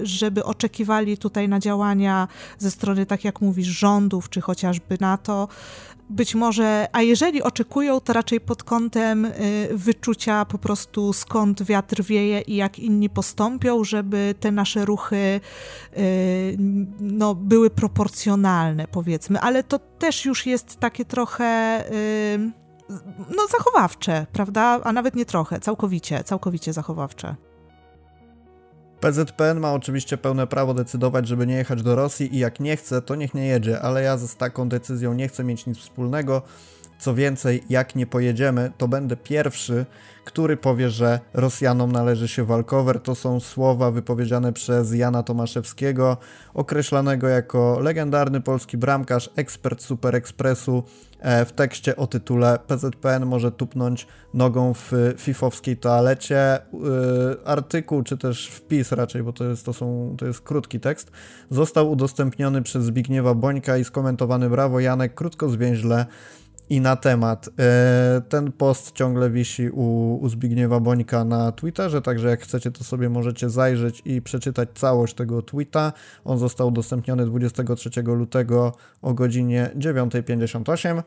yy, 0.00 0.06
żeby 0.06 0.44
oczekiwali 0.44 1.18
tutaj 1.18 1.48
na 1.48 1.60
działania 1.60 2.28
ze 2.58 2.70
strony, 2.70 3.06
tak 3.06 3.24
jak 3.24 3.40
mówisz, 3.40 3.66
rządów, 3.66 4.28
czy 4.28 4.40
chociażby 4.40 4.96
NATO, 5.00 5.48
być 6.10 6.34
może, 6.34 6.88
a 6.92 7.02
jeżeli 7.02 7.42
oczekują, 7.42 8.00
to 8.00 8.12
raczej 8.12 8.40
pod 8.40 8.64
kątem 8.64 9.24
y, 9.24 9.32
wyczucia 9.72 10.44
po 10.44 10.58
prostu 10.58 11.12
skąd 11.12 11.62
wiatr 11.62 12.02
wieje 12.02 12.40
i 12.40 12.56
jak 12.56 12.78
inni 12.78 13.10
postąpią, 13.10 13.84
żeby 13.84 14.34
te 14.40 14.52
nasze 14.52 14.84
ruchy 14.84 15.40
y, 15.96 16.56
no, 17.00 17.34
były 17.34 17.70
proporcjonalne, 17.70 18.86
powiedzmy. 18.88 19.40
Ale 19.40 19.62
to 19.62 19.78
też 19.78 20.24
już 20.24 20.46
jest 20.46 20.76
takie 20.76 21.04
trochę 21.04 21.84
y, 21.92 22.52
no, 23.36 23.46
zachowawcze, 23.50 24.26
prawda? 24.32 24.80
A 24.84 24.92
nawet 24.92 25.16
nie 25.16 25.24
trochę, 25.24 25.60
całkowicie, 25.60 26.24
całkowicie 26.24 26.72
zachowawcze. 26.72 27.36
PZPN 29.00 29.60
ma 29.60 29.72
oczywiście 29.72 30.18
pełne 30.18 30.46
prawo 30.46 30.74
decydować, 30.74 31.28
żeby 31.28 31.46
nie 31.46 31.54
jechać 31.54 31.82
do 31.82 31.94
Rosji 31.94 32.34
i 32.34 32.38
jak 32.38 32.60
nie 32.60 32.76
chce, 32.76 33.02
to 33.02 33.14
niech 33.14 33.34
nie 33.34 33.46
jedzie, 33.46 33.80
ale 33.80 34.02
ja 34.02 34.16
z 34.16 34.36
taką 34.36 34.68
decyzją 34.68 35.14
nie 35.14 35.28
chcę 35.28 35.44
mieć 35.44 35.66
nic 35.66 35.78
wspólnego. 35.78 36.42
Co 36.98 37.14
więcej, 37.14 37.62
jak 37.70 37.96
nie 37.96 38.06
pojedziemy, 38.06 38.72
to 38.78 38.88
będę 38.88 39.16
pierwszy, 39.16 39.86
który 40.24 40.56
powie, 40.56 40.90
że 40.90 41.20
Rosjanom 41.34 41.92
należy 41.92 42.28
się 42.28 42.44
walkover. 42.44 43.00
To 43.00 43.14
są 43.14 43.40
słowa 43.40 43.90
wypowiedziane 43.90 44.52
przez 44.52 44.94
Jana 44.94 45.22
Tomaszewskiego, 45.22 46.16
określanego 46.54 47.28
jako 47.28 47.78
legendarny 47.80 48.40
polski 48.40 48.76
bramkarz, 48.76 49.30
ekspert 49.36 49.82
Super 49.82 50.16
Expressu. 50.16 50.82
E, 51.20 51.44
w 51.44 51.52
tekście 51.52 51.96
o 51.96 52.06
tytule 52.06 52.58
PZPN 52.66 53.26
może 53.26 53.52
tupnąć 53.52 54.06
nogą 54.34 54.74
w 54.74 54.92
fifowskiej 55.18 55.76
toalecie. 55.76 56.38
E, 56.38 56.60
artykuł, 57.44 58.02
czy 58.02 58.18
też 58.18 58.48
wpis 58.48 58.92
raczej, 58.92 59.22
bo 59.22 59.32
to 59.32 59.44
jest, 59.44 59.64
to, 59.64 59.72
są, 59.72 60.16
to 60.18 60.26
jest 60.26 60.40
krótki 60.40 60.80
tekst, 60.80 61.10
został 61.50 61.90
udostępniony 61.90 62.62
przez 62.62 62.84
Zbigniewa 62.84 63.34
Bońka 63.34 63.76
i 63.76 63.84
skomentowany 63.84 64.50
brawo 64.50 64.80
Janek, 64.80 65.14
krótko 65.14 65.48
zwięźle 65.48 66.06
i 66.70 66.80
na 66.80 66.96
temat. 66.96 67.48
E, 67.58 68.22
ten 68.28 68.52
post 68.52 68.92
ciągle 68.92 69.30
wisi 69.30 69.70
u, 69.70 70.18
u 70.22 70.28
Zbigniewa 70.28 70.80
Bońka 70.80 71.24
na 71.24 71.52
Twitterze, 71.52 72.02
także 72.02 72.28
jak 72.28 72.40
chcecie, 72.40 72.70
to 72.70 72.84
sobie 72.84 73.08
możecie 73.08 73.50
zajrzeć 73.50 74.02
i 74.04 74.22
przeczytać 74.22 74.68
całość 74.74 75.14
tego 75.14 75.42
tweeta. 75.42 75.92
On 76.24 76.38
został 76.38 76.68
udostępniony 76.68 77.26
23 77.26 78.02
lutego 78.02 78.72
o 79.02 79.14
godzinie 79.14 79.70
9.58. 79.76 81.02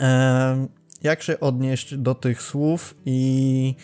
E, 0.00 0.66
jak 1.02 1.22
się 1.22 1.40
odnieść 1.40 1.96
do 1.96 2.14
tych 2.14 2.42
słów 2.42 2.94
i, 3.06 3.74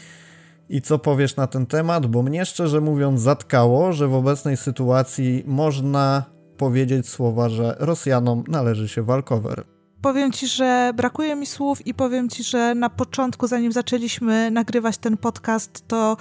i 0.68 0.82
co 0.82 0.99
powiesz 0.99 1.37
na 1.37 1.47
ten 1.47 1.66
temat? 1.66 2.07
Bo 2.07 2.22
mnie 2.22 2.47
szczerze 2.47 2.80
mówiąc 2.80 3.20
zatkało, 3.20 3.93
że 3.93 4.09
w 4.09 4.14
obecnej 4.14 4.57
sytuacji 4.57 5.45
można 5.47 6.24
powiedzieć 6.57 7.09
słowa, 7.09 7.49
że 7.49 7.76
Rosjanom 7.78 8.45
należy 8.49 8.89
się 8.89 9.03
walkover 9.03 9.76
powiem 10.03 10.32
ci, 10.32 10.47
że 10.47 10.92
brakuje 10.94 11.36
mi 11.36 11.47
słów 11.47 11.86
i 11.86 11.94
powiem 11.94 12.28
ci, 12.28 12.44
że 12.44 12.74
na 12.74 12.90
początku, 12.90 13.47
zanim 13.47 13.72
zaczęliśmy 13.72 14.51
nagrywać 14.51 14.99
ten 14.99 15.16
podcast, 15.16 15.88
to 15.88 16.16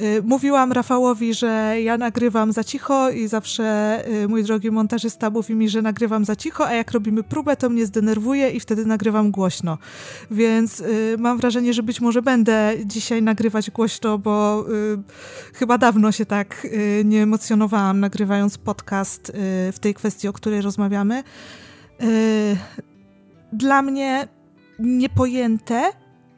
y, 0.00 0.22
mówiłam 0.22 0.72
Rafałowi, 0.72 1.34
że 1.34 1.76
ja 1.82 1.98
nagrywam 1.98 2.52
za 2.52 2.64
cicho 2.64 3.10
i 3.10 3.28
zawsze 3.28 3.98
y, 4.08 4.28
mój 4.28 4.44
drogi 4.44 4.70
montażysta 4.70 5.30
mówi 5.30 5.54
mi, 5.54 5.68
że 5.68 5.82
nagrywam 5.82 6.24
za 6.24 6.36
cicho, 6.36 6.66
a 6.66 6.74
jak 6.74 6.90
robimy 6.92 7.22
próbę, 7.22 7.56
to 7.56 7.68
mnie 7.68 7.86
zdenerwuje 7.86 8.50
i 8.50 8.60
wtedy 8.60 8.86
nagrywam 8.86 9.30
głośno. 9.30 9.78
Więc 10.30 10.80
y, 10.80 11.16
mam 11.18 11.38
wrażenie, 11.38 11.74
że 11.74 11.82
być 11.82 12.00
może 12.00 12.22
będę 12.22 12.72
dzisiaj 12.84 13.22
nagrywać 13.22 13.70
głośno, 13.70 14.18
bo 14.18 14.64
y, 14.68 15.02
chyba 15.54 15.78
dawno 15.78 16.12
się 16.12 16.26
tak 16.26 16.64
y, 16.64 17.02
nie 17.04 17.22
emocjonowałam 17.22 18.00
nagrywając 18.00 18.58
podcast 18.58 19.28
y, 19.28 19.32
w 19.72 19.78
tej 19.80 19.94
kwestii, 19.94 20.28
o 20.28 20.32
której 20.32 20.60
rozmawiamy 20.60 21.22
dla 23.52 23.82
mnie 23.82 24.28
niepojęte, 24.78 25.92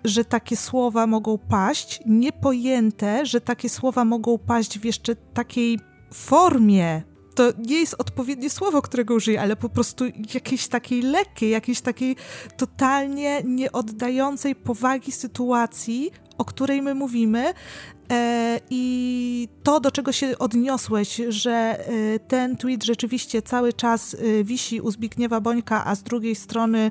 że 0.05 0.25
takie 0.25 0.57
słowa 0.57 1.07
mogą 1.07 1.39
paść, 1.39 2.01
niepojęte, 2.07 3.27
że 3.27 3.41
takie 3.41 3.69
słowa 3.69 4.05
mogą 4.05 4.39
paść 4.39 4.79
w 4.79 4.85
jeszcze 4.85 5.17
takiej 5.17 5.79
formie. 6.15 7.03
To 7.35 7.53
nie 7.67 7.81
jest 7.81 7.95
odpowiednie 7.99 8.51
słowo, 8.51 8.83
którego 8.83 9.15
użyję, 9.15 9.41
ale 9.41 9.57
po 9.57 9.69
prostu 9.69 10.05
jakiejś 10.35 10.69
takiej 10.69 11.03
lekkiej, 11.03 11.51
jakiejś 11.51 11.81
takiej 11.81 12.17
totalnie 12.57 13.43
nieoddającej 13.45 14.55
powagi 14.55 15.13
sytuacji 15.13 16.11
o 16.43 16.45
której 16.45 16.83
my 16.83 16.95
mówimy 16.95 17.55
e, 18.11 18.61
i 18.71 19.49
to, 19.63 19.81
do 19.81 19.91
czego 19.91 20.13
się 20.13 20.39
odniosłeś, 20.39 21.21
że 21.29 21.53
e, 21.53 22.19
ten 22.19 22.57
tweet 22.57 22.85
rzeczywiście 22.85 23.43
cały 23.43 23.73
czas 23.73 24.15
e, 24.15 24.45
wisi 24.45 24.81
u 24.81 24.91
Zbigniewa 24.91 25.41
Bońka, 25.41 25.87
a 25.87 25.95
z 25.95 26.03
drugiej 26.03 26.35
strony 26.35 26.91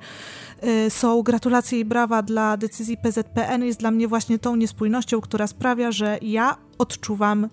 są 0.89 1.21
gratulacje 1.21 1.79
i 1.79 1.85
brawa 1.85 2.21
dla 2.21 2.57
decyzji 2.57 2.97
PZPN, 2.97 3.63
jest 3.63 3.79
dla 3.79 3.91
mnie 3.91 4.07
właśnie 4.07 4.39
tą 4.39 4.55
niespójnością, 4.55 5.21
która 5.21 5.47
sprawia, 5.47 5.91
że 5.91 6.17
ja 6.21 6.57
odczuwam 6.77 7.49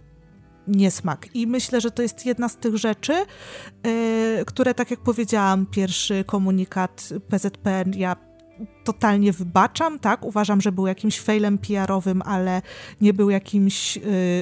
niesmak. 0.66 1.26
I 1.34 1.46
myślę, 1.46 1.80
że 1.80 1.90
to 1.90 2.03
jest 2.03 2.26
jedna 2.26 2.49
z 2.49 2.57
tych 2.57 2.76
rzeczy, 2.76 3.12
które, 4.46 4.74
tak 4.74 4.90
jak 4.90 5.01
powiedziałam, 5.01 5.66
pierwszy 5.66 6.24
komunikat 6.24 7.09
PZPN 7.28 7.92
ja 7.96 8.28
totalnie 8.84 9.32
wybaczam, 9.32 9.98
tak? 9.98 10.24
Uważam, 10.24 10.61
że 10.61 10.72
był 10.72 10.86
jakimś 10.86 11.20
failem 11.20 11.59
PR-owym, 11.59 12.22
ale 12.22 12.62
nie 13.00 13.14
był 13.14 13.30
jakimś 13.30 13.96
y, 13.96 14.00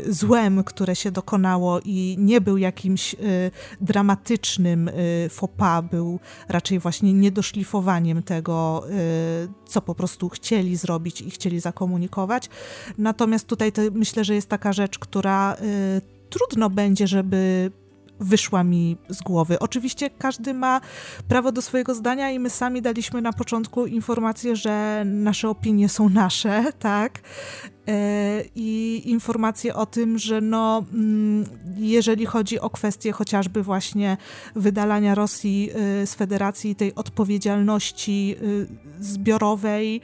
złem, 0.08 0.64
które 0.64 0.96
się 0.96 1.10
dokonało 1.10 1.80
i 1.84 2.16
nie 2.18 2.40
był 2.40 2.56
jakimś 2.56 3.14
y, 3.14 3.50
dramatycznym 3.80 4.88
y, 4.88 5.28
faux 5.30 5.54
pas, 5.56 5.84
był 5.90 6.20
raczej 6.48 6.78
właśnie 6.78 7.12
niedoszlifowaniem 7.12 8.22
tego, 8.22 8.84
y, 8.90 9.48
co 9.66 9.82
po 9.82 9.94
prostu 9.94 10.28
chcieli 10.28 10.76
zrobić 10.76 11.20
i 11.20 11.30
chcieli 11.30 11.60
zakomunikować. 11.60 12.50
Natomiast 12.98 13.46
tutaj 13.46 13.72
myślę, 13.92 14.24
że 14.24 14.34
jest 14.34 14.48
taka 14.48 14.72
rzecz, 14.72 14.98
która 14.98 15.54
y, 15.54 16.00
trudno 16.30 16.70
będzie, 16.70 17.06
żeby 17.06 17.70
wyszła 18.20 18.64
mi 18.64 18.96
z 19.08 19.22
głowy. 19.22 19.58
Oczywiście 19.58 20.10
każdy 20.10 20.54
ma 20.54 20.80
prawo 21.28 21.52
do 21.52 21.62
swojego 21.62 21.94
zdania 21.94 22.30
i 22.30 22.38
my 22.38 22.50
sami 22.50 22.82
daliśmy 22.82 23.22
na 23.22 23.32
początku 23.32 23.86
informację, 23.86 24.56
że 24.56 25.02
nasze 25.06 25.48
opinie 25.48 25.88
są 25.88 26.08
nasze, 26.08 26.64
tak? 26.78 27.20
E, 27.88 28.42
I 28.54 29.02
informacje 29.04 29.74
o 29.74 29.86
tym, 29.86 30.18
że 30.18 30.40
no, 30.40 30.84
mm, 30.92 31.44
jeżeli 31.76 32.26
chodzi 32.26 32.60
o 32.60 32.70
kwestie 32.70 33.12
chociażby 33.12 33.62
właśnie 33.62 34.16
wydalania 34.56 35.14
Rosji 35.14 35.70
y, 36.02 36.06
z 36.06 36.14
federacji, 36.14 36.74
tej 36.74 36.94
odpowiedzialności 36.94 38.36
y, 38.42 38.66
zbiorowej, 39.00 40.00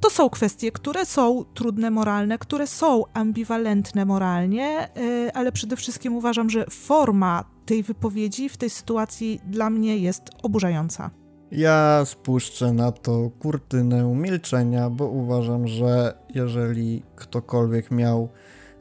to 0.00 0.10
są 0.10 0.30
kwestie, 0.30 0.72
które 0.72 1.06
są 1.06 1.44
trudne 1.54 1.90
moralne, 1.90 2.38
które 2.38 2.66
są 2.66 3.04
ambiwalentne 3.12 4.04
moralnie, 4.04 4.88
ale 5.34 5.52
przede 5.52 5.76
wszystkim 5.76 6.16
uważam, 6.16 6.50
że 6.50 6.66
forma 6.70 7.44
tej 7.66 7.82
wypowiedzi 7.82 8.48
w 8.48 8.56
tej 8.56 8.70
sytuacji 8.70 9.40
dla 9.46 9.70
mnie 9.70 9.98
jest 9.98 10.22
oburzająca. 10.42 11.19
Ja 11.52 12.04
spuszczę 12.04 12.72
na 12.72 12.92
to 12.92 13.30
kurtynę 13.38 14.04
milczenia, 14.14 14.90
bo 14.90 15.06
uważam, 15.06 15.68
że 15.68 16.14
jeżeli 16.34 17.02
ktokolwiek 17.16 17.90
miał 17.90 18.28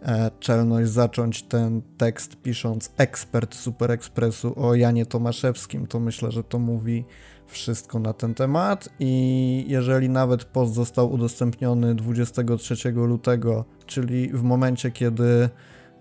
e, 0.01 0.31
czelność 0.39 0.91
zacząć 0.91 1.43
ten 1.43 1.81
tekst 1.97 2.41
pisząc 2.41 2.91
ekspert 2.97 3.55
Super 3.55 3.91
Expressu 3.91 4.53
o 4.55 4.75
Janie 4.75 5.05
Tomaszewskim, 5.05 5.87
to 5.87 5.99
myślę, 5.99 6.31
że 6.31 6.43
to 6.43 6.59
mówi 6.59 7.05
wszystko 7.47 7.99
na 7.99 8.13
ten 8.13 8.33
temat. 8.33 8.89
I 8.99 9.65
jeżeli 9.67 10.09
nawet 10.09 10.43
post 10.43 10.73
został 10.73 11.11
udostępniony 11.13 11.95
23 11.95 12.91
lutego, 12.91 13.65
czyli 13.85 14.29
w 14.33 14.43
momencie, 14.43 14.91
kiedy 14.91 15.49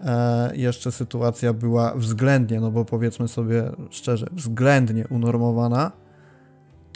e, 0.01 0.57
jeszcze 0.57 0.93
sytuacja 0.93 1.53
była 1.53 1.95
względnie, 1.95 2.61
no 2.61 2.71
bo 2.71 2.85
powiedzmy 2.85 3.29
sobie 3.29 3.71
szczerze, 3.91 4.27
względnie 4.33 5.09
unormowana, 5.09 5.93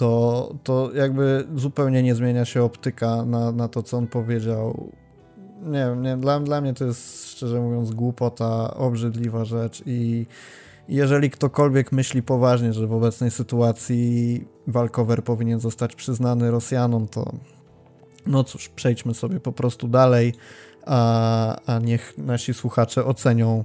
to, 0.03 0.55
to 0.65 0.91
jakby 0.95 1.47
zupełnie 1.57 2.03
nie 2.03 2.15
zmienia 2.15 2.45
się 2.45 2.63
optyka 2.63 3.25
na, 3.25 3.53
na 3.53 3.69
to, 3.69 3.83
co 3.83 3.97
on 3.97 4.07
powiedział. 4.07 4.91
Nie 5.63 5.79
wiem, 5.79 6.03
nie, 6.03 6.17
dla, 6.17 6.41
dla 6.41 6.61
mnie 6.61 6.75
to 6.75 6.85
jest 6.85 7.31
szczerze 7.31 7.61
mówiąc 7.61 7.91
głupota, 7.91 8.75
obrzydliwa 8.75 9.45
rzecz 9.45 9.83
i 9.87 10.27
jeżeli 10.89 11.31
ktokolwiek 11.31 11.93
myśli 11.93 12.23
poważnie, 12.23 12.73
że 12.73 12.87
w 12.87 12.93
obecnej 12.93 13.31
sytuacji 13.31 14.45
walkover 14.67 15.25
powinien 15.25 15.61
zostać 15.61 15.95
przyznany 15.95 16.51
Rosjanom, 16.51 17.09
to 17.09 17.33
no 18.27 18.45
cóż, 18.45 18.69
przejdźmy 18.69 19.15
sobie 19.15 19.41
po 19.41 19.53
prostu 19.53 19.89
dalej, 19.89 20.35
a, 20.87 21.57
a 21.67 21.79
niech 21.79 22.19
nasi 22.19 22.55
słuchacze 22.55 23.05
ocenią, 23.05 23.65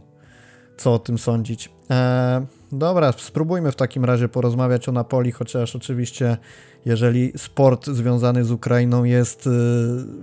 co 0.77 0.93
o 0.93 0.99
tym 0.99 1.17
sądzić. 1.17 1.71
Eee, 1.89 2.56
Dobra, 2.71 3.11
spróbujmy 3.11 3.71
w 3.71 3.75
takim 3.75 4.05
razie 4.05 4.29
porozmawiać 4.29 4.89
o 4.89 4.91
Napoli, 4.91 5.31
chociaż 5.31 5.75
oczywiście 5.75 6.37
jeżeli 6.85 7.33
sport 7.37 7.87
związany 7.87 8.43
z 8.43 8.51
Ukrainą 8.51 9.03
jest 9.03 9.47
y, 9.47 9.49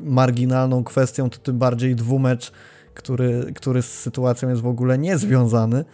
marginalną 0.03 0.85
kwestią, 0.85 1.31
to 1.31 1.39
tym 1.39 1.59
bardziej 1.59 1.97
dwumecz, 1.97 2.53
który, 2.95 3.53
który 3.55 3.83
z 3.83 3.99
sytuacją 4.01 4.49
jest 4.49 4.63
w 4.63 4.67
ogóle 4.67 4.99
niezwiązany. 4.99 5.85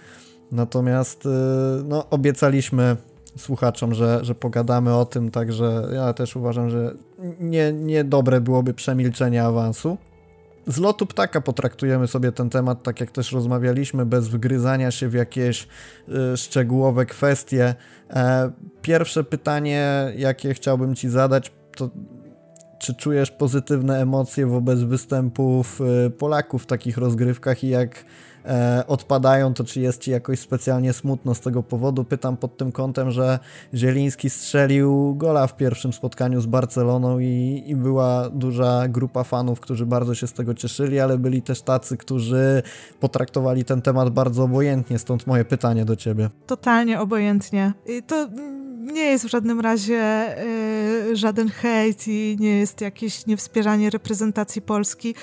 Natomiast 0.53 1.27
y, 1.27 1.29
no, 1.85 2.11
obiecaliśmy 2.11 2.97
słuchaczom, 3.37 3.95
że, 3.95 4.19
że 4.23 4.35
pogadamy 4.35 4.95
o 4.95 5.05
tym, 5.05 5.31
także 5.31 5.89
ja 5.95 6.13
też 6.13 6.37
uważam, 6.37 6.71
że 6.71 6.95
nie, 7.41 7.73
niedobre 7.73 8.41
byłoby 8.41 8.75
przemilczenie 8.75 9.45
awansu 9.45 9.97
z 10.71 10.79
lotu 10.79 11.07
ptaka 11.07 11.41
potraktujemy 11.41 12.09
sobie 12.09 12.33
ten 12.33 12.51
temat, 12.51 12.83
tak 12.83 13.01
jak 13.01 13.11
też 13.11 13.33
rozmawialiśmy, 13.33 14.07
bez 14.07 14.29
wgryzania 14.29 14.91
się 14.91 15.09
w 15.09 15.15
jakieś 15.15 15.69
y, 16.33 16.37
szczegółowe 16.37 17.07
kwestie. 17.07 17.75
E, 18.11 18.51
pierwsze 18.83 19.25
pytanie, 19.25 20.13
jakie 20.17 20.55
chciałbym 20.55 20.95
Ci 20.95 21.09
zadać, 21.09 21.53
to 21.77 21.91
czy 22.81 22.95
czujesz 22.95 23.31
pozytywne 23.31 24.01
emocje 24.01 24.47
wobec 24.47 24.81
występów 24.81 25.81
y, 26.07 26.11
Polaków 26.11 26.63
w 26.63 26.67
takich 26.67 26.99
rozgrywkach 26.99 27.65
i 27.65 27.69
jak 27.69 28.05
odpadają, 28.87 29.55
to 29.55 29.65
czy 29.65 29.81
jest 29.81 30.01
ci 30.01 30.11
jakoś 30.11 30.39
specjalnie 30.39 30.93
smutno 30.93 31.35
z 31.35 31.41
tego 31.41 31.63
powodu? 31.63 32.05
Pytam 32.05 32.37
pod 32.37 32.57
tym 32.57 32.73
kątem, 32.73 33.11
że 33.11 33.39
Zieliński 33.75 34.31
strzelił 34.31 35.15
gola 35.15 35.47
w 35.47 35.57
pierwszym 35.57 35.93
spotkaniu 35.93 36.41
z 36.41 36.47
Barceloną 36.47 37.19
i, 37.19 37.65
i 37.67 37.77
była 37.77 38.31
duża 38.31 38.89
grupa 38.89 39.25
fanów, 39.25 39.61
którzy 39.61 39.87
bardzo 39.87 40.15
się 40.15 40.27
z 40.27 40.33
tego 40.33 40.55
cieszyli, 40.55 41.01
ale 41.01 41.19
byli 41.19 41.43
też 41.43 41.63
tacy, 41.63 41.97
którzy 41.97 42.63
potraktowali 43.01 43.65
ten 43.65 43.83
temat 43.83 44.11
bardzo 44.11 44.43
obojętnie, 44.43 44.99
stąd 44.99 45.27
moje 45.27 45.45
pytanie 45.45 45.85
do 45.85 45.97
ciebie. 45.97 46.31
Totalnie 46.47 47.01
obojętnie. 47.01 47.73
I 47.87 48.03
to 48.03 48.29
nie 48.81 49.03
jest 49.03 49.25
w 49.25 49.31
żadnym 49.31 49.61
razie 49.61 50.35
y, 51.11 51.17
żaden 51.17 51.49
hejt 51.49 52.09
i 52.09 52.37
nie 52.41 52.59
jest 52.59 52.81
jakieś 52.81 53.27
niewspieranie 53.27 53.91
reprezentacji 53.91 54.63
Polski, 54.63 55.15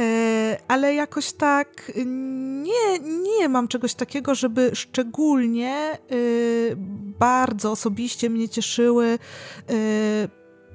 y, 0.00 0.56
ale 0.68 0.94
jakoś 0.94 1.32
tak 1.32 1.92
nie, 2.06 2.98
nie 3.38 3.48
mam 3.48 3.68
czegoś 3.68 3.94
takiego, 3.94 4.34
żeby 4.34 4.70
szczególnie 4.74 5.98
y, 6.12 6.74
bardzo 7.18 7.70
osobiście 7.70 8.30
mnie 8.30 8.48
cieszyły 8.48 9.18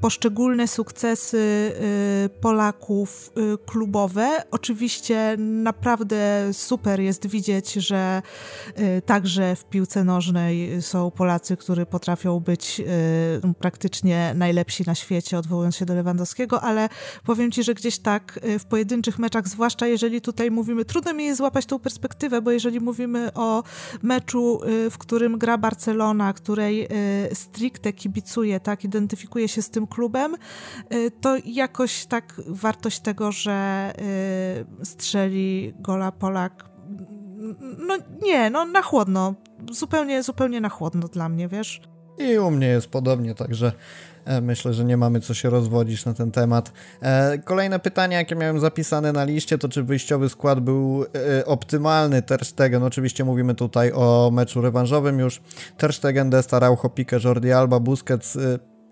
poszczególne 0.05 0.67
sukcesy 0.67 1.37
y, 1.37 2.29
Polaków 2.41 3.31
y, 3.37 3.57
klubowe. 3.65 4.43
Oczywiście 4.51 5.35
naprawdę 5.37 6.49
super 6.53 6.99
jest 6.99 7.27
widzieć, 7.27 7.73
że 7.73 8.21
y, 8.79 9.01
także 9.01 9.55
w 9.55 9.65
piłce 9.65 10.03
nożnej 10.03 10.81
są 10.81 11.11
Polacy, 11.11 11.57
którzy 11.57 11.85
potrafią 11.85 12.39
być 12.39 12.81
praktycznie 13.59 14.33
najlepsi 14.35 14.83
na 14.87 14.95
świecie, 14.95 15.37
odwołując 15.37 15.75
się 15.75 15.85
do 15.85 15.95
Lewandowskiego, 15.95 16.61
ale 16.61 16.89
powiem 17.23 17.51
Ci, 17.51 17.63
że 17.63 17.73
gdzieś 17.73 17.99
tak 17.99 18.39
w 18.59 18.65
pojedynczych 18.65 19.19
meczach, 19.19 19.47
zwłaszcza 19.47 19.87
jeżeli 19.87 20.21
tutaj 20.21 20.51
mówimy, 20.51 20.85
trudno 20.85 21.13
mi 21.13 21.25
jest 21.25 21.37
złapać 21.37 21.65
tą 21.65 21.79
perspektywę, 21.79 22.41
bo 22.41 22.51
jeżeli 22.51 22.79
mówimy 22.79 23.33
o 23.33 23.63
meczu, 24.03 24.61
w 24.91 24.97
którym 24.97 25.37
gra 25.37 25.57
Barcelona, 25.57 26.33
której 26.33 26.87
stricte 27.33 27.93
kibicuje, 27.93 28.59
tak, 28.59 28.83
identyfikuje 28.83 29.47
się 29.47 29.61
z 29.61 29.69
tym 29.69 29.87
klubem, 29.95 30.35
y, 30.93 31.11
to 31.11 31.35
jakoś 31.45 32.05
tak 32.05 32.41
wartość 32.47 32.99
tego, 32.99 33.31
że 33.31 33.93
y, 34.81 34.85
strzeli 34.85 35.73
gola 35.79 36.11
Polak, 36.11 36.69
no 37.87 37.97
nie, 38.21 38.49
no 38.49 38.65
na 38.65 38.81
chłodno, 38.81 39.35
zupełnie, 39.71 40.23
zupełnie 40.23 40.61
na 40.61 40.69
chłodno 40.69 41.07
dla 41.07 41.29
mnie, 41.29 41.47
wiesz. 41.47 41.81
I 42.17 42.37
u 42.37 42.51
mnie 42.51 42.67
jest 42.67 42.87
podobnie, 42.87 43.35
także 43.35 43.71
e, 44.25 44.41
myślę, 44.41 44.73
że 44.73 44.85
nie 44.85 44.97
mamy 44.97 45.19
co 45.19 45.33
się 45.33 45.49
rozwodzić 45.49 46.05
na 46.05 46.13
ten 46.13 46.31
temat. 46.31 46.71
E, 47.01 47.37
kolejne 47.37 47.79
pytanie, 47.79 48.15
jakie 48.15 48.35
miałem 48.35 48.59
zapisane 48.59 49.13
na 49.13 49.23
liście, 49.23 49.57
to 49.57 49.69
czy 49.69 49.83
wyjściowy 49.83 50.29
skład 50.29 50.59
był 50.59 51.05
e, 51.39 51.45
optymalny 51.45 52.21
Ter 52.21 52.45
Stegen? 52.45 52.83
Oczywiście 52.83 53.23
mówimy 53.23 53.55
tutaj 53.55 53.91
o 53.95 54.29
meczu 54.33 54.61
rewanżowym 54.61 55.19
już. 55.19 55.41
Ter 55.77 55.93
Stegen, 55.93 56.29
Desta, 56.29 56.59
Raucho, 56.59 56.89
Pique, 56.89 57.19
Jordi 57.23 57.51
Alba, 57.51 57.79
Busquets, 57.79 58.37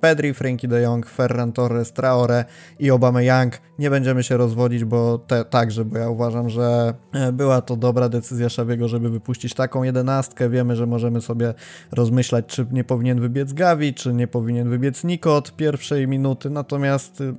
Pedri, 0.03 0.33
Frankie 0.33 0.67
de 0.67 0.81
Jong, 0.81 1.05
Ferran 1.05 1.51
Torres, 1.51 1.93
Traore 1.93 2.45
i 2.79 2.85
Young. 2.85 3.61
Nie 3.79 3.89
będziemy 3.89 4.23
się 4.23 4.37
rozwodzić, 4.37 4.85
bo 4.85 5.17
te, 5.17 5.45
także, 5.45 5.85
bo 5.85 5.97
ja 5.97 6.09
uważam, 6.09 6.49
że 6.49 6.93
e, 7.13 7.31
była 7.31 7.61
to 7.61 7.75
dobra 7.75 8.09
decyzja 8.09 8.49
Szabiego, 8.49 8.87
żeby 8.87 9.09
wypuścić 9.09 9.53
taką 9.53 9.83
jedenastkę. 9.83 10.49
Wiemy, 10.49 10.75
że 10.75 10.85
możemy 10.85 11.21
sobie 11.21 11.53
rozmyślać, 11.91 12.45
czy 12.45 12.65
nie 12.71 12.83
powinien 12.83 13.21
wybiec 13.21 13.53
Gavi, 13.53 13.93
czy 13.93 14.13
nie 14.13 14.27
powinien 14.27 14.69
wybiec 14.69 15.03
Niko 15.03 15.35
od 15.35 15.55
pierwszej 15.55 16.07
minuty, 16.07 16.49
natomiast 16.49 17.21
y, 17.21 17.33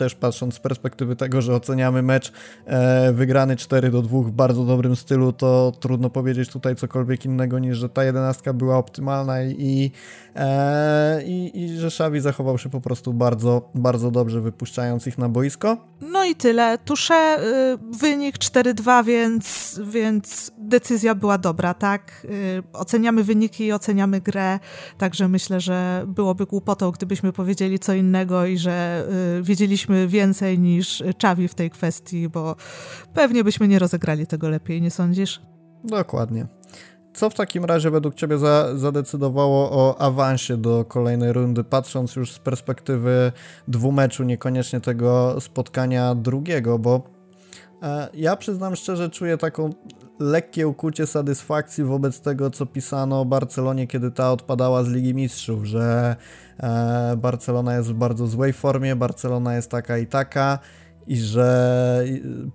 też 0.00 0.14
patrząc 0.14 0.54
z 0.54 0.58
perspektywy 0.58 1.16
tego, 1.16 1.42
że 1.42 1.54
oceniamy 1.54 2.02
mecz 2.02 2.32
e, 2.66 3.12
wygrany 3.12 3.56
4 3.56 3.90
do 3.90 4.02
2 4.02 4.22
w 4.22 4.30
bardzo 4.30 4.64
dobrym 4.64 4.96
stylu, 4.96 5.32
to 5.32 5.72
trudno 5.80 6.10
powiedzieć 6.10 6.48
tutaj 6.48 6.76
cokolwiek 6.76 7.24
innego 7.24 7.58
niż, 7.58 7.78
że 7.78 7.88
ta 7.88 8.04
jedenastka 8.04 8.52
była 8.52 8.78
optymalna 8.78 9.42
i, 9.42 9.92
e, 10.36 11.22
i, 11.24 11.62
i 11.62 11.78
że 11.78 11.86
Xavi 11.86 12.20
zachował 12.20 12.58
się 12.58 12.70
po 12.70 12.80
prostu 12.80 13.12
bardzo, 13.12 13.70
bardzo 13.74 14.10
dobrze 14.10 14.40
wypuszczając 14.40 15.06
ich 15.06 15.18
na 15.18 15.28
boisko. 15.28 15.76
No 16.00 16.24
i 16.24 16.34
tyle. 16.34 16.78
Tusze 16.78 17.38
y, 17.74 17.78
wynik 17.98 18.38
4-2, 18.38 19.04
więc, 19.04 19.80
więc 19.84 20.52
decyzja 20.58 21.14
była 21.14 21.38
dobra, 21.38 21.74
tak? 21.74 22.26
Y, 22.30 22.62
oceniamy 22.72 23.24
wyniki 23.24 23.64
i 23.64 23.72
oceniamy 23.72 24.20
grę, 24.20 24.58
także 24.98 25.28
myślę, 25.28 25.60
że 25.60 26.04
byłoby 26.06 26.46
głupotą, 26.46 26.90
gdybyśmy 26.90 27.32
powiedzieli 27.32 27.78
co 27.78 27.94
innego 27.94 28.46
i 28.46 28.58
że 28.58 29.06
y, 29.38 29.42
wiedzieliśmy 29.42 29.89
więcej 30.08 30.58
niż 30.58 31.02
Czawi 31.18 31.48
w 31.48 31.54
tej 31.54 31.70
kwestii, 31.70 32.28
bo 32.28 32.56
pewnie 33.14 33.44
byśmy 33.44 33.68
nie 33.68 33.78
rozegrali 33.78 34.26
tego 34.26 34.48
lepiej, 34.48 34.82
nie 34.82 34.90
sądzisz? 34.90 35.40
Dokładnie. 35.84 36.46
Co 37.14 37.30
w 37.30 37.34
takim 37.34 37.64
razie 37.64 37.90
według 37.90 38.14
Ciebie 38.14 38.38
za, 38.38 38.78
zadecydowało 38.78 39.70
o 39.70 40.00
awansie 40.00 40.56
do 40.56 40.84
kolejnej 40.84 41.32
rundy, 41.32 41.64
patrząc 41.64 42.16
już 42.16 42.32
z 42.32 42.38
perspektywy 42.38 43.32
dwumeczu, 43.68 44.24
niekoniecznie 44.24 44.80
tego 44.80 45.36
spotkania 45.40 46.14
drugiego, 46.14 46.78
bo 46.78 47.19
ja 48.14 48.36
przyznam 48.36 48.76
szczerze, 48.76 49.10
czuję 49.10 49.38
taką 49.38 49.70
lekkie 50.18 50.68
ukucie 50.68 51.06
satysfakcji 51.06 51.84
wobec 51.84 52.20
tego, 52.20 52.50
co 52.50 52.66
pisano 52.66 53.20
o 53.20 53.24
Barcelonie, 53.24 53.86
kiedy 53.86 54.10
ta 54.10 54.32
odpadała 54.32 54.84
z 54.84 54.88
Ligi 54.88 55.14
Mistrzów, 55.14 55.64
że 55.64 56.16
e, 56.58 57.16
Barcelona 57.16 57.76
jest 57.76 57.88
w 57.88 57.94
bardzo 57.94 58.26
złej 58.26 58.52
formie, 58.52 58.96
Barcelona 58.96 59.56
jest 59.56 59.70
taka 59.70 59.98
i 59.98 60.06
taka 60.06 60.58
i 61.06 61.16
że 61.16 62.04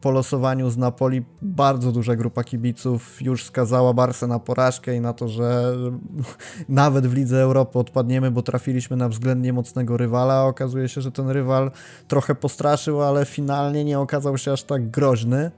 po 0.01 0.11
losowaniu 0.11 0.69
z 0.69 0.77
Napoli 0.77 1.25
bardzo 1.41 1.91
duża 1.91 2.15
grupa 2.15 2.43
kibiców 2.43 3.21
już 3.21 3.43
skazała 3.43 3.93
Barsę 3.93 4.27
na 4.27 4.39
porażkę 4.39 4.95
i 4.95 5.01
na 5.01 5.13
to, 5.13 5.27
że 5.27 5.73
nawet 6.69 7.07
w 7.07 7.13
Lidze 7.13 7.41
Europy 7.41 7.79
odpadniemy, 7.79 8.31
bo 8.31 8.41
trafiliśmy 8.41 8.97
na 8.97 9.09
względnie 9.09 9.53
mocnego 9.53 9.97
rywala. 9.97 10.45
Okazuje 10.45 10.89
się, 10.89 11.01
że 11.01 11.11
ten 11.11 11.29
rywal 11.29 11.71
trochę 12.07 12.35
postraszył, 12.35 13.01
ale 13.01 13.25
finalnie 13.25 13.83
nie 13.83 13.99
okazał 13.99 14.37
się 14.37 14.51
aż 14.51 14.63
tak 14.63 14.89
groźny. 14.89 15.51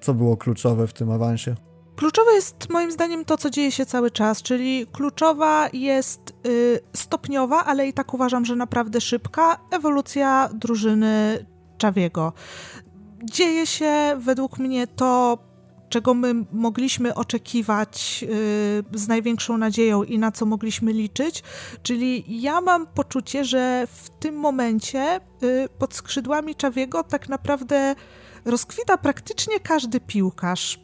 Co 0.00 0.14
było 0.14 0.36
kluczowe 0.36 0.86
w 0.86 0.92
tym 0.92 1.10
awansie? 1.10 1.54
Kluczowe 1.96 2.32
jest 2.32 2.70
moim 2.70 2.92
zdaniem 2.92 3.24
to, 3.24 3.36
co 3.36 3.50
dzieje 3.50 3.72
się 3.72 3.86
cały 3.86 4.10
czas, 4.10 4.42
czyli 4.42 4.86
kluczowa 4.92 5.68
jest 5.72 6.34
y, 6.46 6.80
stopniowa, 6.96 7.64
ale 7.64 7.88
i 7.88 7.92
tak 7.92 8.14
uważam, 8.14 8.44
że 8.44 8.56
naprawdę 8.56 9.00
szybka 9.00 9.58
ewolucja 9.70 10.48
drużyny 10.54 11.46
Czawiego. 11.82 12.32
Dzieje 13.24 13.66
się 13.66 14.16
według 14.18 14.58
mnie 14.58 14.86
to, 14.86 15.38
czego 15.88 16.14
my 16.14 16.34
mogliśmy 16.52 17.14
oczekiwać 17.14 18.22
yy, 18.22 18.98
z 18.98 19.08
największą 19.08 19.58
nadzieją 19.58 20.02
i 20.02 20.18
na 20.18 20.32
co 20.32 20.46
mogliśmy 20.46 20.92
liczyć. 20.92 21.42
Czyli 21.82 22.42
ja 22.42 22.60
mam 22.60 22.86
poczucie, 22.86 23.44
że 23.44 23.86
w 23.92 24.10
tym 24.10 24.36
momencie 24.36 25.20
yy, 25.40 25.68
pod 25.78 25.94
skrzydłami 25.94 26.54
Czawiego 26.54 27.02
tak 27.02 27.28
naprawdę 27.28 27.94
rozkwita 28.44 28.96
praktycznie 28.98 29.60
każdy 29.60 30.00
piłkarz 30.00 30.78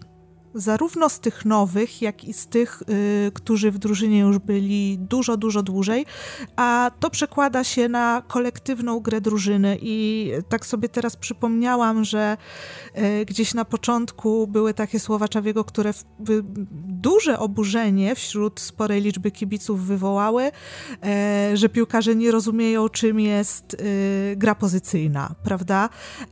zarówno 0.54 1.08
z 1.08 1.20
tych 1.20 1.44
nowych, 1.44 2.02
jak 2.02 2.24
i 2.24 2.32
z 2.32 2.46
tych, 2.46 2.82
y, 2.90 3.32
którzy 3.34 3.70
w 3.70 3.78
drużynie 3.78 4.18
już 4.18 4.38
byli 4.38 4.98
dużo, 4.98 5.36
dużo 5.36 5.62
dłużej, 5.62 6.06
a 6.56 6.90
to 7.00 7.10
przekłada 7.10 7.64
się 7.64 7.88
na 7.88 8.22
kolektywną 8.28 9.00
grę 9.00 9.20
drużyny 9.20 9.78
i 9.80 10.30
tak 10.48 10.66
sobie 10.66 10.88
teraz 10.88 11.16
przypomniałam, 11.16 12.04
że 12.04 12.36
y, 12.96 13.24
gdzieś 13.24 13.54
na 13.54 13.64
początku 13.64 14.46
były 14.46 14.74
takie 14.74 15.00
słowa 15.00 15.28
Czawiego, 15.28 15.64
które 15.64 15.92
w, 15.92 16.04
duże 16.88 17.38
oburzenie 17.38 18.14
wśród 18.14 18.60
sporej 18.60 19.02
liczby 19.02 19.30
kibiców 19.30 19.86
wywołały, 19.86 20.46
y, 21.52 21.56
że 21.56 21.68
piłkarze 21.68 22.14
nie 22.14 22.30
rozumieją, 22.30 22.88
czym 22.88 23.20
jest 23.20 23.74
y, 23.74 24.36
gra 24.36 24.54
pozycyjna, 24.54 25.34
prawda? 25.42 25.88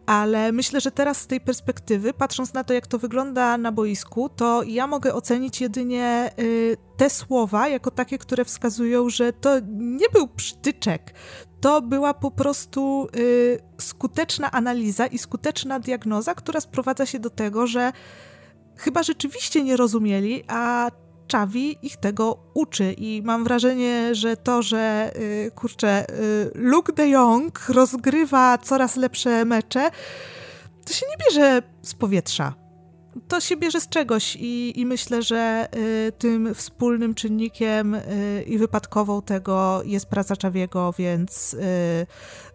Ale 0.06 0.52
myślę, 0.52 0.80
że 0.80 0.90
teraz 0.90 1.20
z 1.20 1.26
tej 1.26 1.40
perspektywy, 1.40 2.12
patrząc 2.12 2.54
na 2.54 2.64
to, 2.64 2.74
jak 2.74 2.86
to 2.86 2.98
wygląda 2.98 3.58
na 3.58 3.72
boisku, 3.72 4.05
to 4.36 4.62
ja 4.62 4.86
mogę 4.86 5.14
ocenić 5.14 5.60
jedynie 5.60 6.30
y, 6.38 6.76
te 6.96 7.10
słowa 7.10 7.68
jako 7.68 7.90
takie, 7.90 8.18
które 8.18 8.44
wskazują, 8.44 9.08
że 9.08 9.32
to 9.32 9.50
nie 9.76 10.08
był 10.12 10.28
przytyczek. 10.28 11.14
To 11.60 11.82
była 11.82 12.14
po 12.14 12.30
prostu 12.30 13.08
y, 13.16 13.58
skuteczna 13.80 14.50
analiza 14.50 15.06
i 15.06 15.18
skuteczna 15.18 15.80
diagnoza, 15.80 16.34
która 16.34 16.60
sprowadza 16.60 17.06
się 17.06 17.18
do 17.18 17.30
tego, 17.30 17.66
że 17.66 17.92
chyba 18.76 19.02
rzeczywiście 19.02 19.62
nie 19.62 19.76
rozumieli, 19.76 20.44
a 20.48 20.90
Czawi 21.26 21.86
ich 21.86 21.96
tego 21.96 22.38
uczy 22.54 22.92
i 22.92 23.22
mam 23.24 23.44
wrażenie, 23.44 24.14
że 24.14 24.36
to, 24.36 24.62
że 24.62 25.10
y, 25.16 25.50
kurczę, 25.54 26.06
Luke 26.54 26.92
de 26.92 27.08
Jong 27.08 27.68
rozgrywa 27.68 28.58
coraz 28.58 28.96
lepsze 28.96 29.44
mecze, 29.44 29.90
to 30.84 30.92
się 30.92 31.06
nie 31.10 31.24
bierze 31.24 31.62
z 31.82 31.94
powietrza 31.94 32.65
to 33.28 33.40
się 33.40 33.56
bierze 33.56 33.80
z 33.80 33.88
czegoś 33.88 34.36
i, 34.36 34.80
i 34.80 34.86
myślę, 34.86 35.22
że 35.22 35.68
y, 35.76 36.12
tym 36.18 36.54
wspólnym 36.54 37.14
czynnikiem 37.14 37.94
y, 37.94 38.44
i 38.46 38.58
wypadkową 38.58 39.22
tego 39.22 39.82
jest 39.84 40.06
praca 40.06 40.36
Czawiego, 40.36 40.94
więc 40.98 41.54
y, 41.54 42.06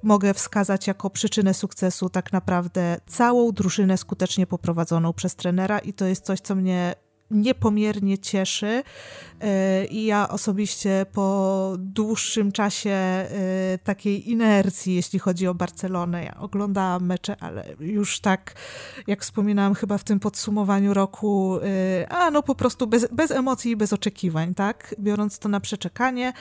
mogę 0.03 0.33
wskazać 0.33 0.87
jako 0.87 1.09
przyczynę 1.09 1.53
sukcesu 1.53 2.09
tak 2.09 2.33
naprawdę 2.33 2.97
całą 3.07 3.51
drużynę 3.51 3.97
skutecznie 3.97 4.47
poprowadzoną 4.47 5.13
przez 5.13 5.35
trenera 5.35 5.79
i 5.79 5.93
to 5.93 6.05
jest 6.05 6.25
coś, 6.25 6.39
co 6.39 6.55
mnie 6.55 6.95
niepomiernie 7.31 8.17
cieszy 8.17 8.83
e, 9.41 9.85
i 9.85 10.05
ja 10.05 10.29
osobiście 10.29 11.05
po 11.13 11.75
dłuższym 11.77 12.51
czasie 12.51 12.89
e, 12.89 13.27
takiej 13.83 14.29
inercji, 14.29 14.95
jeśli 14.95 15.19
chodzi 15.19 15.47
o 15.47 15.53
Barcelonę, 15.53 16.23
ja 16.23 16.37
oglądałam 16.39 17.05
mecze, 17.05 17.35
ale 17.39 17.65
już 17.79 18.19
tak, 18.19 18.53
jak 19.07 19.21
wspominałam 19.21 19.73
chyba 19.73 19.97
w 19.97 20.03
tym 20.03 20.19
podsumowaniu 20.19 20.93
roku, 20.93 21.59
e, 21.63 22.09
a 22.09 22.31
no 22.31 22.43
po 22.43 22.55
prostu 22.55 22.87
bez, 22.87 23.07
bez 23.11 23.31
emocji 23.31 23.71
i 23.71 23.75
bez 23.75 23.93
oczekiwań, 23.93 24.55
tak? 24.55 24.95
Biorąc 24.99 25.39
to 25.39 25.49
na 25.49 25.59
przeczekanie, 25.59 26.33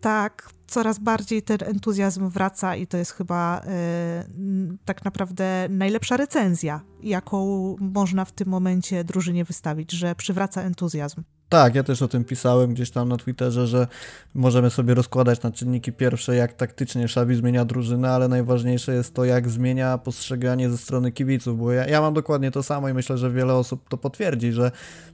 tak 0.00 0.50
coraz 0.70 0.98
bardziej 0.98 1.42
ten 1.42 1.58
entuzjazm 1.64 2.28
wraca 2.28 2.76
i 2.76 2.86
to 2.86 2.96
jest 2.96 3.12
chyba 3.12 3.60
y, 3.60 4.78
tak 4.84 5.04
naprawdę 5.04 5.66
najlepsza 5.70 6.16
recenzja, 6.16 6.80
jaką 7.02 7.76
można 7.80 8.24
w 8.24 8.32
tym 8.32 8.48
momencie 8.48 9.04
drużynie 9.04 9.44
wystawić, 9.44 9.92
że 9.92 10.14
przywraca 10.14 10.62
entuzjazm. 10.62 11.22
Tak, 11.50 11.74
ja 11.74 11.82
też 11.82 12.02
o 12.02 12.08
tym 12.08 12.24
pisałem 12.24 12.74
gdzieś 12.74 12.90
tam 12.90 13.08
na 13.08 13.16
Twitterze, 13.16 13.66
że 13.66 13.86
możemy 14.34 14.70
sobie 14.70 14.94
rozkładać 14.94 15.42
na 15.42 15.50
czynniki 15.50 15.92
pierwsze, 15.92 16.36
jak 16.36 16.52
taktycznie 16.52 17.04
Xavi 17.04 17.36
zmienia 17.36 17.64
drużynę, 17.64 18.10
ale 18.10 18.28
najważniejsze 18.28 18.94
jest 18.94 19.14
to, 19.14 19.24
jak 19.24 19.48
zmienia 19.48 19.98
postrzeganie 19.98 20.70
ze 20.70 20.78
strony 20.78 21.12
kibiców, 21.12 21.58
bo 21.58 21.72
ja, 21.72 21.86
ja 21.86 22.00
mam 22.00 22.14
dokładnie 22.14 22.50
to 22.50 22.62
samo 22.62 22.88
i 22.88 22.94
myślę, 22.94 23.18
że 23.18 23.30
wiele 23.30 23.54
osób 23.54 23.88
to 23.88 23.96
potwierdzi, 23.96 24.52
że 24.52 24.70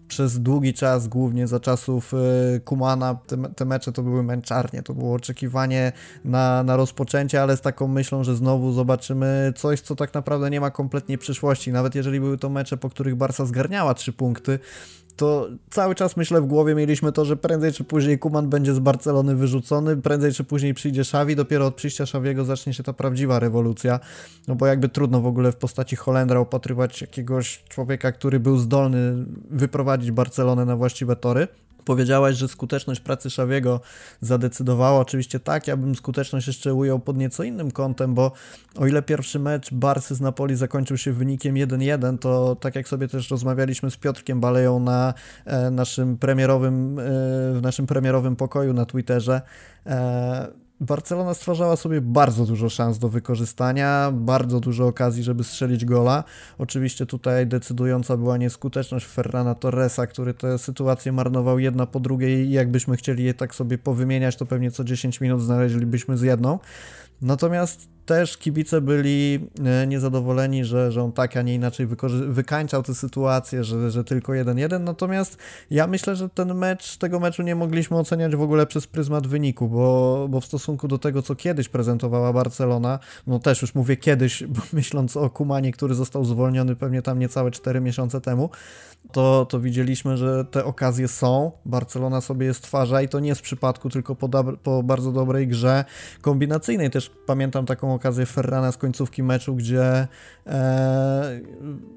przez 0.08 0.40
długi 0.40 0.74
czas, 0.74 1.08
głównie 1.08 1.46
za 1.46 1.60
czasów 1.60 2.14
y, 2.14 2.60
Kumana, 2.60 3.14
te, 3.26 3.36
te 3.56 3.64
mecze 3.64 3.92
to 3.92 4.02
były 4.02 4.22
męczarnie, 4.22 4.82
to 4.82 4.94
było 4.94 5.14
oczekiwanie 5.14 5.92
na, 6.24 6.62
na 6.62 6.76
rozpoczęcie, 6.76 7.42
ale 7.42 7.56
z 7.56 7.60
taką 7.60 7.88
myślą, 7.88 8.24
że 8.24 8.36
znowu 8.36 8.72
zobaczymy 8.72 9.52
coś, 9.56 9.80
co 9.80 9.96
tak 9.96 10.14
naprawdę 10.14 10.50
nie 10.50 10.60
ma 10.60 10.70
kompletnie 10.70 11.18
przyszłości. 11.18 11.72
Nawet 11.72 11.94
jeżeli 11.94 12.20
były 12.20 12.38
to 12.38 12.48
mecze, 12.48 12.76
po 12.76 12.90
których 12.90 13.14
Barca 13.14 13.46
zgarniała 13.46 13.94
trzy 13.94 14.12
punkty, 14.12 14.58
to 15.16 15.48
cały 15.70 15.94
czas 15.94 16.16
myślę 16.16 16.40
w 16.40 16.46
głowie 16.46 16.74
mieliśmy 16.74 17.12
to, 17.12 17.24
że 17.24 17.36
prędzej 17.36 17.72
czy 17.72 17.84
później 17.84 18.18
Kuman 18.18 18.48
będzie 18.48 18.74
z 18.74 18.78
Barcelony 18.78 19.36
wyrzucony, 19.36 19.96
prędzej 19.96 20.32
czy 20.32 20.44
później 20.44 20.74
przyjdzie 20.74 21.00
Xavi, 21.00 21.36
dopiero 21.36 21.66
od 21.66 21.74
przyjścia 21.74 22.04
Xaviego 22.04 22.44
zacznie 22.44 22.74
się 22.74 22.82
ta 22.82 22.92
prawdziwa 22.92 23.38
rewolucja, 23.38 24.00
no 24.48 24.54
bo 24.54 24.66
jakby 24.66 24.88
trudno 24.88 25.20
w 25.20 25.26
ogóle 25.26 25.52
w 25.52 25.56
postaci 25.56 25.96
Holendra 25.96 26.40
opatrywać 26.40 27.00
jakiegoś 27.00 27.64
człowieka, 27.68 28.12
który 28.12 28.40
był 28.40 28.58
zdolny 28.58 29.26
wyprowadzić 29.50 30.10
Barcelonę 30.10 30.64
na 30.64 30.76
właściwe 30.76 31.16
tory. 31.16 31.48
Powiedziałaś, 31.86 32.36
że 32.36 32.48
skuteczność 32.48 33.00
pracy 33.00 33.30
Szawiego 33.30 33.80
zadecydowała. 34.20 35.00
Oczywiście 35.00 35.40
tak, 35.40 35.66
ja 35.66 35.76
bym 35.76 35.94
skuteczność 35.94 36.46
jeszcze 36.46 36.74
ujął 36.74 36.98
pod 36.98 37.16
nieco 37.16 37.42
innym 37.42 37.70
kątem, 37.70 38.14
bo 38.14 38.32
o 38.76 38.86
ile 38.86 39.02
pierwszy 39.02 39.38
mecz 39.38 39.74
Barsy 39.74 40.14
z 40.14 40.20
Napoli 40.20 40.56
zakończył 40.56 40.96
się 40.96 41.12
wynikiem 41.12 41.54
1-1, 41.54 42.18
to 42.18 42.56
tak 42.56 42.74
jak 42.74 42.88
sobie 42.88 43.08
też 43.08 43.30
rozmawialiśmy 43.30 43.90
z 43.90 43.96
Piotrkiem 43.96 44.40
Baleją 44.40 44.80
na 44.80 45.14
e, 45.44 45.70
naszym 45.70 46.18
premierowym, 46.18 46.98
e, 46.98 47.02
w 47.54 47.60
naszym 47.62 47.86
premierowym 47.86 48.36
pokoju 48.36 48.72
na 48.72 48.86
Twitterze, 48.86 49.40
e, 49.86 50.65
Barcelona 50.80 51.34
stwarzała 51.34 51.76
sobie 51.76 52.00
bardzo 52.00 52.46
dużo 52.46 52.68
szans 52.68 52.98
do 52.98 53.08
wykorzystania, 53.08 54.10
bardzo 54.14 54.60
dużo 54.60 54.86
okazji, 54.86 55.22
żeby 55.22 55.44
strzelić 55.44 55.84
gola. 55.84 56.24
Oczywiście 56.58 57.06
tutaj 57.06 57.46
decydująca 57.46 58.16
była 58.16 58.36
nieskuteczność 58.36 59.06
Ferrana 59.06 59.54
Torresa, 59.54 60.06
który 60.06 60.34
tę 60.34 60.58
sytuację 60.58 61.12
marnował 61.12 61.58
jedna 61.58 61.86
po 61.86 62.00
drugiej 62.00 62.46
i 62.46 62.50
jakbyśmy 62.50 62.96
chcieli 62.96 63.24
je 63.24 63.34
tak 63.34 63.54
sobie 63.54 63.78
powymieniać, 63.78 64.36
to 64.36 64.46
pewnie 64.46 64.70
co 64.70 64.84
10 64.84 65.20
minut 65.20 65.42
znaleźlibyśmy 65.42 66.16
z 66.16 66.22
jedną. 66.22 66.58
Natomiast 67.22 67.95
też 68.06 68.36
kibice 68.36 68.80
byli 68.80 69.48
e, 69.64 69.86
niezadowoleni, 69.86 70.64
że, 70.64 70.92
że 70.92 71.02
on 71.02 71.12
tak, 71.12 71.36
a 71.36 71.42
nie 71.42 71.54
inaczej 71.54 71.86
wykańczał 72.28 72.82
tę 72.82 72.94
sytuację, 72.94 73.64
że, 73.64 73.90
że 73.90 74.04
tylko 74.04 74.32
1-1. 74.32 74.80
Natomiast 74.80 75.38
ja 75.70 75.86
myślę, 75.86 76.16
że 76.16 76.28
ten 76.28 76.54
mecz, 76.54 76.96
tego 76.96 77.20
meczu 77.20 77.42
nie 77.42 77.54
mogliśmy 77.54 77.96
oceniać 77.96 78.36
w 78.36 78.42
ogóle 78.42 78.66
przez 78.66 78.86
pryzmat 78.86 79.26
wyniku, 79.26 79.68
bo, 79.68 80.26
bo 80.30 80.40
w 80.40 80.44
stosunku 80.44 80.88
do 80.88 80.98
tego, 80.98 81.22
co 81.22 81.34
kiedyś 81.34 81.68
prezentowała 81.68 82.32
Barcelona, 82.32 82.98
no 83.26 83.38
też 83.38 83.62
już 83.62 83.74
mówię 83.74 83.96
kiedyś, 83.96 84.44
myśląc 84.72 85.16
o 85.16 85.30
Kumanie, 85.30 85.72
który 85.72 85.94
został 85.94 86.24
zwolniony 86.24 86.76
pewnie 86.76 87.02
tam 87.02 87.18
niecałe 87.18 87.50
4 87.50 87.80
miesiące 87.80 88.20
temu, 88.20 88.50
to, 89.12 89.46
to 89.46 89.60
widzieliśmy, 89.60 90.16
że 90.16 90.44
te 90.44 90.64
okazje 90.64 91.08
są. 91.08 91.52
Barcelona 91.64 92.20
sobie 92.20 92.46
je 92.46 92.54
stwarza 92.54 93.02
i 93.02 93.08
to 93.08 93.20
nie 93.20 93.34
z 93.34 93.42
przypadku, 93.42 93.90
tylko 93.90 94.14
po, 94.14 94.28
po 94.62 94.82
bardzo 94.82 95.12
dobrej 95.12 95.48
grze 95.48 95.84
kombinacyjnej. 96.20 96.90
Też 96.90 97.10
pamiętam 97.26 97.66
taką 97.66 97.94
okazję 97.96 98.26
Ferrana 98.26 98.72
z 98.72 98.76
końcówki 98.76 99.22
meczu, 99.22 99.54
gdzie 99.54 100.08
e, 100.46 101.40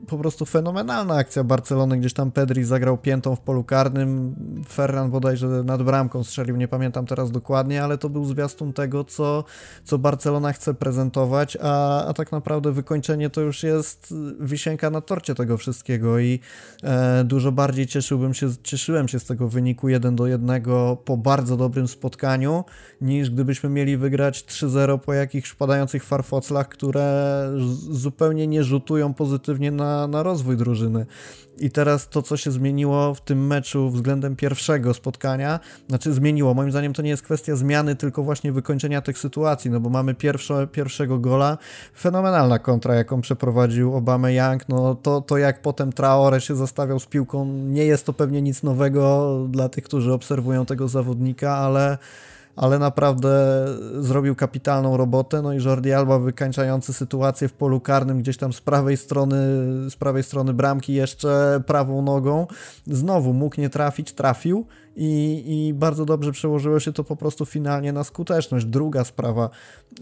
po 0.08 0.18
prostu 0.18 0.46
fenomenalna 0.46 1.16
akcja 1.16 1.44
Barcelony, 1.44 1.98
gdzieś 1.98 2.14
tam 2.14 2.32
Pedri 2.32 2.64
zagrał 2.64 2.98
piętą 2.98 3.36
w 3.36 3.40
polu 3.40 3.64
karnym, 3.64 4.36
Ferran 4.70 5.12
bodajże 5.12 5.48
nad 5.48 5.84
bramką 5.84 6.24
strzelił, 6.24 6.56
nie 6.56 6.68
pamiętam 6.68 7.06
teraz 7.06 7.32
dokładnie, 7.32 7.84
ale 7.84 7.98
to 7.98 8.10
był 8.10 8.26
zwiastun 8.26 8.74
tego, 8.74 9.04
co, 9.04 9.44
co 9.84 9.98
Barcelona 9.98 10.54
chce 10.54 10.74
prezentować, 10.74 11.58
a, 11.62 12.06
a 12.06 12.14
tak 12.14 12.32
naprawdę 12.32 12.72
wykończenie 12.72 13.30
to 13.30 13.42
już 13.42 13.64
jest 13.64 14.14
wisienka 14.40 14.90
na 14.90 15.02
torcie 15.02 15.36
tego 15.36 15.58
wszystkiego 15.58 16.20
i 16.20 16.40
e, 16.84 17.24
dużo 17.24 17.52
bardziej 17.52 17.88
cieszyłbym 17.88 18.34
się, 18.34 18.50
cieszyłem 18.64 19.08
się 19.08 19.20
z 19.20 19.26
tego 19.26 19.48
wyniku 19.48 19.90
1 19.90 20.16
do 20.16 20.28
1 20.28 20.64
po 21.06 21.18
bardzo 21.18 21.58
dobrym 21.58 21.88
spotkaniu, 21.88 22.64
niż 23.02 23.30
gdybyśmy 23.30 23.70
mieli 23.70 23.98
wygrać 23.98 24.46
3-0 24.46 25.00
po 25.00 25.14
jakichś 25.14 25.54
padających 25.54 25.89
farfoclach, 25.98 26.70
które 26.70 27.50
zupełnie 27.92 28.48
nie 28.48 28.64
rzutują 28.64 29.14
pozytywnie 29.14 29.72
na, 29.72 30.08
na 30.08 30.24
rozwój 30.24 30.58
drużyny. 30.58 31.06
I 31.60 31.72
teraz 31.72 32.10
to, 32.10 32.22
co 32.22 32.38
się 32.38 32.52
zmieniło 32.52 33.14
w 33.14 33.22
tym 33.22 33.48
meczu 33.48 33.90
względem 33.90 34.36
pierwszego 34.36 34.94
spotkania, 34.94 35.60
znaczy 35.90 36.14
zmieniło, 36.14 36.54
moim 36.54 36.72
zdaniem 36.72 36.94
to 36.94 37.02
nie 37.02 37.10
jest 37.10 37.24
kwestia 37.24 37.56
zmiany, 37.56 37.96
tylko 37.96 38.24
właśnie 38.24 38.52
wykończenia 38.52 39.02
tych 39.02 39.18
sytuacji, 39.18 39.72
no 39.72 39.80
bo 39.80 39.90
mamy 39.90 40.16
pierwsze, 40.16 40.68
pierwszego 40.68 41.20
gola, 41.20 41.58
fenomenalna 41.98 42.60
kontra, 42.60 42.96
jaką 42.96 43.22
przeprowadził 43.22 43.96
Obama 43.96 44.32
Young, 44.32 44.70
no 44.70 44.96
to, 44.96 45.22
to 45.22 45.38
jak 45.38 45.62
potem 45.62 45.94
Traore 45.94 46.42
się 46.42 46.56
zastawiał 46.56 47.00
z 47.00 47.06
piłką, 47.06 47.46
nie 47.46 47.86
jest 47.86 48.06
to 48.06 48.14
pewnie 48.14 48.42
nic 48.42 48.64
nowego 48.64 49.38
dla 49.50 49.70
tych, 49.70 49.84
którzy 49.84 50.14
obserwują 50.14 50.66
tego 50.66 50.88
zawodnika, 50.88 51.58
ale 51.58 51.98
ale 52.60 52.80
naprawdę 52.80 53.66
zrobił 54.00 54.36
kapitalną 54.36 54.98
robotę. 54.98 55.42
No 55.42 55.54
i 55.54 55.64
Jordi 55.64 55.94
Alba 55.94 56.20
wykańczający 56.20 56.94
sytuację 56.94 57.48
w 57.48 57.54
polu 57.54 57.80
karnym 57.80 58.20
gdzieś 58.20 58.38
tam 58.38 58.54
z 58.54 58.62
prawej 58.62 58.98
strony, 58.98 59.36
z 59.90 59.96
prawej 59.96 60.24
strony 60.24 60.54
bramki 60.54 60.94
jeszcze 60.94 61.62
prawą 61.66 62.02
nogą. 62.02 62.48
Znowu 62.88 63.34
mógł 63.34 63.62
nie 63.62 63.70
trafić, 63.70 64.14
trafił 64.14 64.66
i, 65.02 65.44
i 65.48 65.74
bardzo 65.74 66.06
dobrze 66.06 66.32
przełożyło 66.32 66.80
się 66.80 66.94
to 66.94 67.04
po 67.04 67.16
prostu 67.16 67.46
finalnie 67.46 67.94
na 67.94 68.04
skuteczność. 68.04 68.66
Druga 68.66 69.04
sprawa, 69.04 69.50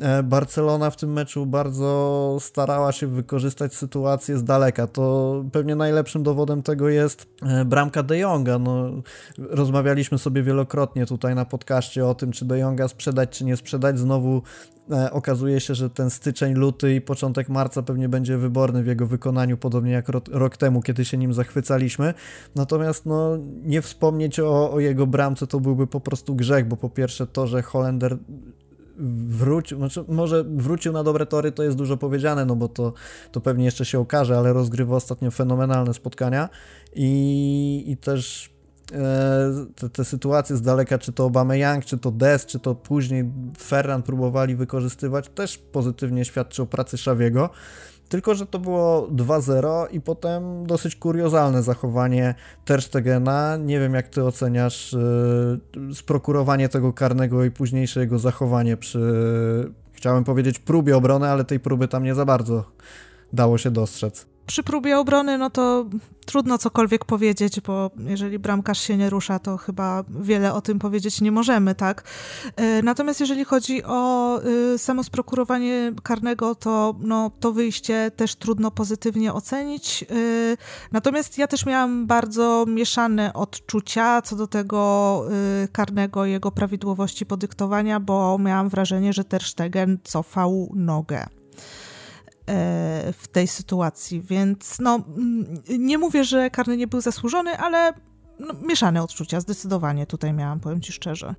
e, 0.02 0.24
Barcelona 0.24 0.90
w 0.90 0.96
tym 0.96 1.14
meczu 1.14 1.46
bardzo 1.46 2.38
starała 2.40 2.92
się 2.92 3.08
wykorzystać 3.08 3.76
sytuację 3.76 4.38
z 4.38 4.44
daleka. 4.44 4.88
To 4.88 5.44
pewnie 5.52 5.76
najlepszym 5.76 6.24
dowodem 6.24 6.64
tego 6.64 6.90
jest 6.90 7.28
e, 7.44 7.66
bramka 7.66 8.04
De 8.04 8.18
Jonga. 8.18 8.60
No, 8.60 8.92
rozmawialiśmy 9.38 10.18
sobie 10.18 10.44
wielokrotnie 10.44 11.06
tutaj 11.06 11.36
na 11.36 11.46
podcaście 11.46 12.06
o 12.06 12.16
tym, 12.16 12.32
czy 12.32 12.46
De 12.46 12.60
Jonga 12.60 12.88
sprzedać, 12.88 13.30
czy 13.30 13.46
nie 13.46 13.58
sprzedać. 13.58 14.00
Znowu 14.00 14.42
okazuje 15.12 15.60
się, 15.60 15.76
że 15.76 15.90
ten 15.90 16.10
styczeń, 16.10 16.54
luty 16.54 16.96
i 16.96 17.02
początek 17.02 17.50
marca 17.50 17.82
pewnie 17.82 18.10
będzie 18.10 18.38
wyborny 18.38 18.84
w 18.84 18.88
jego 18.88 19.08
wykonaniu, 19.08 19.58
podobnie 19.58 19.92
jak 19.92 20.10
rok, 20.32 20.58
temu, 20.58 20.82
kiedy 20.82 21.06
się 21.06 21.18
nim 21.18 21.34
zachwycaliśmy. 21.34 22.14
Natomiast 22.56 23.06
no, 23.06 23.38
nie 23.64 23.82
wspomnieć 23.82 24.40
o, 24.40 24.72
o 24.72 24.80
jego 24.80 25.08
bramce 25.08 25.48
to 25.48 25.60
byłby 25.60 25.88
po 25.88 26.00
prostu 26.00 26.36
grzech, 26.36 26.68
bo 26.68 26.78
po 26.78 26.90
pierwsze 26.90 27.28
to, 27.28 27.48
że 27.48 27.62
Holender 27.62 28.18
wrócił, 29.28 29.78
znaczy 29.78 30.04
może 30.08 30.44
wrócił 30.44 30.94
na 30.94 31.04
dobre 31.04 31.26
tory, 31.26 31.52
to 31.52 31.64
jest 31.64 31.78
dużo 31.78 31.98
powiedziane, 31.98 32.46
no 32.46 32.56
bo 32.56 32.68
to, 32.68 32.94
to 33.32 33.42
pewnie 33.42 33.66
jeszcze 33.66 33.86
się 33.86 34.00
okaże, 34.00 34.38
ale 34.38 34.54
rozgrywa 34.54 34.96
ostatnio 34.96 35.32
fenomenalne 35.32 35.94
spotkania 35.94 36.50
i, 36.96 37.84
i 37.88 37.98
też 37.98 38.57
E, 38.57 38.57
te, 39.76 39.90
te, 39.90 40.06
sytuacje 40.06 40.56
z 40.56 40.62
daleka, 40.62 40.98
czy 40.98 41.12
to 41.12 41.26
Obama 41.26 41.56
Young, 41.56 41.86
czy 41.86 41.98
to 41.98 42.12
Des, 42.12 42.46
czy 42.46 42.60
to 42.60 42.76
później 42.76 43.32
Ferran 43.58 44.04
próbowali 44.04 44.56
wykorzystywać, 44.56 45.30
też 45.30 45.58
pozytywnie 45.58 46.26
świadczy 46.26 46.62
o 46.62 46.66
pracy 46.66 46.98
Szawiego. 46.98 47.50
Tylko, 48.10 48.36
że 48.36 48.46
to 48.46 48.60
było 48.60 49.08
2-0 49.08 49.88
i 49.92 50.02
potem 50.02 50.66
dosyć 50.66 50.96
kuriozalne 50.96 51.64
zachowanie 51.64 52.36
Terstegena. 52.66 53.58
Nie 53.58 53.80
wiem, 53.80 53.94
jak 53.94 54.08
ty 54.08 54.24
oceniasz 54.24 54.94
yy, 54.94 55.96
sprokurowanie 55.96 56.70
tego 56.70 56.94
karnego 56.94 57.44
i 57.44 57.52
późniejsze 57.52 58.00
jego 58.00 58.20
zachowanie 58.20 58.78
przy, 58.78 59.02
chciałem 59.94 60.24
powiedzieć, 60.24 60.60
próbie 60.60 60.98
obrony, 60.98 61.28
ale 61.28 61.46
tej 61.46 61.60
próby 61.60 61.88
tam 61.88 62.04
nie 62.04 62.16
za 62.16 62.26
bardzo 62.26 62.64
dało 63.34 63.58
się 63.58 63.72
dostrzec 63.72 64.37
przy 64.48 64.64
próbie 64.64 65.00
obrony, 65.00 65.38
no 65.38 65.50
to 65.50 65.86
trudno 66.26 66.58
cokolwiek 66.58 67.06
powiedzieć, 67.06 67.62
bo 67.62 67.92
jeżeli 67.98 68.40
bramkarz 68.40 68.82
się 68.82 68.98
nie 68.98 69.10
rusza, 69.10 69.40
to 69.40 69.58
chyba 69.58 70.04
wiele 70.10 70.54
o 70.54 70.62
tym 70.62 70.80
powiedzieć 70.80 71.22
nie 71.22 71.32
możemy, 71.32 71.76
tak? 71.76 72.04
E, 72.56 72.82
natomiast 72.82 73.20
jeżeli 73.20 73.46
chodzi 73.46 73.84
o 73.84 74.40
y, 74.74 74.78
samo 74.78 75.04
sprokurowanie 75.04 75.94
karnego, 76.04 76.56
to 76.56 76.96
no, 77.00 77.32
to 77.40 77.52
wyjście 77.52 78.12
też 78.16 78.36
trudno 78.36 78.72
pozytywnie 78.72 79.34
ocenić. 79.34 80.04
E, 80.04 80.06
natomiast 80.92 81.38
ja 81.38 81.48
też 81.48 81.66
miałam 81.66 82.08
bardzo 82.08 82.66
mieszane 82.68 83.34
odczucia 83.34 84.22
co 84.22 84.36
do 84.36 84.48
tego 84.48 85.24
y, 85.64 85.68
karnego 85.68 86.26
jego 86.26 86.52
prawidłowości 86.52 87.26
podyktowania, 87.26 88.00
bo 88.00 88.38
miałam 88.38 88.70
wrażenie, 88.70 89.14
że 89.14 89.24
Ter 89.24 89.44
Stegen 89.44 89.98
cofał 90.04 90.72
nogę. 90.76 91.37
E, 92.50 93.14
w 93.14 93.28
tej 93.28 93.48
sytuacji, 93.48 94.22
więc 94.22 94.80
no, 94.80 95.00
nie 95.80 95.98
mówię, 95.98 96.24
że 96.24 96.50
karny 96.50 96.78
nie 96.78 96.88
był 96.88 97.02
zasłużony, 97.02 97.58
ale 97.58 97.94
no, 98.40 98.54
mieszane 98.68 99.04
odczucia, 99.04 99.40
zdecydowanie 99.40 100.06
tutaj 100.06 100.34
miałam, 100.34 100.60
powiem 100.60 100.82
ci 100.82 100.94
szczerze. 100.94 101.36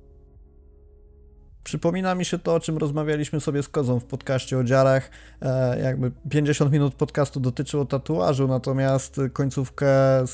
Przypomina 1.63 2.15
mi 2.15 2.25
się 2.25 2.39
to, 2.39 2.55
o 2.55 2.59
czym 2.59 2.77
rozmawialiśmy 2.77 3.39
sobie 3.39 3.63
z 3.63 3.69
Kozą 3.69 3.99
w 3.99 4.05
podcaście 4.05 4.57
o 4.57 4.63
dziarach. 4.63 5.09
E, 5.41 5.79
jakby 5.81 6.11
50 6.29 6.71
minut 6.71 6.95
podcastu 6.95 7.39
dotyczyło 7.39 7.85
tatuażu, 7.85 8.47
natomiast 8.47 9.21
końcówkę, 9.33 9.87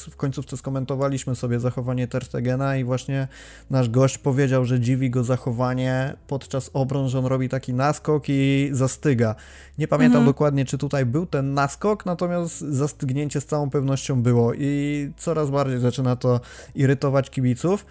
w 0.09 0.15
końcówce 0.15 0.57
skomentowaliśmy 0.57 1.35
sobie 1.35 1.59
zachowanie 1.59 2.07
Tertegena 2.07 2.77
i 2.77 2.83
właśnie 2.83 3.27
nasz 3.69 3.89
gość 3.89 4.17
powiedział, 4.17 4.65
że 4.65 4.79
dziwi 4.79 5.09
go 5.09 5.23
zachowanie 5.23 6.13
podczas 6.27 6.69
obron, 6.73 7.09
że 7.09 7.19
on 7.19 7.25
robi 7.25 7.49
taki 7.49 7.73
naskok 7.73 8.23
i 8.27 8.69
zastyga. 8.71 9.35
Nie 9.77 9.87
pamiętam 9.87 10.17
mhm. 10.17 10.25
dokładnie, 10.25 10.65
czy 10.65 10.77
tutaj 10.77 11.05
był 11.05 11.25
ten 11.25 11.53
naskok, 11.53 12.05
natomiast 12.05 12.59
zastygnięcie 12.59 13.41
z 13.41 13.45
całą 13.45 13.69
pewnością 13.69 14.21
było 14.21 14.53
i 14.53 15.11
coraz 15.17 15.49
bardziej 15.49 15.79
zaczyna 15.79 16.15
to 16.15 16.39
irytować 16.75 17.29
kibiców. 17.29 17.85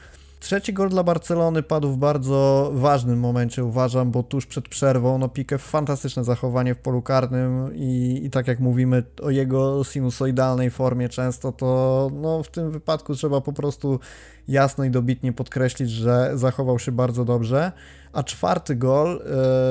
Trzeci 0.45 0.72
gol 0.72 0.88
dla 0.88 1.03
Barcelony 1.03 1.62
padł 1.62 1.92
w 1.92 1.97
bardzo 1.97 2.70
ważnym 2.74 3.20
momencie, 3.20 3.64
uważam, 3.64 4.11
bo 4.11 4.22
tuż 4.22 4.47
przed 4.47 4.68
przerwą, 4.68 5.18
no 5.18 5.28
Pique 5.28 5.59
fantastyczne 5.59 6.24
zachowanie 6.24 6.74
w 6.74 6.78
polu 6.78 7.03
karnym 7.03 7.74
i, 7.74 8.20
i 8.24 8.30
tak 8.30 8.49
jak 8.49 8.61
mówimy 8.61 9.03
o 9.22 9.30
jego 9.30 9.84
sinusoidalnej 9.84 10.70
formie 10.70 11.09
często, 11.09 11.53
to 11.53 12.11
no, 12.14 12.42
w 12.42 12.49
tym 12.49 12.70
wypadku 12.70 13.14
trzeba 13.14 13.40
po 13.40 13.53
prostu 13.53 14.01
jasno 14.49 14.84
i 14.84 14.90
dobitnie 14.90 15.32
podkreślić, 15.32 15.90
że 15.90 16.30
zachował 16.34 16.78
się 16.78 16.92
bardzo 16.92 17.24
dobrze. 17.24 17.72
A 18.12 18.22
czwarty 18.22 18.76
gol 18.76 19.09
e, 19.09 19.20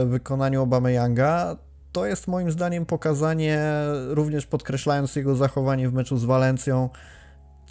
w 0.05 0.09
wykonaniu 0.09 0.61
Obameyanga 0.61 1.55
to 1.91 2.05
jest 2.05 2.27
moim 2.27 2.51
zdaniem 2.51 2.85
pokazanie, 2.85 3.59
również 4.07 4.45
podkreślając 4.45 5.15
jego 5.15 5.35
zachowanie 5.35 5.89
w 5.89 5.93
meczu 5.93 6.17
z 6.17 6.25
Walencją, 6.25 6.89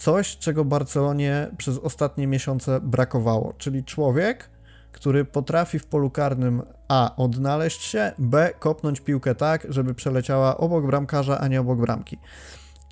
coś, 0.03 0.37
czego 0.37 0.65
Barcelonie 0.65 1.49
przez 1.59 1.79
ostatnie 1.79 2.27
miesiące 2.27 2.81
brakowało, 2.81 3.55
czyli 3.59 3.85
człowiek, 3.85 4.51
który 4.93 5.25
potrafi 5.25 5.79
w 5.79 5.87
polu 5.87 6.11
karnym 6.11 6.63
A 6.89 7.17
odnaleźć 7.17 7.83
się, 7.83 8.13
B 8.19 8.51
kopnąć 8.59 9.01
piłkę 9.01 9.35
tak, 9.35 9.67
żeby 9.69 9.95
przeleciała 9.95 10.57
obok 10.57 10.87
bramkarza, 10.87 11.39
a 11.39 11.49
nie 11.49 11.61
obok 11.61 11.79
bramki. 11.79 12.19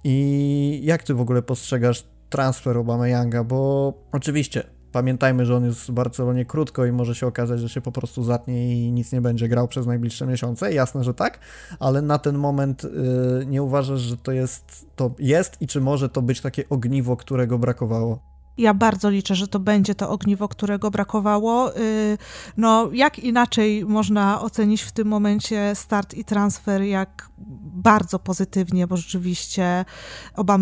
I 0.05 0.81
jak 0.83 1.03
ty 1.03 1.15
w 1.15 1.21
ogóle 1.21 1.43
postrzegasz 1.43 2.05
transfer 2.29 2.79
Obama 2.79 3.09
Younga? 3.09 3.45
Bo 3.45 3.93
oczywiście 4.13 4.65
Pamiętajmy, 4.93 5.47
że 5.47 5.57
on 5.57 5.65
jest 5.65 5.81
w 5.81 5.91
Barcelonie 5.91 6.45
krótko 6.45 6.87
i 6.87 6.93
może 6.93 7.15
się 7.15 7.27
okazać, 7.27 7.61
że 7.61 7.69
się 7.69 7.81
po 7.81 7.93
prostu 7.93 8.23
zatnie 8.23 8.87
i 8.87 8.93
nic 8.93 9.13
nie 9.13 9.21
będzie 9.21 9.49
grał 9.49 9.69
przez 9.69 9.87
najbliższe 9.87 10.27
miesiące. 10.27 10.73
Jasne, 10.73 11.05
że 11.05 11.15
tak, 11.15 11.39
ale 11.79 12.03
na 12.03 12.19
ten 12.19 12.39
moment 12.39 12.85
yy, 12.85 13.47
nie 13.47 13.63
uważasz, 13.63 14.01
że 14.01 14.17
to 14.17 14.33
jest, 14.33 14.87
to 14.97 15.11
jest 15.19 15.63
i 15.63 15.67
czy 15.67 15.81
może 15.81 16.09
to 16.09 16.23
być 16.23 16.41
takie 16.41 16.69
ogniwo, 16.69 17.17
którego 17.17 17.59
brakowało? 17.59 18.30
Ja 18.61 18.75
bardzo 18.75 19.11
liczę, 19.11 19.35
że 19.35 19.49
to 19.49 19.59
będzie 19.59 19.95
to 19.95 20.11
ogniwo, 20.11 20.49
którego 20.49 20.91
brakowało. 20.91 21.77
Y, 21.77 22.19
no, 22.57 22.91
jak 22.93 23.19
inaczej 23.19 23.85
można 23.85 24.41
ocenić 24.41 24.83
w 24.83 24.93
tym 24.93 25.09
momencie 25.09 25.75
start 25.75 26.15
i 26.15 26.25
transfer, 26.25 26.83
jak 26.83 27.31
bardzo 27.75 28.19
pozytywnie, 28.19 28.87
bo 28.87 28.97
rzeczywiście 28.97 29.85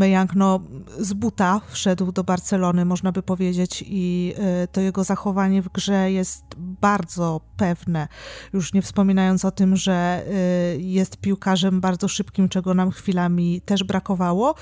Young 0.00 0.34
no, 0.34 0.60
z 0.98 1.12
buta 1.12 1.60
wszedł 1.68 2.12
do 2.12 2.24
Barcelony, 2.24 2.84
można 2.84 3.12
by 3.12 3.22
powiedzieć, 3.22 3.84
i 3.86 4.34
y, 4.64 4.68
to 4.68 4.80
jego 4.80 5.04
zachowanie 5.04 5.62
w 5.62 5.68
grze 5.68 6.12
jest 6.12 6.44
bardzo 6.58 7.40
pewne. 7.56 8.08
Już 8.52 8.72
nie 8.72 8.82
wspominając 8.82 9.44
o 9.44 9.50
tym, 9.50 9.76
że 9.76 10.22
y, 10.76 10.80
jest 10.80 11.16
piłkarzem 11.16 11.80
bardzo 11.80 12.08
szybkim, 12.08 12.48
czego 12.48 12.74
nam 12.74 12.90
chwilami 12.90 13.60
też 13.60 13.84
brakowało. 13.84 14.54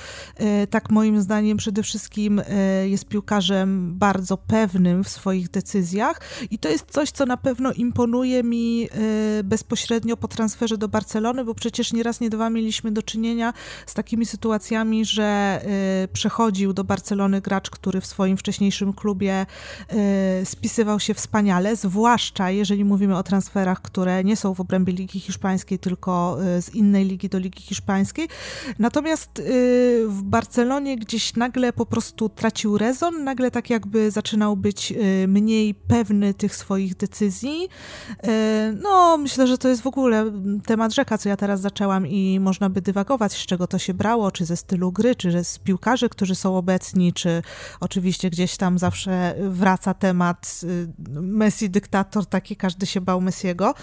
Tak 0.70 0.90
moim 0.90 1.20
zdaniem 1.20 1.56
przede 1.56 1.82
wszystkim 1.82 2.42
jest 2.84 3.08
piłkarzem 3.08 3.25
bardzo 3.76 4.36
pewnym 4.36 5.04
w 5.04 5.08
swoich 5.08 5.50
decyzjach 5.50 6.20
i 6.50 6.58
to 6.58 6.68
jest 6.68 6.90
coś, 6.90 7.10
co 7.10 7.26
na 7.26 7.36
pewno 7.36 7.72
imponuje 7.72 8.42
mi 8.42 8.88
bezpośrednio 9.44 10.16
po 10.16 10.28
transferze 10.28 10.78
do 10.78 10.88
Barcelony, 10.88 11.44
bo 11.44 11.54
przecież 11.54 11.92
nieraz 11.92 12.20
nie 12.20 12.30
dwa 12.30 12.50
mieliśmy 12.50 12.92
do 12.92 13.02
czynienia 13.02 13.52
z 13.86 13.94
takimi 13.94 14.26
sytuacjami, 14.26 15.04
że 15.04 15.60
y, 16.04 16.08
przechodził 16.08 16.72
do 16.72 16.84
Barcelony 16.84 17.40
gracz, 17.40 17.70
który 17.70 18.00
w 18.00 18.06
swoim 18.06 18.36
wcześniejszym 18.36 18.92
klubie 18.92 19.46
y, 20.42 20.46
spisywał 20.46 21.00
się 21.00 21.14
wspaniale, 21.14 21.76
zwłaszcza 21.76 22.50
jeżeli 22.50 22.84
mówimy 22.84 23.16
o 23.16 23.22
transferach, 23.22 23.82
które 23.82 24.24
nie 24.24 24.36
są 24.36 24.54
w 24.54 24.60
obrębie 24.60 24.92
Ligi 24.92 25.20
Hiszpańskiej, 25.20 25.78
tylko 25.78 26.38
y, 26.58 26.62
z 26.62 26.74
innej 26.74 27.04
ligi 27.04 27.28
do 27.28 27.38
Ligi 27.38 27.62
Hiszpańskiej. 27.62 28.28
Natomiast 28.78 29.42
w 30.06 30.22
Barcelonie 30.22 30.96
gdzieś 30.96 31.36
nagle 31.36 31.72
po 31.72 31.86
prostu 31.86 32.28
tracił 32.28 32.78
rezon, 32.78 33.05
nagle 33.10 33.50
tak 33.50 33.70
jakby 33.70 34.10
zaczynał 34.10 34.56
być 34.56 34.94
mniej 35.28 35.74
pewny 35.74 36.34
tych 36.34 36.56
swoich 36.56 36.96
decyzji. 36.96 37.68
No, 38.82 39.16
myślę, 39.18 39.46
że 39.46 39.58
to 39.58 39.68
jest 39.68 39.82
w 39.82 39.86
ogóle 39.86 40.32
temat 40.66 40.94
rzeka, 40.94 41.18
co 41.18 41.28
ja 41.28 41.36
teraz 41.36 41.60
zaczęłam 41.60 42.06
i 42.06 42.40
można 42.40 42.70
by 42.70 42.82
dywagować, 42.82 43.32
z 43.32 43.46
czego 43.46 43.66
to 43.66 43.78
się 43.78 43.94
brało, 43.94 44.30
czy 44.30 44.44
ze 44.44 44.56
stylu 44.56 44.92
gry, 44.92 45.14
czy 45.14 45.44
z 45.44 45.58
piłkarzy, 45.58 46.08
którzy 46.08 46.34
są 46.34 46.56
obecni, 46.56 47.12
czy 47.12 47.42
oczywiście 47.80 48.30
gdzieś 48.30 48.56
tam 48.56 48.78
zawsze 48.78 49.34
wraca 49.50 49.94
temat 49.94 50.60
y, 50.64 50.88
Messi 51.20 51.70
dyktator, 51.70 52.26
taki 52.26 52.56
każdy 52.56 52.86
się 52.86 53.00
bał 53.00 53.20
Messiego, 53.20 53.74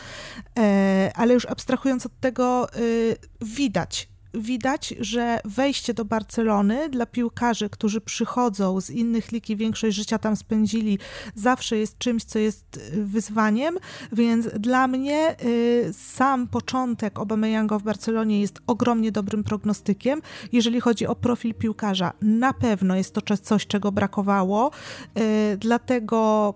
e, 0.59 1.11
ale 1.15 1.34
już 1.34 1.45
abstrahując 1.45 2.05
od 2.05 2.19
tego, 2.19 2.67
y, 2.78 3.17
widać, 3.41 4.12
widać, 4.34 4.93
że 4.99 5.39
wejście 5.45 5.93
do 5.93 6.05
Barcelony 6.05 6.89
dla 6.89 7.05
piłkarzy, 7.05 7.69
którzy 7.69 8.01
przychodzą 8.01 8.81
z 8.81 8.89
innych 8.89 9.31
lig 9.31 9.49
i 9.49 9.55
większość 9.55 9.95
życia 9.95 10.17
tam 10.17 10.36
spędzili, 10.36 10.99
zawsze 11.36 11.77
jest 11.77 11.97
czymś, 11.97 12.23
co 12.23 12.39
jest 12.39 12.77
y, 12.77 13.05
wyzwaniem, 13.05 13.77
więc 14.11 14.47
dla 14.47 14.88
mnie 14.88 15.36
y, 15.45 15.93
sam 15.93 16.47
początek 16.47 17.19
Aubameyanga 17.19 17.79
w 17.79 17.84
Barcelonie 17.84 18.41
jest 18.41 18.59
ogromnie 18.67 19.11
dobrym 19.11 19.43
prognostykiem. 19.43 20.21
Jeżeli 20.51 20.79
chodzi 20.79 21.07
o 21.07 21.15
profil 21.15 21.53
piłkarza, 21.53 22.13
na 22.21 22.53
pewno 22.53 22.95
jest 22.95 23.13
to 23.13 23.38
coś, 23.38 23.67
czego 23.67 23.91
brakowało, 23.91 24.71
y, 25.17 25.57
dlatego 25.57 26.53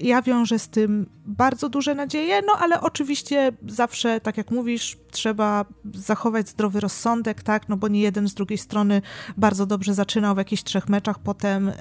ja 0.00 0.22
wiążę 0.22 0.58
z 0.58 0.68
tym 0.68 1.06
bardzo 1.28 1.68
duże 1.68 1.94
nadzieje, 1.94 2.42
no 2.46 2.52
ale 2.58 2.80
oczywiście 2.80 3.52
zawsze, 3.68 4.20
tak 4.20 4.36
jak 4.36 4.50
mówisz, 4.50 4.96
trzeba 5.10 5.64
zachować 5.94 6.48
zdrowy 6.48 6.80
rozsądek, 6.80 7.42
tak, 7.42 7.68
no 7.68 7.76
bo 7.76 7.88
nie 7.88 8.00
jeden 8.00 8.28
z 8.28 8.34
drugiej 8.34 8.58
strony 8.58 9.02
bardzo 9.36 9.66
dobrze 9.66 9.94
zaczynał 9.94 10.34
w 10.34 10.38
jakichś 10.38 10.62
trzech 10.62 10.88
meczach, 10.88 11.18
potem 11.18 11.68
y, 11.68 11.72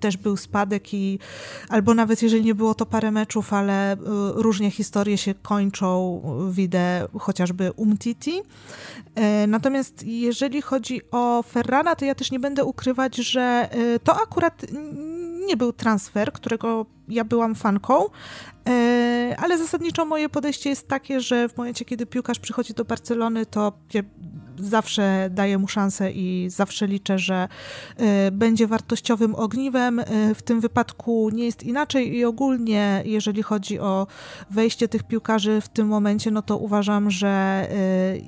też 0.00 0.16
był 0.16 0.36
spadek 0.36 0.94
i 0.94 1.18
albo 1.68 1.94
nawet 1.94 2.22
jeżeli 2.22 2.44
nie 2.44 2.54
było 2.54 2.74
to 2.74 2.86
parę 2.86 3.10
meczów, 3.10 3.52
ale 3.52 3.94
y, 3.94 3.96
różnie 4.34 4.70
historie 4.70 5.18
się 5.18 5.34
kończą, 5.34 6.22
widzę 6.50 7.08
chociażby 7.18 7.72
Umtiti. 7.72 8.38
Y, 8.38 9.46
natomiast 9.46 10.02
jeżeli 10.06 10.62
chodzi 10.62 11.00
o 11.10 11.42
Ferrana, 11.42 11.96
to 11.96 12.04
ja 12.04 12.14
też 12.14 12.30
nie 12.30 12.40
będę 12.40 12.64
ukrywać, 12.64 13.16
że 13.16 13.68
y, 13.74 14.00
to 14.00 14.22
akurat 14.22 14.66
nie 15.46 15.56
był 15.56 15.72
transfer, 15.72 16.32
którego 16.32 16.86
ja 17.08 17.24
byłam 17.24 17.54
fanką, 17.54 18.04
ale 19.38 19.58
zasadniczo 19.58 20.04
moje 20.04 20.28
podejście 20.28 20.70
jest 20.70 20.88
takie, 20.88 21.20
że 21.20 21.48
w 21.48 21.56
momencie, 21.56 21.84
kiedy 21.84 22.06
piłkarz 22.06 22.38
przychodzi 22.38 22.74
do 22.74 22.84
Barcelony, 22.84 23.46
to 23.46 23.72
zawsze 24.58 25.28
daję 25.30 25.58
mu 25.58 25.68
szansę 25.68 26.12
i 26.12 26.50
zawsze 26.50 26.86
liczę, 26.86 27.18
że 27.18 27.48
e, 27.96 28.30
będzie 28.30 28.66
wartościowym 28.66 29.34
ogniwem. 29.34 29.98
E, 29.98 30.34
w 30.34 30.42
tym 30.42 30.60
wypadku 30.60 31.30
nie 31.32 31.44
jest 31.44 31.62
inaczej 31.62 32.16
i 32.16 32.24
ogólnie, 32.24 33.02
jeżeli 33.04 33.42
chodzi 33.42 33.78
o 33.78 34.06
wejście 34.50 34.88
tych 34.88 35.02
piłkarzy 35.02 35.60
w 35.60 35.68
tym 35.68 35.86
momencie, 35.86 36.30
no 36.30 36.42
to 36.42 36.56
uważam, 36.56 37.10
że 37.10 37.66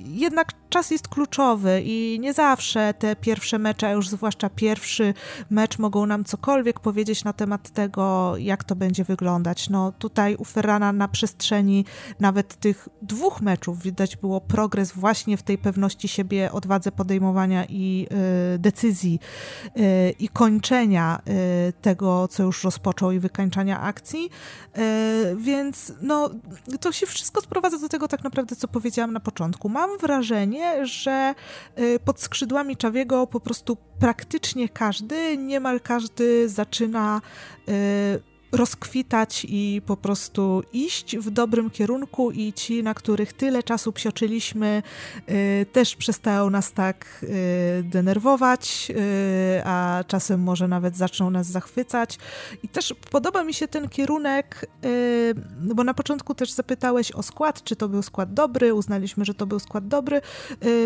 jednak 0.05 0.53
czas 0.69 0.91
jest 0.91 1.07
kluczowy 1.07 1.81
i 1.85 2.17
nie 2.19 2.33
zawsze 2.33 2.93
te 2.93 3.15
pierwsze 3.15 3.59
mecze, 3.59 3.87
a 3.87 3.91
już 3.91 4.09
zwłaszcza 4.09 4.49
pierwszy 4.49 5.13
mecz 5.49 5.79
mogą 5.79 6.05
nam 6.05 6.23
cokolwiek 6.23 6.79
powiedzieć 6.79 7.23
na 7.23 7.33
temat 7.33 7.69
tego, 7.69 8.33
jak 8.37 8.63
to 8.63 8.75
będzie 8.75 9.03
wyglądać. 9.03 9.69
No 9.69 9.91
tutaj 9.91 10.35
u 10.35 10.45
Ferrana 10.45 10.93
na 10.93 11.07
przestrzeni 11.07 11.85
nawet 12.19 12.55
tych 12.55 12.87
dwóch 13.01 13.41
meczów 13.41 13.81
widać 13.81 14.17
było 14.17 14.41
progres 14.41 14.91
właśnie 14.91 15.37
w 15.37 15.43
tej 15.43 15.57
pewności 15.57 16.07
siebie, 16.07 16.18
odwadze 16.51 16.91
podejmowania 16.91 17.65
i 17.69 18.07
y, 18.55 18.59
decyzji 18.59 19.19
y, 19.77 20.15
i 20.19 20.29
kończenia 20.29 21.21
y, 21.69 21.73
tego, 21.81 22.27
co 22.27 22.43
już 22.43 22.63
rozpoczął 22.63 23.11
i 23.11 23.19
wykańczania 23.19 23.81
akcji. 23.81 24.29
Więc 25.37 25.93
no, 26.01 26.29
to 26.79 26.91
się 26.91 27.05
wszystko 27.05 27.41
sprowadza 27.41 27.77
do 27.77 27.89
tego 27.89 28.07
tak 28.07 28.23
naprawdę, 28.23 28.55
co 28.55 28.67
powiedziałam 28.67 29.13
na 29.13 29.19
początku. 29.19 29.69
Mam 29.69 29.97
wrażenie, 29.97 30.85
że 30.85 31.35
pod 32.05 32.19
skrzydłami 32.19 32.77
Czawiego 32.77 33.27
po 33.27 33.39
prostu 33.39 33.77
praktycznie 33.99 34.69
każdy, 34.69 35.37
niemal 35.37 35.79
każdy 35.79 36.49
zaczyna 36.49 37.21
rozkwitać 38.51 39.45
i 39.49 39.81
po 39.85 39.97
prostu 39.97 40.63
iść 40.73 41.17
w 41.17 41.29
dobrym 41.29 41.69
kierunku 41.69 42.31
i 42.31 42.53
ci, 42.53 42.83
na 42.83 42.93
których 42.93 43.33
tyle 43.33 43.63
czasu 43.63 43.91
psioczyliśmy, 43.91 44.83
y, 45.29 45.65
też 45.71 45.95
przestają 45.95 46.49
nas 46.49 46.73
tak 46.73 47.05
y, 47.23 47.83
denerwować, 47.83 48.87
y, 48.89 49.61
a 49.65 50.03
czasem 50.07 50.41
może 50.41 50.67
nawet 50.67 50.97
zaczną 50.97 51.29
nas 51.29 51.47
zachwycać. 51.47 52.17
I 52.63 52.67
też 52.67 52.93
podoba 53.11 53.43
mi 53.43 53.53
się 53.53 53.67
ten 53.67 53.89
kierunek, 53.89 54.65
no 55.61 55.75
bo 55.75 55.83
na 55.83 55.93
początku 55.93 56.35
też 56.35 56.51
zapytałeś 56.51 57.11
o 57.11 57.23
skład, 57.23 57.63
czy 57.63 57.75
to 57.75 57.89
był 57.89 58.01
skład 58.01 58.33
dobry, 58.33 58.73
uznaliśmy, 58.73 59.25
że 59.25 59.33
to 59.33 59.45
był 59.45 59.59
skład 59.59 59.87
dobry. 59.87 60.21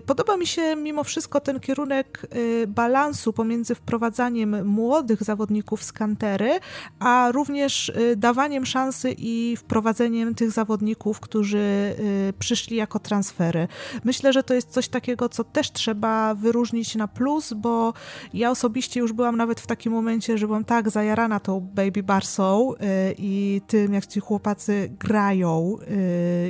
Podoba 0.05 0.37
mi 0.37 0.47
się 0.47 0.75
mimo 0.75 1.03
wszystko 1.03 1.39
ten 1.39 1.59
kierunek 1.59 2.27
balansu 2.67 3.33
pomiędzy 3.33 3.75
wprowadzaniem 3.75 4.67
młodych 4.67 5.23
zawodników 5.23 5.83
z 5.83 5.91
kantery, 5.93 6.59
a 6.99 7.31
również 7.31 7.52
również 7.53 7.89
y, 7.89 8.15
dawaniem 8.15 8.65
szansy 8.65 9.15
i 9.17 9.57
wprowadzeniem 9.57 10.35
tych 10.35 10.51
zawodników, 10.51 11.19
którzy 11.19 11.95
y, 12.29 12.33
przyszli 12.39 12.77
jako 12.77 12.99
transfery. 12.99 13.67
Myślę, 14.03 14.33
że 14.33 14.43
to 14.43 14.53
jest 14.53 14.69
coś 14.69 14.87
takiego, 14.87 15.29
co 15.29 15.43
też 15.43 15.71
trzeba 15.71 16.35
wyróżnić 16.35 16.95
na 16.95 17.07
plus, 17.07 17.53
bo 17.53 17.93
ja 18.33 18.51
osobiście 18.51 18.99
już 18.99 19.13
byłam 19.13 19.37
nawet 19.37 19.59
w 19.59 19.67
takim 19.67 19.93
momencie, 19.93 20.37
że 20.37 20.47
byłam 20.47 20.65
tak 20.65 20.89
zajarana 20.89 21.39
tą 21.39 21.59
Baby 21.59 22.03
Barsą 22.03 22.73
y, 22.73 22.77
i 23.17 23.61
tym, 23.67 23.93
jak 23.93 24.05
ci 24.05 24.19
chłopacy 24.19 24.91
grają 24.99 25.77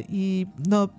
i 0.10 0.48
no, 0.68 0.90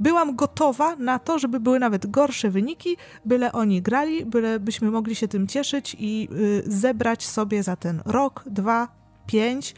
byłam 0.00 0.36
gotowa 0.36 0.96
na 0.96 1.18
to, 1.18 1.38
żeby 1.38 1.60
były 1.60 1.78
nawet 1.78 2.06
gorsze 2.06 2.50
wyniki, 2.50 2.96
byle 3.24 3.52
oni 3.52 3.82
grali, 3.82 4.26
byle 4.26 4.60
byśmy 4.60 4.90
mogli 4.90 5.14
się 5.14 5.28
tym 5.28 5.46
cieszyć 5.46 5.96
i 5.98 6.28
zebrać 6.66 7.26
sobie 7.26 7.62
za 7.62 7.76
ten 7.76 8.02
rok, 8.04 8.44
dwa, 8.46 8.99
5, 9.26 9.74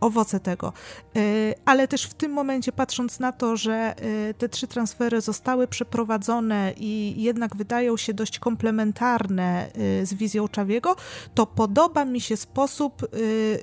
owoce 0.00 0.40
tego. 0.40 0.72
Y, 1.16 1.54
ale 1.64 1.88
też 1.88 2.04
w 2.04 2.14
tym 2.14 2.32
momencie, 2.32 2.72
patrząc 2.72 3.20
na 3.20 3.32
to, 3.32 3.56
że 3.56 3.94
y, 4.30 4.34
te 4.34 4.48
trzy 4.48 4.66
transfery 4.66 5.20
zostały 5.20 5.68
przeprowadzone 5.68 6.72
i 6.76 7.22
jednak 7.22 7.56
wydają 7.56 7.96
się 7.96 8.14
dość 8.14 8.38
komplementarne 8.38 9.68
y, 10.02 10.06
z 10.06 10.14
wizją 10.14 10.48
Czawiego, 10.48 10.96
to 11.34 11.46
podoba 11.46 12.04
mi 12.04 12.20
się 12.20 12.36
sposób, 12.36 13.06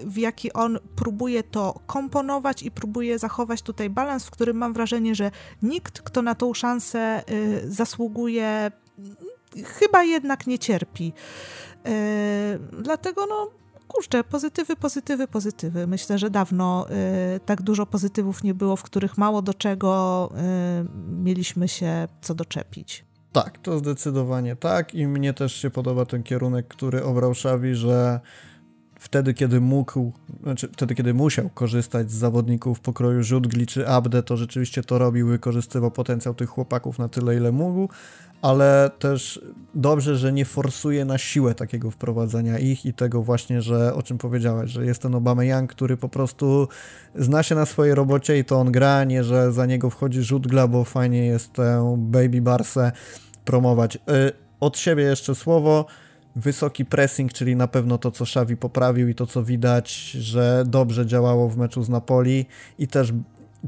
w 0.06 0.18
jaki 0.18 0.54
on 0.54 0.80
próbuje 0.96 1.44
to 1.44 1.80
komponować 1.88 2.64
i 2.64 2.72
próbuje 2.72 3.20
zachować 3.20 3.62
tutaj 3.62 3.90
balans, 3.90 4.26
w 4.26 4.32
którym 4.32 4.58
mam 4.58 4.74
wrażenie, 4.74 5.16
że 5.16 5.32
nikt, 5.62 6.02
kto 6.02 6.22
na 6.22 6.36
tą 6.36 6.54
szansę 6.54 7.24
zasługuje, 7.68 8.72
chyba 9.66 10.04
jednak 10.04 10.48
nie 10.48 10.60
cierpi. 10.60 11.14
Dlatego 12.72 13.26
no, 13.26 13.63
kurczę, 13.94 14.24
pozytywy, 14.24 14.76
pozytywy, 14.76 15.28
pozytywy. 15.28 15.88
Myślę, 15.88 16.18
że 16.18 16.30
dawno 16.30 16.86
y, 17.36 17.40
tak 17.40 17.62
dużo 17.62 17.86
pozytywów 17.86 18.44
nie 18.44 18.54
było, 18.54 18.76
w 18.76 18.84
których 18.84 19.18
mało 19.18 19.42
do 19.42 19.54
czego 19.54 20.30
y, 20.32 21.24
mieliśmy 21.24 21.68
się 21.68 22.08
co 22.22 22.36
doczepić. 22.36 23.06
Tak, 23.32 23.58
to 23.58 23.78
zdecydowanie 23.78 24.56
tak 24.56 24.96
i 24.96 25.08
mnie 25.08 25.34
też 25.34 25.56
się 25.56 25.70
podoba 25.70 26.06
ten 26.06 26.24
kierunek, 26.24 26.68
który 26.68 27.04
obrał 27.04 27.34
Szawi, 27.34 27.76
że 27.76 28.20
wtedy, 29.00 29.34
kiedy 29.34 29.62
mógł, 29.62 30.12
znaczy 30.44 30.70
wtedy, 30.74 30.96
kiedy 30.96 31.14
musiał 31.14 31.50
korzystać 31.50 32.12
z 32.12 32.16
zawodników 32.16 32.80
pokroju 32.80 33.24
Rzutgli 33.24 33.68
czy 33.68 33.88
Abde, 33.88 34.24
to 34.24 34.38
rzeczywiście 34.38 34.84
to 34.84 34.98
robił, 34.98 35.28
wykorzystywał 35.28 35.92
potencjał 35.92 36.34
tych 36.34 36.50
chłopaków 36.50 37.00
na 37.00 37.10
tyle, 37.10 37.36
ile 37.36 37.52
mógł, 37.52 37.90
ale 38.44 38.92
też 39.00 39.42
dobrze, 39.76 40.18
że 40.18 40.34
nie 40.34 40.46
forsuje 40.46 41.06
na 41.06 41.18
siłę 41.18 41.56
takiego 41.56 41.92
wprowadzenia 41.92 42.60
ich 42.60 42.86
i 42.86 42.94
tego 42.94 43.22
właśnie, 43.22 43.62
że 43.62 43.94
o 43.94 44.04
czym 44.04 44.18
powiedziałeś, 44.18 44.72
że 44.72 44.86
jest 44.86 45.02
ten 45.02 45.16
Obama 45.16 45.44
Young, 45.44 45.72
który 45.72 45.98
po 45.98 46.10
prostu 46.10 46.68
zna 47.16 47.44
się 47.44 47.56
na 47.56 47.66
swojej 47.66 47.96
robocie 47.96 48.40
i 48.40 48.46
to 48.46 48.60
on 48.60 48.72
gra, 48.72 49.04
nie 49.04 49.24
że 49.24 49.52
za 49.52 49.66
niego 49.66 49.90
wchodzi 49.90 50.24
Rzutgla, 50.24 50.68
bo 50.68 50.84
fajnie 50.84 51.26
jest 51.26 51.54
tę 51.54 51.96
Baby 51.98 52.42
Barsę 52.42 52.92
promować. 53.46 53.96
Y, 53.96 54.00
od 54.60 54.78
siebie 54.78 55.04
jeszcze 55.04 55.36
słowo. 55.36 55.86
Wysoki 56.36 56.86
pressing, 56.86 57.34
czyli 57.34 57.56
na 57.56 57.68
pewno 57.68 57.98
to, 57.98 58.12
co 58.12 58.24
Xavi 58.24 58.58
poprawił 58.58 59.08
i 59.08 59.16
to, 59.16 59.28
co 59.28 59.44
widać, 59.44 59.92
że 60.12 60.64
dobrze 60.68 61.06
działało 61.06 61.50
w 61.50 61.58
meczu 61.58 61.84
z 61.84 61.90
Napoli 61.90 62.46
i 62.80 62.88
też 62.88 63.14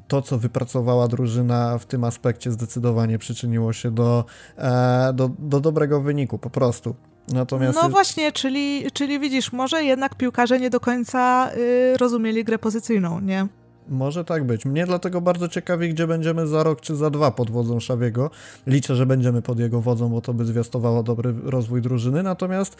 to, 0.07 0.21
co 0.21 0.37
wypracowała 0.37 1.07
drużyna 1.07 1.77
w 1.77 1.85
tym 1.85 2.03
aspekcie 2.03 2.51
zdecydowanie 2.51 3.17
przyczyniło 3.17 3.73
się 3.73 3.91
do, 3.91 4.25
e, 4.57 5.13
do, 5.13 5.29
do 5.39 5.59
dobrego 5.59 6.01
wyniku, 6.01 6.37
po 6.37 6.49
prostu. 6.49 6.95
Natomiast... 7.33 7.79
No 7.83 7.89
właśnie, 7.89 8.31
czyli, 8.31 8.91
czyli 8.93 9.19
widzisz, 9.19 9.53
może 9.53 9.83
jednak 9.83 10.15
piłkarze 10.15 10.59
nie 10.59 10.69
do 10.69 10.79
końca 10.79 11.51
y, 11.57 11.97
rozumieli 11.97 12.43
grę 12.43 12.59
pozycyjną, 12.59 13.19
nie? 13.19 13.47
Może 13.89 14.25
tak 14.25 14.43
być. 14.43 14.65
Mnie 14.65 14.85
dlatego 14.85 15.21
bardzo 15.21 15.47
ciekawi, 15.47 15.89
gdzie 15.89 16.07
będziemy 16.07 16.47
za 16.47 16.63
rok 16.63 16.81
czy 16.81 16.95
za 16.95 17.09
dwa 17.09 17.31
pod 17.31 17.51
wodzą 17.51 17.79
Szawiego. 17.79 18.31
Liczę, 18.67 18.95
że 18.95 19.05
będziemy 19.05 19.41
pod 19.41 19.59
jego 19.59 19.81
wodzą, 19.81 20.09
bo 20.09 20.21
to 20.21 20.33
by 20.33 20.45
zwiastowało 20.45 21.03
dobry 21.03 21.33
rozwój 21.43 21.81
drużyny. 21.81 22.23
Natomiast 22.23 22.77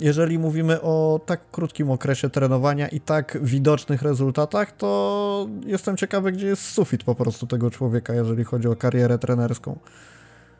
jeżeli 0.00 0.38
mówimy 0.38 0.82
o 0.82 1.20
tak 1.26 1.40
krótkim 1.50 1.90
okresie 1.90 2.30
trenowania 2.30 2.88
i 2.88 3.00
tak 3.00 3.38
widocznych 3.42 4.02
rezultatach, 4.02 4.72
to 4.76 5.48
jestem 5.66 5.96
ciekawy, 5.96 6.32
gdzie 6.32 6.46
jest 6.46 6.62
sufit 6.62 7.04
po 7.04 7.14
prostu 7.14 7.46
tego 7.46 7.70
człowieka, 7.70 8.14
jeżeli 8.14 8.44
chodzi 8.44 8.68
o 8.68 8.76
karierę 8.76 9.18
trenerską. 9.18 9.78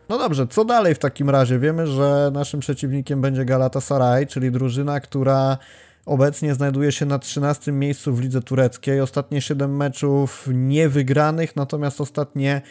No 0.09 0.19
dobrze, 0.19 0.47
co 0.47 0.65
dalej 0.65 0.95
w 0.95 0.99
takim 0.99 1.31
razie? 1.31 1.59
Wiemy, 1.59 1.87
że 1.87 2.31
naszym 2.35 2.61
przeciwnikiem 2.61 3.21
będzie 3.21 3.45
Galatasaray, 3.45 4.27
czyli 4.27 4.51
drużyna, 4.51 5.01
która 5.01 5.59
Obecnie 6.07 6.55
znajduje 6.55 6.93
się 6.93 7.07
na 7.07 7.19
13 7.19 7.73
miejscu 7.73 8.15
w 8.15 8.21
lidze 8.21 8.43
tureckiej. 8.43 9.01
Ostatnie 9.01 9.41
7 9.41 9.77
meczów 9.77 10.49
niewygranych, 10.55 11.57
natomiast 11.57 12.01
ostatnie 12.01 12.63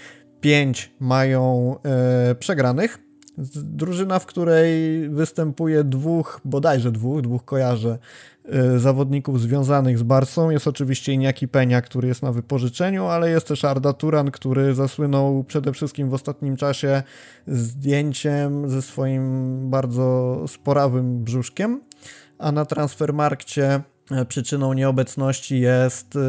5 0.42 0.92
mają 1.00 1.76
e, 1.84 2.36
przegranych. 2.36 3.00
Drużyna, 3.56 4.20
w 4.20 4.26
której 4.26 4.70
występuje 5.10 5.84
dwóch, 5.84 6.42
bodajże 6.46 6.92
dwóch, 6.92 7.22
dwóch 7.22 7.46
kojarzę, 7.46 7.98
e, 8.46 8.80
zawodników 8.80 9.42
związanych 9.42 9.98
z 9.98 10.04
Barsą. 10.04 10.50
Jest 10.50 10.68
oczywiście 10.68 11.14
Iniaki 11.14 11.48
Penia, 11.48 11.82
który 11.82 12.08
jest 12.08 12.22
na 12.22 12.32
wypożyczeniu, 12.32 13.06
ale 13.06 13.30
jest 13.30 13.48
też 13.48 13.66
Arda 13.66 13.94
Turan, 13.94 14.32
który 14.32 14.74
zasłynął 14.74 15.44
przede 15.44 15.74
wszystkim 15.74 16.10
w 16.10 16.14
ostatnim 16.14 16.58
czasie 16.58 17.04
zdjęciem 17.48 18.70
ze 18.70 18.82
swoim 18.82 19.70
bardzo 19.70 20.40
sporawym 20.48 21.24
brzuszkiem 21.24 21.82
a 22.40 22.52
na 22.52 22.66
transfermarkcie 22.66 23.82
e, 24.12 24.26
przyczyną 24.26 24.74
nieobecności 24.74 25.60
jest 25.60 26.16
e, 26.16 26.20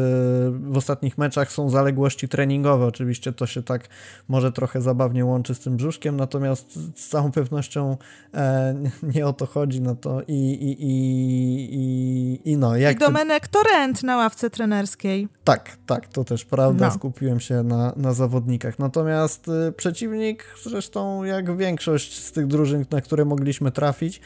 w 0.51 0.77
ostatnich 0.77 1.17
meczach 1.17 1.51
są 1.51 1.69
zaległości 1.69 2.27
treningowe. 2.27 2.85
Oczywiście 2.85 3.33
to 3.33 3.47
się 3.47 3.63
tak 3.63 3.87
może 4.27 4.51
trochę 4.51 4.81
zabawnie 4.81 5.25
łączy 5.25 5.55
z 5.55 5.59
tym 5.59 5.77
brzuszkiem, 5.77 6.17
natomiast 6.17 6.73
z 6.99 7.09
całą 7.09 7.31
pewnością 7.31 7.97
e, 8.33 8.75
nie 9.15 9.27
o 9.27 9.33
to 9.33 9.45
chodzi. 9.45 9.81
No 9.81 9.95
to 9.95 10.21
i, 10.27 10.33
i, 10.33 10.83
i, 10.83 10.95
i, 11.73 12.51
i 12.51 12.57
no. 12.57 12.77
Jak 12.77 12.95
I 12.95 12.99
Domenek 12.99 13.47
Torrent 13.47 14.03
na 14.03 14.17
ławce 14.17 14.49
trenerskiej. 14.49 15.27
Tak, 15.43 15.77
tak, 15.85 16.07
to 16.07 16.23
też 16.23 16.45
prawda. 16.45 16.85
No. 16.85 16.91
Skupiłem 16.91 17.39
się 17.39 17.63
na, 17.63 17.93
na 17.95 18.13
zawodnikach. 18.13 18.79
Natomiast 18.79 19.51
przeciwnik, 19.77 20.45
zresztą 20.63 21.23
jak 21.23 21.57
większość 21.57 22.23
z 22.23 22.31
tych 22.31 22.47
drużyn, 22.47 22.85
na 22.91 23.01
które 23.01 23.25
mogliśmy 23.25 23.71
trafić, 23.71 24.21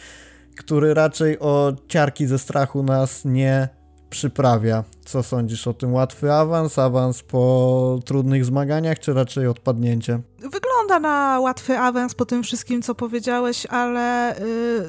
który 0.58 0.93
raczej 0.93 1.39
o 1.39 1.74
ciarki 1.88 2.28
ze 2.28 2.39
strachu 2.39 2.84
nas 2.84 3.26
nie 3.26 3.80
przyprawia. 4.10 4.84
Co 5.06 5.24
sądzisz 5.24 5.68
o 5.68 5.74
tym? 5.74 5.93
Łatwy 5.93 6.34
awans, 6.34 6.80
awans 6.80 7.24
po 7.24 8.00
trudnych 8.06 8.45
zmaganiach, 8.45 9.00
czy 9.00 9.14
raczej 9.14 9.47
odpadnięcie? 9.47 10.20
Wygląda 10.39 11.00
na 11.00 11.39
łatwy 11.39 11.78
awans 11.78 12.16
po 12.16 12.26
tym 12.26 12.43
wszystkim, 12.43 12.82
co 12.82 12.95
powiedziałeś, 12.95 13.66
ale 13.66 14.36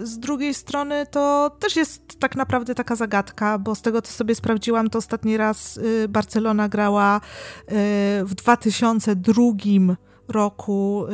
yy, 0.01 0.07
z 0.07 0.19
drugiej 0.19 0.55
strony 0.55 1.07
to 1.11 1.57
też 1.59 1.77
jest 1.77 2.19
tak 2.19 2.37
naprawdę 2.37 2.75
taka 2.75 2.97
zagadka, 2.97 3.59
bo 3.59 3.75
z 3.75 3.83
tego, 3.83 4.03
co 4.03 4.13
sobie 4.13 4.35
sprawdziłam, 4.35 4.91
to 4.91 4.99
ostatni 4.99 5.37
raz 5.37 5.77
yy, 5.77 6.09
Barcelona 6.09 6.69
grała 6.69 7.21
yy, 7.69 7.75
w 8.25 8.35
2002 8.35 9.43
roku 10.31 11.07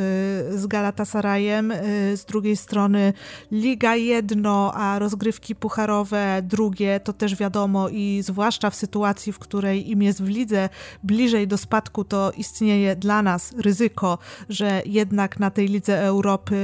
y, 0.55 0.59
z 0.59 0.67
Galatasarayem, 0.67 1.71
y, 1.71 2.17
z 2.17 2.25
drugiej 2.25 2.57
strony 2.57 3.13
Liga 3.53 3.97
jedno, 3.97 4.73
a 4.75 4.99
rozgrywki 4.99 5.55
pucharowe 5.55 6.43
drugie, 6.43 7.01
to 7.01 7.13
też 7.13 7.37
wiadomo 7.37 7.89
i 7.89 8.21
zwłaszcza 8.23 8.71
w 8.71 8.75
sytuacji, 8.75 9.33
w 9.33 9.39
której 9.39 9.91
im 9.91 10.03
jest 10.03 10.23
w 10.23 10.29
lidze 10.29 10.69
bliżej 11.05 11.49
do 11.49 11.59
spadku, 11.59 12.05
to 12.05 12.33
istnieje 12.37 12.97
dla 12.97 13.23
nas 13.23 13.55
ryzyko, 13.59 14.19
że 14.49 14.83
jednak 14.87 15.41
na 15.41 15.51
tej 15.51 15.69
Lidze 15.69 16.03
Europy 16.03 16.57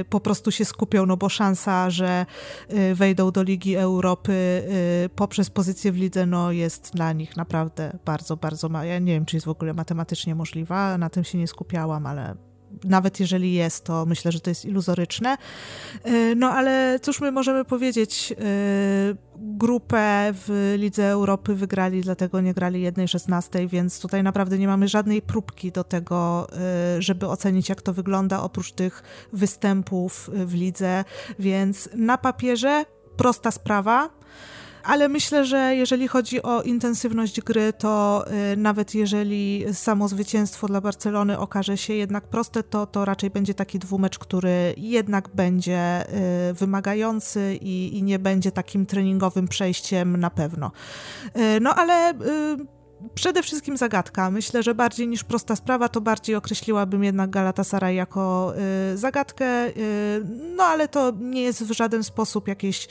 y, 0.00 0.04
po 0.04 0.20
prostu 0.20 0.50
się 0.50 0.64
skupią, 0.64 1.06
no 1.06 1.16
bo 1.16 1.28
szansa, 1.28 1.90
że 1.90 2.26
wejdą 2.94 3.30
do 3.30 3.42
Ligi 3.42 3.76
Europy 3.76 4.62
poprzez 5.16 5.50
pozycję 5.50 5.92
w 5.92 5.96
lidze, 5.96 6.26
no 6.26 6.52
jest 6.52 6.90
dla 6.94 7.12
nich 7.12 7.36
naprawdę 7.36 7.98
bardzo, 8.04 8.36
bardzo 8.36 8.68
mała. 8.68 8.84
Ja 8.84 8.98
nie 8.98 9.12
wiem, 9.12 9.24
czy 9.24 9.36
jest 9.36 9.46
w 9.46 9.50
ogóle 9.50 9.74
matematycznie 9.74 10.34
możliwa, 10.34 10.98
na 10.98 11.10
tym 11.10 11.24
się 11.24 11.38
nie 11.38 11.47
skupiałam, 11.48 12.06
ale 12.06 12.36
nawet 12.84 13.20
jeżeli 13.20 13.52
jest, 13.52 13.84
to 13.84 14.06
myślę, 14.06 14.32
że 14.32 14.40
to 14.40 14.50
jest 14.50 14.64
iluzoryczne. 14.64 15.36
E, 16.04 16.34
no 16.34 16.50
ale 16.50 16.98
cóż 17.02 17.20
my 17.20 17.32
możemy 17.32 17.64
powiedzieć? 17.64 18.32
E, 18.32 18.36
grupę 19.36 20.32
w 20.32 20.74
Lidze 20.78 21.10
Europy 21.10 21.54
wygrali, 21.54 22.00
dlatego 22.00 22.40
nie 22.40 22.54
grali 22.54 22.82
jednej 22.82 23.08
szesnastej, 23.08 23.68
więc 23.68 24.00
tutaj 24.00 24.22
naprawdę 24.22 24.58
nie 24.58 24.66
mamy 24.66 24.88
żadnej 24.88 25.22
próbki 25.22 25.72
do 25.72 25.84
tego, 25.84 26.46
e, 26.52 27.02
żeby 27.02 27.26
ocenić, 27.26 27.68
jak 27.68 27.82
to 27.82 27.92
wygląda 27.92 28.42
oprócz 28.42 28.72
tych 28.72 29.02
występów 29.32 30.30
w 30.32 30.54
lidze. 30.54 31.04
Więc 31.38 31.88
na 31.94 32.18
papierze 32.18 32.84
prosta 33.16 33.50
sprawa 33.50 34.17
ale 34.88 35.08
myślę, 35.08 35.44
że 35.44 35.74
jeżeli 35.76 36.08
chodzi 36.08 36.42
o 36.42 36.62
intensywność 36.62 37.40
gry, 37.40 37.72
to 37.72 38.24
y, 38.52 38.56
nawet 38.56 38.94
jeżeli 38.94 39.64
samo 39.72 40.08
zwycięstwo 40.08 40.66
dla 40.66 40.80
Barcelony 40.80 41.38
okaże 41.38 41.76
się 41.76 41.94
jednak 41.94 42.24
proste, 42.28 42.62
to, 42.62 42.86
to 42.86 43.04
raczej 43.04 43.30
będzie 43.30 43.54
taki 43.54 43.78
dwumecz, 43.78 44.18
który 44.18 44.74
jednak 44.76 45.28
będzie 45.28 46.04
y, 46.50 46.54
wymagający 46.54 47.58
i, 47.60 47.98
i 47.98 48.02
nie 48.02 48.18
będzie 48.18 48.52
takim 48.52 48.86
treningowym 48.86 49.48
przejściem 49.48 50.16
na 50.16 50.30
pewno. 50.30 50.70
Y, 51.36 51.60
no 51.60 51.74
ale 51.74 52.14
przede 53.14 53.42
wszystkim 53.42 53.76
zagadka. 53.76 54.30
Myślę, 54.30 54.62
że 54.62 54.74
bardziej 54.74 55.08
niż 55.08 55.24
prosta 55.24 55.56
sprawa, 55.56 55.88
to 55.88 56.00
bardziej 56.00 56.36
określiłabym 56.36 57.04
jednak 57.04 57.30
Galatasaray 57.30 57.94
jako 57.94 58.54
y, 58.92 58.98
zagadkę, 58.98 59.68
y, 59.68 60.24
no 60.56 60.64
ale 60.64 60.88
to 60.88 61.12
nie 61.20 61.42
jest 61.42 61.64
w 61.64 61.72
żaden 61.72 62.04
sposób 62.04 62.48
jakieś 62.48 62.88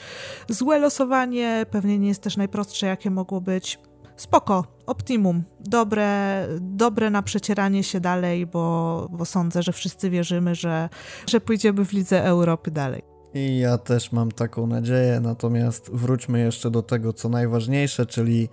złe 0.48 0.78
losowanie, 0.78 1.66
pewnie 1.70 1.98
nie 1.98 2.08
jest 2.08 2.22
też 2.22 2.36
najprostsze, 2.36 2.86
jakie 2.86 3.10
mogło 3.10 3.40
być. 3.40 3.78
Spoko, 4.16 4.64
optimum, 4.86 5.44
dobre, 5.60 6.46
dobre 6.60 7.10
na 7.10 7.22
przecieranie 7.22 7.84
się 7.84 8.00
dalej, 8.00 8.46
bo, 8.46 9.08
bo 9.10 9.24
sądzę, 9.24 9.62
że 9.62 9.72
wszyscy 9.72 10.10
wierzymy, 10.10 10.54
że, 10.54 10.88
że 11.26 11.40
pójdziemy 11.40 11.84
w 11.84 11.92
Lidze 11.92 12.24
Europy 12.24 12.70
dalej. 12.70 13.17
I 13.34 13.58
ja 13.58 13.78
też 13.78 14.12
mam 14.12 14.32
taką 14.32 14.66
nadzieję, 14.66 15.20
natomiast 15.20 15.90
wróćmy 15.92 16.40
jeszcze 16.40 16.70
do 16.70 16.82
tego, 16.82 17.12
co 17.12 17.28
najważniejsze, 17.28 18.06
czyli 18.06 18.48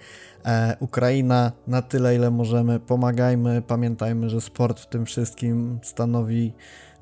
e, 0.45 0.78
Ukraina 0.80 1.51
na 1.67 1.82
tyle, 1.82 2.15
ile 2.15 2.32
możemy. 2.32 2.80
Pomagajmy, 2.80 3.61
pamiętajmy, 3.67 4.30
że 4.30 4.41
sport 4.41 4.80
w 4.80 4.88
tym 4.88 5.05
wszystkim 5.05 5.80
stanowi 5.84 6.53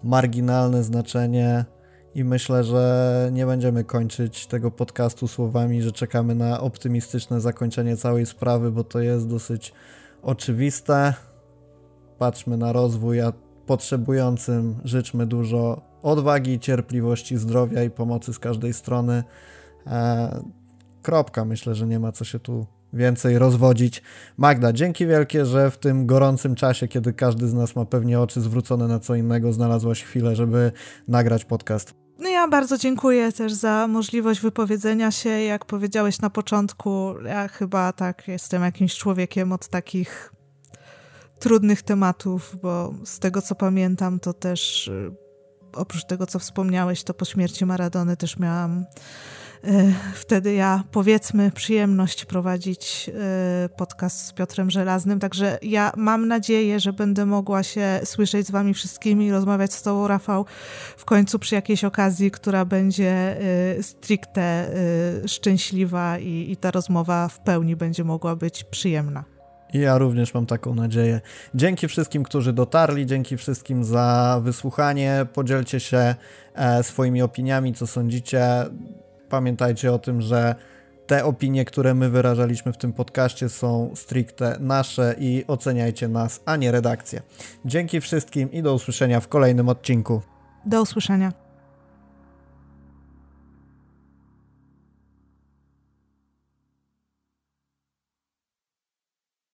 marginalne 0.03 0.83
znaczenie. 0.83 1.65
I 2.15 2.23
myślę, 2.23 2.63
że 2.63 3.29
nie 3.31 3.45
będziemy 3.45 3.83
kończyć 3.83 4.47
tego 4.47 4.71
podcastu 4.71 5.27
słowami, 5.27 5.81
że 5.81 5.91
czekamy 5.91 6.35
na 6.35 6.61
optymistyczne 6.61 7.41
zakończenie 7.41 7.97
całej 7.97 8.25
sprawy, 8.25 8.71
bo 8.71 8.83
to 8.83 8.99
jest 8.99 9.27
dosyć 9.27 9.73
oczywiste. 10.21 11.13
Patrzmy 12.17 12.57
na 12.57 12.73
rozwój, 12.73 13.21
a 13.21 13.33
potrzebującym 13.65 14.75
życzmy 14.83 15.25
dużo 15.25 15.81
odwagi, 16.03 16.59
cierpliwości, 16.59 17.37
zdrowia 17.37 17.83
i 17.83 17.89
pomocy 17.89 18.33
z 18.33 18.39
każdej 18.39 18.73
strony. 18.73 19.23
E, 19.87 20.43
kropka. 21.01 21.45
Myślę, 21.45 21.75
że 21.75 21.87
nie 21.87 21.99
ma 21.99 22.11
co 22.11 22.25
się 22.25 22.39
tu 22.39 22.65
więcej 22.93 23.37
rozwodzić. 23.37 24.01
Magda, 24.37 24.73
dzięki 24.73 25.07
wielkie, 25.07 25.45
że 25.45 25.71
w 25.71 25.77
tym 25.77 26.05
gorącym 26.05 26.55
czasie, 26.55 26.87
kiedy 26.87 27.13
każdy 27.13 27.47
z 27.47 27.53
nas 27.53 27.75
ma 27.75 27.85
pewnie 27.85 28.19
oczy 28.19 28.41
zwrócone 28.41 28.87
na 28.87 28.99
co 28.99 29.15
innego, 29.15 29.53
znalazłaś 29.53 30.03
chwilę, 30.03 30.35
żeby 30.35 30.71
nagrać 31.07 31.45
podcast. 31.45 31.93
No 32.19 32.29
ja 32.29 32.47
bardzo 32.47 32.77
dziękuję 32.77 33.31
też 33.31 33.53
za 33.53 33.87
możliwość 33.87 34.41
wypowiedzenia 34.41 35.11
się. 35.11 35.29
Jak 35.29 35.65
powiedziałeś 35.65 36.21
na 36.21 36.29
początku, 36.29 37.13
ja 37.25 37.47
chyba 37.47 37.93
tak 37.93 38.27
jestem 38.27 38.63
jakimś 38.63 38.95
człowiekiem 38.95 39.51
od 39.51 39.67
takich 39.67 40.33
trudnych 41.43 41.81
tematów, 41.81 42.57
bo 42.61 42.93
z 43.05 43.19
tego 43.19 43.41
co 43.41 43.55
pamiętam, 43.55 44.19
to 44.19 44.33
też 44.33 44.87
y, 44.87 45.11
oprócz 45.73 46.05
tego 46.05 46.25
co 46.25 46.39
wspomniałeś, 46.39 47.03
to 47.03 47.13
po 47.13 47.25
śmierci 47.25 47.65
Maradony 47.65 48.17
też 48.17 48.39
miałam 48.39 48.85
y, 49.65 49.93
wtedy 50.13 50.53
ja, 50.53 50.83
powiedzmy, 50.91 51.51
przyjemność 51.51 52.25
prowadzić 52.25 53.09
y, 53.65 53.69
podcast 53.69 54.25
z 54.25 54.33
Piotrem 54.33 54.71
Żelaznym. 54.71 55.19
Także 55.19 55.57
ja 55.61 55.91
mam 55.97 56.27
nadzieję, 56.27 56.79
że 56.79 56.93
będę 56.93 57.25
mogła 57.25 57.63
się 57.63 57.99
słyszeć 58.03 58.47
z 58.47 58.51
Wami 58.51 58.73
wszystkimi 58.73 59.25
i 59.25 59.31
rozmawiać 59.31 59.73
z 59.73 59.81
Tobą, 59.81 60.07
Rafał, 60.07 60.45
w 60.97 61.05
końcu 61.05 61.39
przy 61.39 61.55
jakiejś 61.55 61.83
okazji, 61.83 62.31
która 62.31 62.65
będzie 62.65 63.37
stricte 63.81 64.69
szczęśliwa 65.27 66.19
i, 66.19 66.51
i 66.51 66.57
ta 66.57 66.71
rozmowa 66.71 67.27
w 67.27 67.39
pełni 67.39 67.75
będzie 67.75 68.03
mogła 68.03 68.35
być 68.35 68.63
przyjemna. 68.63 69.32
Ja 69.73 69.97
również 69.97 70.33
mam 70.33 70.45
taką 70.45 70.75
nadzieję. 70.75 71.21
Dzięki 71.55 71.87
wszystkim, 71.87 72.23
którzy 72.23 72.53
dotarli, 72.53 73.05
dzięki 73.05 73.37
wszystkim 73.37 73.83
za 73.83 74.39
wysłuchanie. 74.43 75.25
Podzielcie 75.33 75.79
się 75.79 76.15
e, 76.55 76.83
swoimi 76.83 77.21
opiniami, 77.21 77.73
co 77.73 77.87
sądzicie. 77.87 78.45
Pamiętajcie 79.29 79.93
o 79.93 79.99
tym, 79.99 80.21
że 80.21 80.55
te 81.07 81.25
opinie, 81.25 81.65
które 81.65 81.93
my 81.93 82.09
wyrażaliśmy 82.09 82.73
w 82.73 82.77
tym 82.77 82.93
podcaście 82.93 83.49
są 83.49 83.91
stricte 83.95 84.57
nasze 84.59 85.15
i 85.19 85.43
oceniajcie 85.47 86.07
nas, 86.07 86.41
a 86.45 86.55
nie 86.55 86.71
redakcję. 86.71 87.21
Dzięki 87.65 88.01
wszystkim 88.01 88.51
i 88.51 88.61
do 88.61 88.73
usłyszenia 88.73 89.19
w 89.19 89.27
kolejnym 89.27 89.69
odcinku. 89.69 90.21
Do 90.65 90.81
usłyszenia. 90.81 91.42